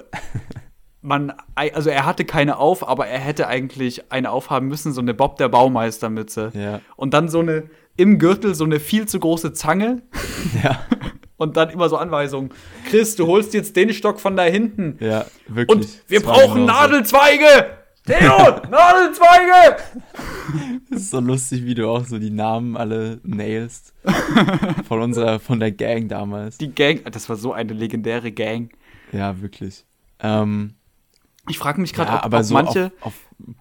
man, 1.03 1.33
also 1.55 1.89
er 1.89 2.05
hatte 2.05 2.25
keine 2.25 2.57
auf, 2.57 2.87
aber 2.87 3.07
er 3.07 3.19
hätte 3.19 3.47
eigentlich 3.47 4.11
eine 4.11 4.31
aufhaben 4.31 4.67
müssen, 4.67 4.93
so 4.93 5.01
eine 5.01 5.13
Bob 5.13 5.37
der 5.37 5.49
Baumeister 5.49 6.09
Mütze. 6.09 6.51
Ja, 6.55 6.79
Und 6.95 7.13
dann 7.13 7.29
so 7.29 7.39
eine, 7.39 7.69
im 7.97 8.17
Gürtel 8.17 8.55
so 8.55 8.63
eine 8.63 8.79
viel 8.79 9.07
zu 9.07 9.19
große 9.19 9.53
Zange 9.53 10.01
ja, 10.63 10.79
und 11.37 11.57
dann 11.57 11.69
immer 11.69 11.89
so 11.89 11.97
Anweisungen. 11.97 12.49
Chris, 12.89 13.15
du 13.15 13.27
holst 13.27 13.53
jetzt 13.53 13.75
den 13.75 13.93
Stock 13.93 14.19
von 14.19 14.35
da 14.35 14.43
hinten. 14.43 14.97
ja, 14.99 15.25
wirklich. 15.47 15.77
Und 15.77 16.09
wir 16.09 16.25
war 16.25 16.33
brauchen. 16.33 16.65
Nadelzweige! 16.65 17.77
Theo, 18.05 18.37
Nadelzweige! 18.69 19.77
Das 20.89 21.01
ist 21.01 21.11
so 21.11 21.19
lustig, 21.19 21.65
wie 21.65 21.73
du 21.73 21.87
auch 21.87 22.05
so 22.05 22.19
die 22.19 22.31
Namen 22.31 22.75
alle 22.75 23.19
nailst. 23.23 23.93
Von 24.87 25.01
unserer, 25.01 25.39
von 25.39 25.59
der 25.59 25.71
Gang 25.71 26.09
damals. 26.09 26.57
Die 26.57 26.73
Gang, 26.73 27.03
das 27.11 27.29
war 27.29 27.37
so 27.37 27.53
eine 27.53 27.71
legendäre 27.73 28.31
Gang. 28.31 28.71
Ja, 29.13 29.41
wirklich. 29.41 29.85
Ähm, 30.19 30.73
Ich 31.49 31.57
frage 31.57 31.81
mich 31.81 31.93
gerade, 31.93 32.11
ja, 32.11 32.17
ob, 32.19 32.25
aber 32.25 32.37
ob 32.39 32.43
so 32.43 32.53
manche. 32.53 32.85
auf, 33.01 33.07
auf 33.07 33.13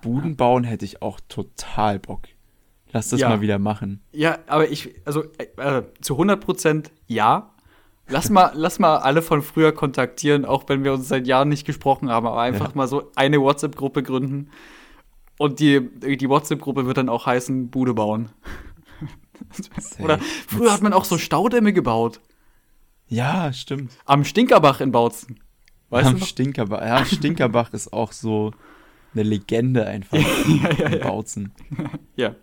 Buden 0.03 0.37
bauen 0.37 0.65
hätte 0.65 0.85
ich 0.85 1.03
auch 1.03 1.19
total 1.29 1.99
Bock. 1.99 2.23
Lass 2.93 3.09
das 3.09 3.21
Ja. 3.21 3.29
mal 3.31 3.41
wieder 3.41 3.59
machen. 3.59 4.03
Ja, 4.13 4.39
aber 4.47 4.69
ich, 4.71 4.95
also 5.05 5.25
äh, 5.57 5.83
zu 6.01 6.17
100% 6.19 6.91
ja. 7.07 7.49
Lass 8.09 8.29
mal, 8.31 8.51
lass 8.55 8.79
mal 8.79 8.97
alle 8.99 9.23
von 9.23 9.43
früher 9.43 9.73
kontaktieren, 9.73 10.45
auch 10.45 10.65
wenn 10.69 10.85
wir 10.85 10.93
uns 10.93 11.09
seit 11.09 11.27
Jahren 11.27 11.49
nicht 11.49 11.65
gesprochen 11.65 12.11
haben, 12.11 12.27
aber 12.27 12.41
einfach 12.41 12.71
Ja. 12.71 12.77
mal 12.77 12.89
so 12.89 13.11
eine 13.17 13.41
WhatsApp-Gruppe 13.41 14.03
gründen. 14.03 14.51
Und 15.39 15.61
die, 15.61 15.81
die 16.01 16.29
WhatsApp-Gruppe 16.29 16.85
wird 16.87 16.99
dann 16.99 17.09
auch 17.09 17.27
heißen 17.27 17.71
Bude 17.71 17.95
bauen. 17.95 18.29
Oder 19.99 20.19
früher 20.47 20.73
hat 20.73 20.83
man 20.83 20.93
auch 20.93 21.05
so 21.05 21.19
Staudämme 21.19 21.73
gebaut. 21.73 22.21
Ja, 23.09 23.53
stimmt. 23.53 23.93
Am 24.05 24.25
Stinkerbach 24.25 24.81
in 24.81 24.93
Bautzen. 24.93 25.41
Weißt 25.93 26.09
Am 26.09 26.19
du? 26.19 26.25
Stinkerbach. 26.25 26.81
Ja, 26.81 27.05
Stinkerbach 27.05 27.73
ist 27.75 27.93
auch 27.93 28.13
so 28.13 28.53
eine 29.13 29.23
Legende 29.25 29.87
einfach. 29.87 30.17
ja, 30.49 30.71
ja, 30.73 30.89
ja. 30.97 31.07
Bautzen. 31.07 31.53
Ja. 32.17 32.35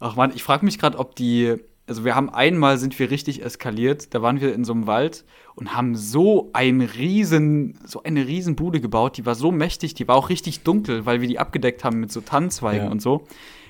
Ach 0.00 0.16
man, 0.16 0.32
ich 0.34 0.42
frage 0.42 0.64
mich 0.64 0.78
gerade, 0.78 0.98
ob 0.98 1.14
die. 1.16 1.54
Also 1.86 2.04
wir 2.04 2.14
haben 2.14 2.30
einmal 2.30 2.78
sind 2.78 2.98
wir 2.98 3.10
richtig 3.10 3.44
eskaliert. 3.44 4.14
Da 4.14 4.22
waren 4.22 4.40
wir 4.40 4.54
in 4.54 4.64
so 4.64 4.72
einem 4.72 4.86
Wald 4.86 5.24
und 5.54 5.74
haben 5.76 5.94
so 5.96 6.50
ein 6.54 6.80
riesen, 6.80 7.78
so 7.84 8.02
eine 8.02 8.26
riesen 8.26 8.56
Bude 8.56 8.80
gebaut. 8.80 9.18
Die 9.18 9.26
war 9.26 9.34
so 9.34 9.52
mächtig, 9.52 9.94
die 9.94 10.08
war 10.08 10.16
auch 10.16 10.30
richtig 10.30 10.62
dunkel, 10.62 11.04
weil 11.06 11.20
wir 11.20 11.28
die 11.28 11.38
abgedeckt 11.38 11.84
haben 11.84 12.00
mit 12.00 12.10
so 12.10 12.22
Tannenzweigen 12.22 12.86
Ja. 12.86 12.90
und 12.90 13.02
so. 13.02 13.26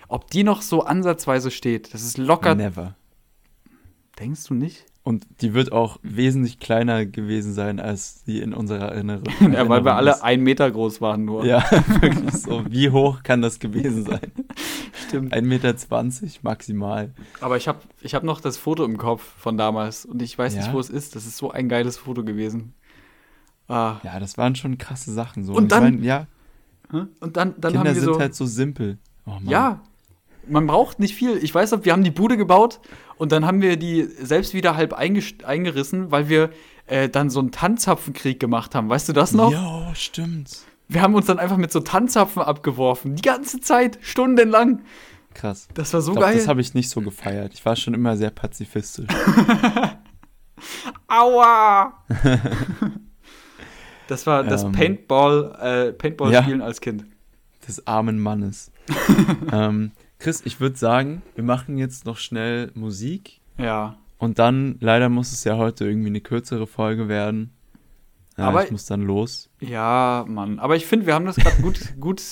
Ob 0.09 0.31
die 0.31 0.45
noch 0.45 0.63
so 0.63 0.85
ansatzweise 0.85 1.51
steht, 1.51 1.93
das 1.93 2.03
ist 2.03 2.17
locker. 2.17 2.55
Never. 2.55 2.95
Denkst 4.19 4.45
du 4.47 4.55
nicht? 4.55 4.87
Und 5.07 5.27
die 5.43 5.53
wird 5.53 5.71
auch 5.71 5.99
wesentlich 6.03 6.59
kleiner 6.61 7.05
gewesen 7.05 7.53
sein, 7.53 7.79
als 7.79 8.25
die 8.25 8.41
in 8.41 8.55
unserer 8.55 8.91
Erinnerung. 8.93 9.25
Ja, 9.53 9.69
weil 9.69 9.85
wir 9.85 9.95
alle 9.97 10.13
ist. 10.13 10.23
ein 10.23 10.41
Meter 10.41 10.71
groß 10.71 11.03
waren 11.03 11.27
nur. 11.27 11.45
Ja, 11.45 11.63
wirklich 12.01 12.33
so. 12.33 12.65
Wie 12.71 12.89
hoch 12.89 13.23
kann 13.23 13.43
das 13.43 13.59
gewesen 13.59 14.05
sein? 14.05 14.33
stimmt. 15.07 15.35
1,20 15.35 15.43
Meter 15.43 15.75
maximal. 16.41 17.13
Aber 17.43 17.59
ich 17.59 17.69
habe 17.69 17.81
ich 18.01 18.15
hab 18.15 18.23
noch 18.23 18.41
das 18.41 18.57
Foto 18.57 18.83
im 18.87 18.97
Kopf 18.97 19.23
von 19.39 19.59
damals 19.59 20.07
und 20.07 20.23
ich 20.23 20.39
weiß 20.39 20.55
Ja? 20.55 20.63
nicht, 20.63 20.73
wo 20.73 20.81
es 20.81 20.89
ist. 20.89 21.15
Das 21.17 21.27
ist 21.27 21.37
so 21.37 21.51
ein 21.51 21.69
geiles 21.69 21.99
Foto 21.99 22.25
gewesen. 22.25 22.73
Ah. 23.69 23.97
Ja, 24.05 24.19
das 24.21 24.39
waren 24.39 24.57
schon 24.57 24.79
krasse 24.79 25.13
Sachen. 25.13 25.45
So. 25.45 25.53
Und 25.53 25.65
ich 25.65 25.69
dann- 25.69 25.83
mein, 25.83 26.03
ja? 26.03 26.27
Und 26.91 27.37
dann, 27.37 27.55
dann 27.59 27.73
Kinder 27.73 27.79
haben 27.81 27.85
wir 27.87 27.95
sind 27.95 28.05
so. 28.15 28.19
halt 28.21 28.35
so 28.35 28.47
simpel. 28.47 28.97
Oh 29.27 29.33
Mann. 29.33 29.49
Ja, 29.49 29.81
man 30.49 30.67
braucht 30.67 31.01
nicht 31.01 31.15
viel. 31.15 31.37
Ich 31.43 31.55
weiß 31.55 31.73
noch, 31.73 31.85
wir 31.85 31.93
haben 31.93 32.05
die 32.05 32.11
Bude 32.11 32.37
gebaut 32.37 32.81
und 33.17 33.33
dann 33.33 33.47
haben 33.47 33.61
wir 33.61 33.77
die 33.77 34.03
selbst 34.03 34.55
wieder 34.55 34.77
halb 34.77 34.93
eingerissen, 34.93 36.11
weil 36.11 36.29
wir 36.29 36.51
äh, 36.87 37.09
dann 37.09 37.31
so 37.31 37.41
einen 37.41 37.53
Tanzapfenkrieg 37.53 38.39
gemacht 38.39 38.75
haben. 38.75 38.89
Weißt 38.89 39.09
du 39.09 39.13
das 39.13 39.33
noch? 39.33 39.53
Ja, 39.53 39.95
stimmt. 39.95 40.65
Wir 40.89 41.03
haben 41.03 41.15
uns 41.15 41.27
dann 41.27 41.39
einfach 41.39 41.57
mit 41.57 41.73
so 41.73 41.81
Tanzapfen 41.81 42.43
abgeworfen. 42.43 43.17
Die 43.17 43.23
ganze 43.23 43.61
Zeit, 43.61 43.99
stundenlang. 44.03 44.83
Krass. 45.33 45.69
Das 45.75 45.93
war 45.95 46.01
so 46.01 46.13
glaub, 46.13 46.25
geil. 46.25 46.37
das 46.37 46.47
habe 46.47 46.61
ich 46.61 46.75
nicht 46.75 46.91
so 46.91 47.01
gefeiert. 47.01 47.55
Ich 47.55 47.65
war 47.65 47.75
schon 47.77 47.95
immer 47.95 48.17
sehr 48.17 48.31
pazifistisch. 48.31 49.09
Aua! 51.09 51.95
das 54.09 54.27
war 54.27 54.45
das 54.45 54.65
Ähm. 54.65 54.73
Paintball, 54.73 55.59
äh, 55.61 55.93
Paintball-Spielen 55.93 56.63
als 56.63 56.81
Kind. 56.81 57.05
Des 57.67 57.87
armen 57.87 58.21
Mannes. 58.21 58.71
ähm, 59.53 59.93
Chris, 60.25 60.41
ich 60.47 60.59
würde 60.59 60.75
sagen, 60.79 61.21
wir 61.35 61.45
machen 61.45 61.77
jetzt 61.77 62.07
noch 62.07 62.17
schnell 62.17 62.71
Musik. 62.75 63.43
Ja. 63.59 63.99
Und 64.17 64.39
dann, 64.39 64.77
leider 64.81 65.11
muss 65.11 65.33
es 65.33 65.45
ja 65.45 65.59
heute 65.59 65.85
irgendwie 65.87 66.09
eine 66.09 66.23
kürzere 66.23 66.67
Folge 66.67 67.09
werden. 67.09 67.53
Ja, 68.39 68.49
Aber- 68.49 68.65
ich 68.65 68.71
muss 68.71 68.87
dann 68.87 69.03
los. 69.03 69.51
Ja, 69.61 70.25
Mann. 70.27 70.59
Aber 70.61 70.77
ich 70.77 70.87
finde, 70.87 71.05
wir 71.05 71.13
haben 71.13 71.27
das 71.27 71.37
gerade 71.37 71.61
gut, 71.61 71.93
gut 72.01 72.23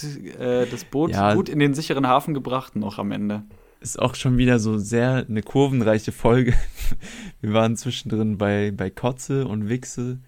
äh, 0.40 0.66
das 0.70 0.87
Boot 0.87 1.11
Ja. 1.11 1.35
gut 1.35 1.50
in 1.50 1.59
den 1.59 1.74
sicheren 1.74 2.07
Hafen 2.07 2.33
gebracht 2.33 2.76
noch 2.76 2.98
am 2.98 3.12
Ende. 3.12 3.42
Ist 3.81 3.98
auch 4.00 4.14
schon 4.14 4.38
wieder 4.38 4.59
so 4.59 4.78
sehr 4.78 5.26
eine 5.28 5.42
kurvenreiche 5.42 6.12
Folge. 6.12 6.55
Wir 7.42 7.52
waren 7.52 7.76
zwischendrin 7.76 8.38
bei, 8.38 8.72
bei 8.74 8.88
Kotze 8.88 9.47
und 9.47 9.68
Wichse 9.68 10.18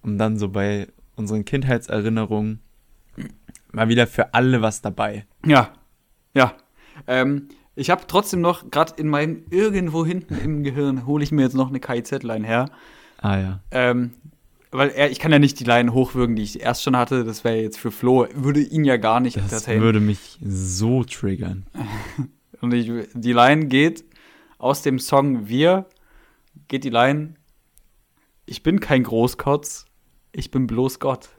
und 0.00 0.16
dann 0.16 0.38
so 0.38 0.48
bei 0.48 0.88
unseren 1.16 1.44
Kindheitserinnerungen. 1.44 2.60
Mal 3.70 3.88
wieder 3.90 4.06
für 4.06 4.32
alle 4.32 4.62
was 4.62 4.80
dabei. 4.80 5.26
Ja, 5.44 5.74
ja. 6.32 6.54
Ähm, 7.06 7.48
ich 7.74 7.90
habe 7.90 8.02
trotzdem 8.06 8.40
noch, 8.40 8.70
gerade 8.70 8.94
in 8.96 9.08
meinem, 9.08 9.44
irgendwo 9.50 10.04
hinten 10.04 10.34
im 10.34 10.62
Gehirn, 10.62 11.06
hole 11.06 11.24
ich 11.24 11.32
mir 11.32 11.42
jetzt 11.42 11.54
noch 11.54 11.68
eine 11.68 11.80
KIZ-Line 11.80 12.46
her. 12.46 12.66
Ah 13.18 13.38
ja. 13.38 13.60
Ähm, 13.70 14.12
weil 14.70 14.88
er, 14.90 15.10
ich 15.10 15.18
kann 15.18 15.32
ja 15.32 15.38
nicht 15.38 15.60
die 15.60 15.64
Line 15.64 15.92
hochwürgen, 15.92 16.34
die 16.34 16.42
ich 16.42 16.60
erst 16.60 16.82
schon 16.82 16.96
hatte. 16.96 17.24
Das 17.24 17.44
wäre 17.44 17.56
jetzt 17.56 17.78
für 17.78 17.90
Flo, 17.90 18.26
würde 18.34 18.60
ihn 18.60 18.84
ja 18.84 18.96
gar 18.96 19.20
nicht 19.20 19.36
Das 19.50 19.68
würde 19.68 20.00
mich 20.00 20.38
so 20.44 21.04
triggern. 21.04 21.66
Und 22.60 22.72
ich, 22.72 22.90
die 23.14 23.32
Line 23.32 23.66
geht 23.66 24.04
aus 24.58 24.82
dem 24.82 24.98
Song 24.98 25.48
Wir, 25.48 25.86
geht 26.68 26.84
die 26.84 26.90
Line, 26.90 27.34
ich 28.46 28.62
bin 28.62 28.80
kein 28.80 29.02
Großkotz, 29.02 29.86
ich 30.32 30.50
bin 30.50 30.66
bloß 30.66 31.00
Gott. 31.00 31.30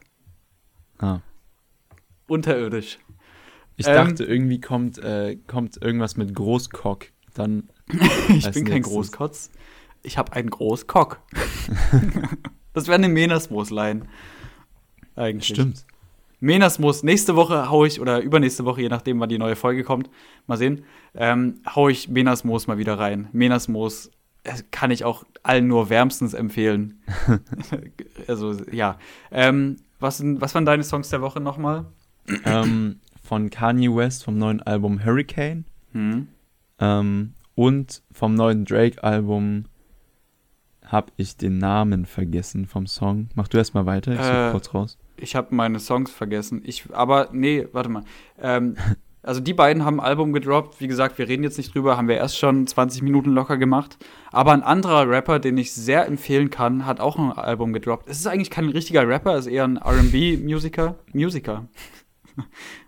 Ah. 0.98 1.20
Unterirdisch. 2.26 2.98
Ich 3.76 3.86
Ähm. 3.86 3.94
dachte, 3.94 4.24
irgendwie 4.24 4.60
kommt, 4.60 4.98
äh, 4.98 5.36
kommt 5.46 5.82
irgendwas 5.82 6.16
mit 6.16 6.34
Großkock. 6.34 7.06
Dann. 7.34 7.68
ich 8.28 8.50
bin 8.52 8.64
kein. 8.64 8.82
Großkotz. 8.82 9.50
Ich 10.02 10.18
habe 10.18 10.32
einen 10.32 10.50
Großkock. 10.50 11.20
das 12.72 12.86
wäre 12.86 12.96
eine 12.96 13.08
Menasmoos-Line. 13.08 14.06
Eigentlich. 15.16 15.48
Stimmt. 15.48 15.86
Menasmoos, 16.40 17.02
nächste 17.02 17.36
Woche 17.36 17.70
hau 17.70 17.86
ich, 17.86 18.02
oder 18.02 18.20
übernächste 18.20 18.66
Woche, 18.66 18.82
je 18.82 18.90
nachdem, 18.90 19.18
wann 19.18 19.30
die 19.30 19.38
neue 19.38 19.56
Folge 19.56 19.82
kommt, 19.82 20.10
mal 20.46 20.58
sehen, 20.58 20.84
ähm, 21.14 21.60
hau 21.74 21.88
ich 21.88 22.10
Menasmoos 22.10 22.66
mal 22.66 22.76
wieder 22.76 22.98
rein. 22.98 23.28
Menasmoos 23.32 24.10
äh, 24.42 24.52
kann 24.70 24.90
ich 24.90 25.06
auch 25.06 25.24
allen 25.42 25.66
nur 25.68 25.88
wärmstens 25.88 26.34
empfehlen. 26.34 27.00
also, 28.28 28.54
ja. 28.70 28.98
Ähm, 29.30 29.76
was, 30.00 30.22
was 30.22 30.54
waren 30.54 30.66
deine 30.66 30.84
Songs 30.84 31.08
der 31.08 31.22
Woche 31.22 31.40
nochmal? 31.40 31.86
ähm, 32.44 33.00
von 33.24 33.50
Kanye 33.50 33.94
West 33.94 34.24
vom 34.24 34.38
neuen 34.38 34.62
Album 34.62 35.04
Hurricane. 35.04 35.64
Hm. 35.92 36.28
Ähm, 36.78 37.32
und 37.54 38.02
vom 38.12 38.34
neuen 38.34 38.64
Drake-Album 38.64 39.64
habe 40.84 41.12
ich 41.16 41.36
den 41.36 41.58
Namen 41.58 42.04
vergessen 42.04 42.66
vom 42.66 42.86
Song. 42.86 43.28
Mach 43.34 43.48
du 43.48 43.56
erst 43.56 43.74
mal 43.74 43.86
weiter, 43.86 44.12
ich 44.12 44.20
suche 44.20 44.48
Äh, 44.48 44.50
kurz 44.50 44.74
raus. 44.74 44.98
Ich 45.16 45.34
habe 45.34 45.54
meine 45.54 45.80
Songs 45.80 46.10
vergessen. 46.10 46.60
Ich, 46.64 46.84
aber 46.92 47.30
nee, 47.32 47.66
warte 47.72 47.88
mal. 47.88 48.04
Ähm, 48.38 48.76
also 49.22 49.40
die 49.40 49.54
beiden 49.54 49.86
haben 49.86 50.00
ein 50.00 50.06
Album 50.06 50.34
gedroppt. 50.34 50.80
Wie 50.82 50.88
gesagt, 50.88 51.16
wir 51.16 51.26
reden 51.26 51.44
jetzt 51.44 51.56
nicht 51.56 51.74
drüber, 51.74 51.96
haben 51.96 52.08
wir 52.08 52.16
erst 52.16 52.36
schon 52.36 52.66
20 52.66 53.00
Minuten 53.00 53.30
locker 53.30 53.56
gemacht. 53.56 53.96
Aber 54.32 54.52
ein 54.52 54.62
anderer 54.62 55.08
Rapper, 55.08 55.38
den 55.38 55.56
ich 55.56 55.72
sehr 55.72 56.06
empfehlen 56.06 56.50
kann, 56.50 56.84
hat 56.84 57.00
auch 57.00 57.16
ein 57.16 57.32
Album 57.32 57.72
gedroppt. 57.72 58.06
Es 58.06 58.18
ist 58.18 58.26
eigentlich 58.26 58.50
kein 58.50 58.68
richtiger 58.68 59.08
Rapper, 59.08 59.36
es 59.36 59.46
ist 59.46 59.52
eher 59.52 59.64
ein 59.64 59.78
R&B-Musiker. 59.78 60.96
Musiker. 61.14 61.64
Musiker. 61.64 61.68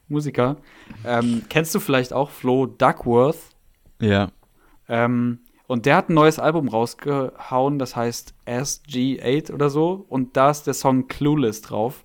Ähm, 1.04 1.42
kennst 1.48 1.74
du 1.74 1.80
vielleicht 1.80 2.12
auch 2.12 2.30
Flo 2.30 2.66
Duckworth? 2.66 3.38
Ja, 4.00 4.30
Ähm, 4.88 5.40
und 5.66 5.84
der 5.86 5.96
hat 5.96 6.08
ein 6.08 6.14
neues 6.14 6.38
Album 6.38 6.68
rausgehauen, 6.68 7.78
das 7.78 7.96
heißt 7.96 8.34
SG8 8.46 9.52
oder 9.52 9.68
so. 9.68 10.04
Und 10.08 10.36
da 10.36 10.50
ist 10.50 10.66
der 10.66 10.74
Song 10.74 11.08
Clueless 11.08 11.60
drauf. 11.60 12.04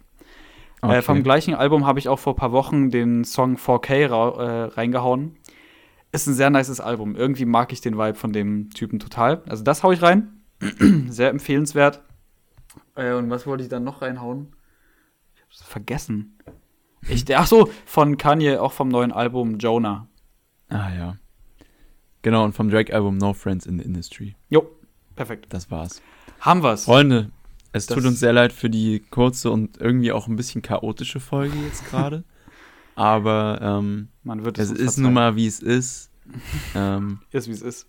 okay. 0.82 0.98
Äh, 0.98 1.02
vom 1.04 1.22
gleichen 1.22 1.54
Album 1.54 1.86
habe 1.86 2.00
ich 2.00 2.10
auch 2.10 2.18
vor 2.18 2.34
ein 2.34 2.38
paar 2.38 2.52
Wochen 2.52 2.90
den 2.90 3.24
Song 3.24 3.58
4K 3.58 4.08
ra 4.10 4.30
äh, 4.30 4.64
reingehauen. 4.66 5.36
Ist 6.12 6.28
ein 6.28 6.34
sehr 6.34 6.50
nices 6.50 6.82
Album. 6.82 7.16
Irgendwie 7.16 7.46
mag 7.46 7.72
ich 7.72 7.82
den 7.82 7.98
Vibe 7.98 8.16
von 8.16 8.34
dem 8.34 8.72
Typen 8.72 9.00
total. 9.00 9.44
Also 9.48 9.64
das 9.64 9.84
hau 9.84 9.92
ich 9.92 10.02
rein. 10.02 10.42
sehr 11.08 11.30
empfehlenswert. 11.30 12.02
Äh, 12.96 13.14
und 13.14 13.30
was 13.30 13.46
wollte 13.46 13.64
ich 13.64 13.70
dann 13.70 13.84
noch 13.84 14.02
reinhauen? 14.02 14.56
Ich 15.36 15.42
hab's 15.44 15.62
vergessen. 15.62 16.38
Ich, 17.10 17.26
ach 17.36 17.48
so, 17.48 17.70
von 17.86 18.18
Kanye, 18.18 18.58
auch 18.60 18.72
vom 18.74 18.90
neuen 18.90 19.12
Album 19.12 19.58
Jonah. 19.58 20.08
Ah 20.70 20.90
ja. 20.94 21.18
Genau, 22.22 22.44
und 22.46 22.54
vom 22.54 22.70
Drake-Album 22.70 23.18
No 23.18 23.34
Friends 23.34 23.66
in 23.66 23.80
the 23.80 23.86
Industry. 23.86 24.36
Jo, 24.50 24.70
perfekt. 25.16 25.48
Das 25.50 25.72
war's. 25.72 26.02
Haben 26.40 26.62
wir's. 26.64 26.86
Freunde, 26.86 27.32
es 27.74 27.88
Das- 27.88 27.96
tut 27.98 28.06
uns 28.06 28.20
sehr 28.20 28.34
leid 28.34 28.54
für 28.54 28.70
die 28.70 29.00
kurze 29.10 29.50
und 29.52 29.78
irgendwie 29.80 30.12
auch 30.12 30.28
ein 30.28 30.36
bisschen 30.36 30.62
chaotische 30.62 31.20
Folge 31.20 31.58
jetzt 31.66 31.90
gerade. 31.90 32.24
Aber 32.96 33.60
ähm, 33.62 34.10
Man 34.24 34.44
wird 34.46 34.60
es 34.60 34.70
uns 34.70 34.80
ist 34.80 34.98
nun 34.98 35.14
mal, 35.14 35.36
wie 35.36 35.48
es 35.48 35.60
ist. 35.62 36.12
ähm, 36.76 37.20
Ist, 37.32 37.48
wie 37.48 37.52
es 37.54 37.62
ist. 37.62 37.88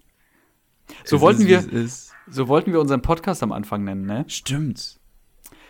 So 1.05 1.17
es 1.17 1.23
wollten 1.23 1.43
ist, 1.43 1.49
wir, 1.49 1.63
wie 1.73 1.77
es 1.77 1.85
ist. 1.85 2.13
so 2.31 2.49
wollten 2.49 2.73
wir 2.73 2.81
unseren 2.81 3.03
Podcast 3.03 3.43
am 3.43 3.53
Anfang 3.53 3.85
nennen, 3.85 4.07
ne? 4.07 4.25
Stimmt. 4.29 4.99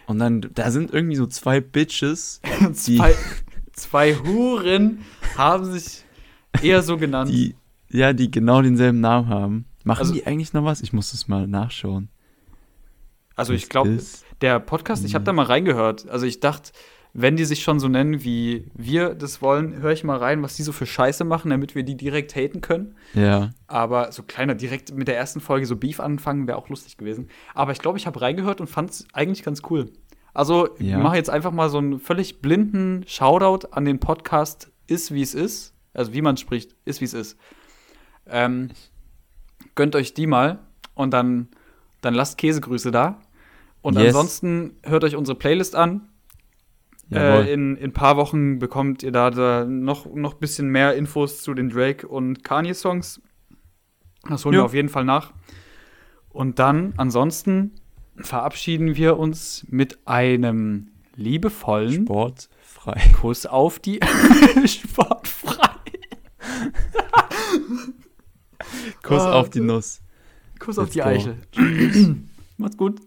Und 0.07 0.19
dann, 0.19 0.41
da 0.55 0.71
sind 0.71 0.93
irgendwie 0.93 1.17
so 1.17 1.27
zwei 1.27 1.61
Bitches, 1.61 2.41
zwei, 2.73 3.15
zwei 3.73 4.15
Huren 4.15 4.99
haben 5.37 5.65
sich 5.73 6.05
eher 6.63 6.83
so 6.83 6.97
genannt. 6.99 7.31
die, 7.31 7.55
ja, 7.91 8.13
die 8.13 8.31
genau 8.31 8.63
denselben 8.63 9.01
Namen 9.01 9.29
haben. 9.29 9.65
Machen 9.85 10.01
Also- 10.01 10.15
die 10.15 10.27
eigentlich 10.27 10.53
noch 10.53 10.65
was? 10.65 10.81
Ich 10.81 10.93
muss 10.93 11.13
das 11.13 11.29
mal 11.29 11.47
nachschauen. 11.47 12.09
also 13.37 13.53
ich 13.53 13.69
glaube, 13.69 13.99
der 14.41 14.61
Podcast, 14.61 15.05
ich 15.05 15.15
habe 15.15 15.25
da 15.25 15.33
mal 15.33 15.47
reingehört. 15.47 16.09
Also 16.09 16.27
ich 16.27 16.41
dachte, 16.41 16.73
wenn 17.15 17.37
die 17.37 17.45
sich 17.45 17.63
schon 17.63 17.79
so 17.79 17.89
nennen, 17.89 18.25
wie 18.25 18.71
wir 18.75 19.15
das 19.15 19.43
wollen, 19.43 19.77
höre 19.83 19.93
ich 19.93 20.03
mal 20.03 20.17
rein, 20.17 20.43
was 20.43 20.57
die 20.57 20.63
so 20.63 20.73
für 20.73 20.87
Scheiße 20.87 21.25
machen, 21.25 21.51
damit 21.51 21.75
wir 21.75 21.83
die 21.83 21.97
direkt 21.97 22.35
haten 22.35 22.61
können. 22.63 22.95
Ja, 23.15 23.51
Aber 23.67 24.13
so 24.13 24.23
kleiner, 24.23 24.55
direkt 24.55 24.95
mit 24.95 25.09
der 25.09 25.17
ersten 25.19 25.41
Folge 25.41 25.67
so 25.67 25.77
Beef 25.77 26.01
anfangen, 26.01 26.47
wäre 26.47 26.57
auch 26.57 26.69
lustig 26.71 26.97
gewesen. 26.97 27.29
Aber 27.55 27.73
ich 27.73 27.81
glaube, 27.81 27.99
ich 27.99 28.07
habe 28.07 28.21
reingehört 28.21 28.61
und 28.63 28.67
fand 28.69 28.91
es 28.91 29.07
eigentlich 29.13 29.43
ganz 29.43 29.61
cool. 29.71 29.91
Also, 30.33 30.69
Ja. 30.79 30.97
ich 30.97 31.03
mache 31.03 31.17
jetzt 31.17 31.29
einfach 31.29 31.53
mal 31.53 31.69
so 31.69 31.79
einen 31.79 31.99
völlig 32.01 32.41
blinden 32.41 33.05
Shoutout 33.07 33.69
an 33.73 33.85
den 33.85 33.99
Podcast 34.01 34.71
Ist, 34.87 35.13
wie 35.13 35.23
es 35.23 35.35
ist. 35.35 35.75
Also, 35.95 36.13
wie 36.15 36.23
man 36.23 36.37
spricht, 36.39 36.75
ist, 36.87 37.01
wie 37.03 37.05
es 37.05 37.13
ist. 37.15 37.37
Ähm, 38.27 38.71
gönnt 39.75 39.95
euch 39.97 40.15
die 40.15 40.27
mal 40.27 40.59
und 40.95 41.13
dann, 41.13 41.49
dann 42.01 42.15
lasst 42.15 42.39
Käsegrüße 42.39 42.91
da. 42.91 43.21
Und 43.83 43.97
Yes. 43.99 44.07
ansonsten 44.09 44.77
hört 44.83 45.05
euch 45.05 45.17
unsere 45.17 45.37
Playlist 45.39 45.75
an. 45.77 46.09
Äh, 47.11 47.53
in, 47.53 47.77
in 47.77 47.91
ein 47.91 47.93
paar 47.93 48.17
Wochen 48.17 48.59
bekommt 48.59 49.03
ihr 49.03 49.13
da, 49.13 49.31
da 49.31 49.65
noch 49.67 50.07
noch 50.15 50.35
bisschen 50.35 50.69
mehr 50.69 50.95
Infos 50.95 51.43
zu 51.43 51.53
den 51.53 51.69
Drake 51.69 52.07
und 52.09 52.43
Kanye 52.45 52.75
Songs. 52.75 53.21
Das 54.29 54.45
holen 54.45 54.55
Ja. 54.55 54.61
wir 54.61 54.65
auf 54.67 54.75
jeden 54.75 54.89
Fall 54.89 55.05
nach. 55.05 55.33
Und 56.31 56.59
dann 56.59 56.95
ansonsten 56.97 57.73
verabschieden 58.17 58.97
wir 58.97 59.19
uns 59.19 59.67
mit 59.69 59.99
einem 60.07 60.89
liebevollen 61.17 62.05
Sportfrei. 62.07 63.01
Kuss 63.21 63.45
auf 63.45 63.79
die 63.79 64.01
Sportfrei. 64.67 65.69
Kuss 69.03 69.23
Ah. 69.23 69.33
auf 69.33 69.51
die 69.51 69.61
Nuss. 69.61 70.01
Kuss 70.59 70.79
auf 70.79 70.85
Let's 70.87 70.93
die 70.95 71.01
go. 71.01 71.07
Eichel. 71.07 71.37
Macht's 72.57 72.77
gut. 72.77 73.01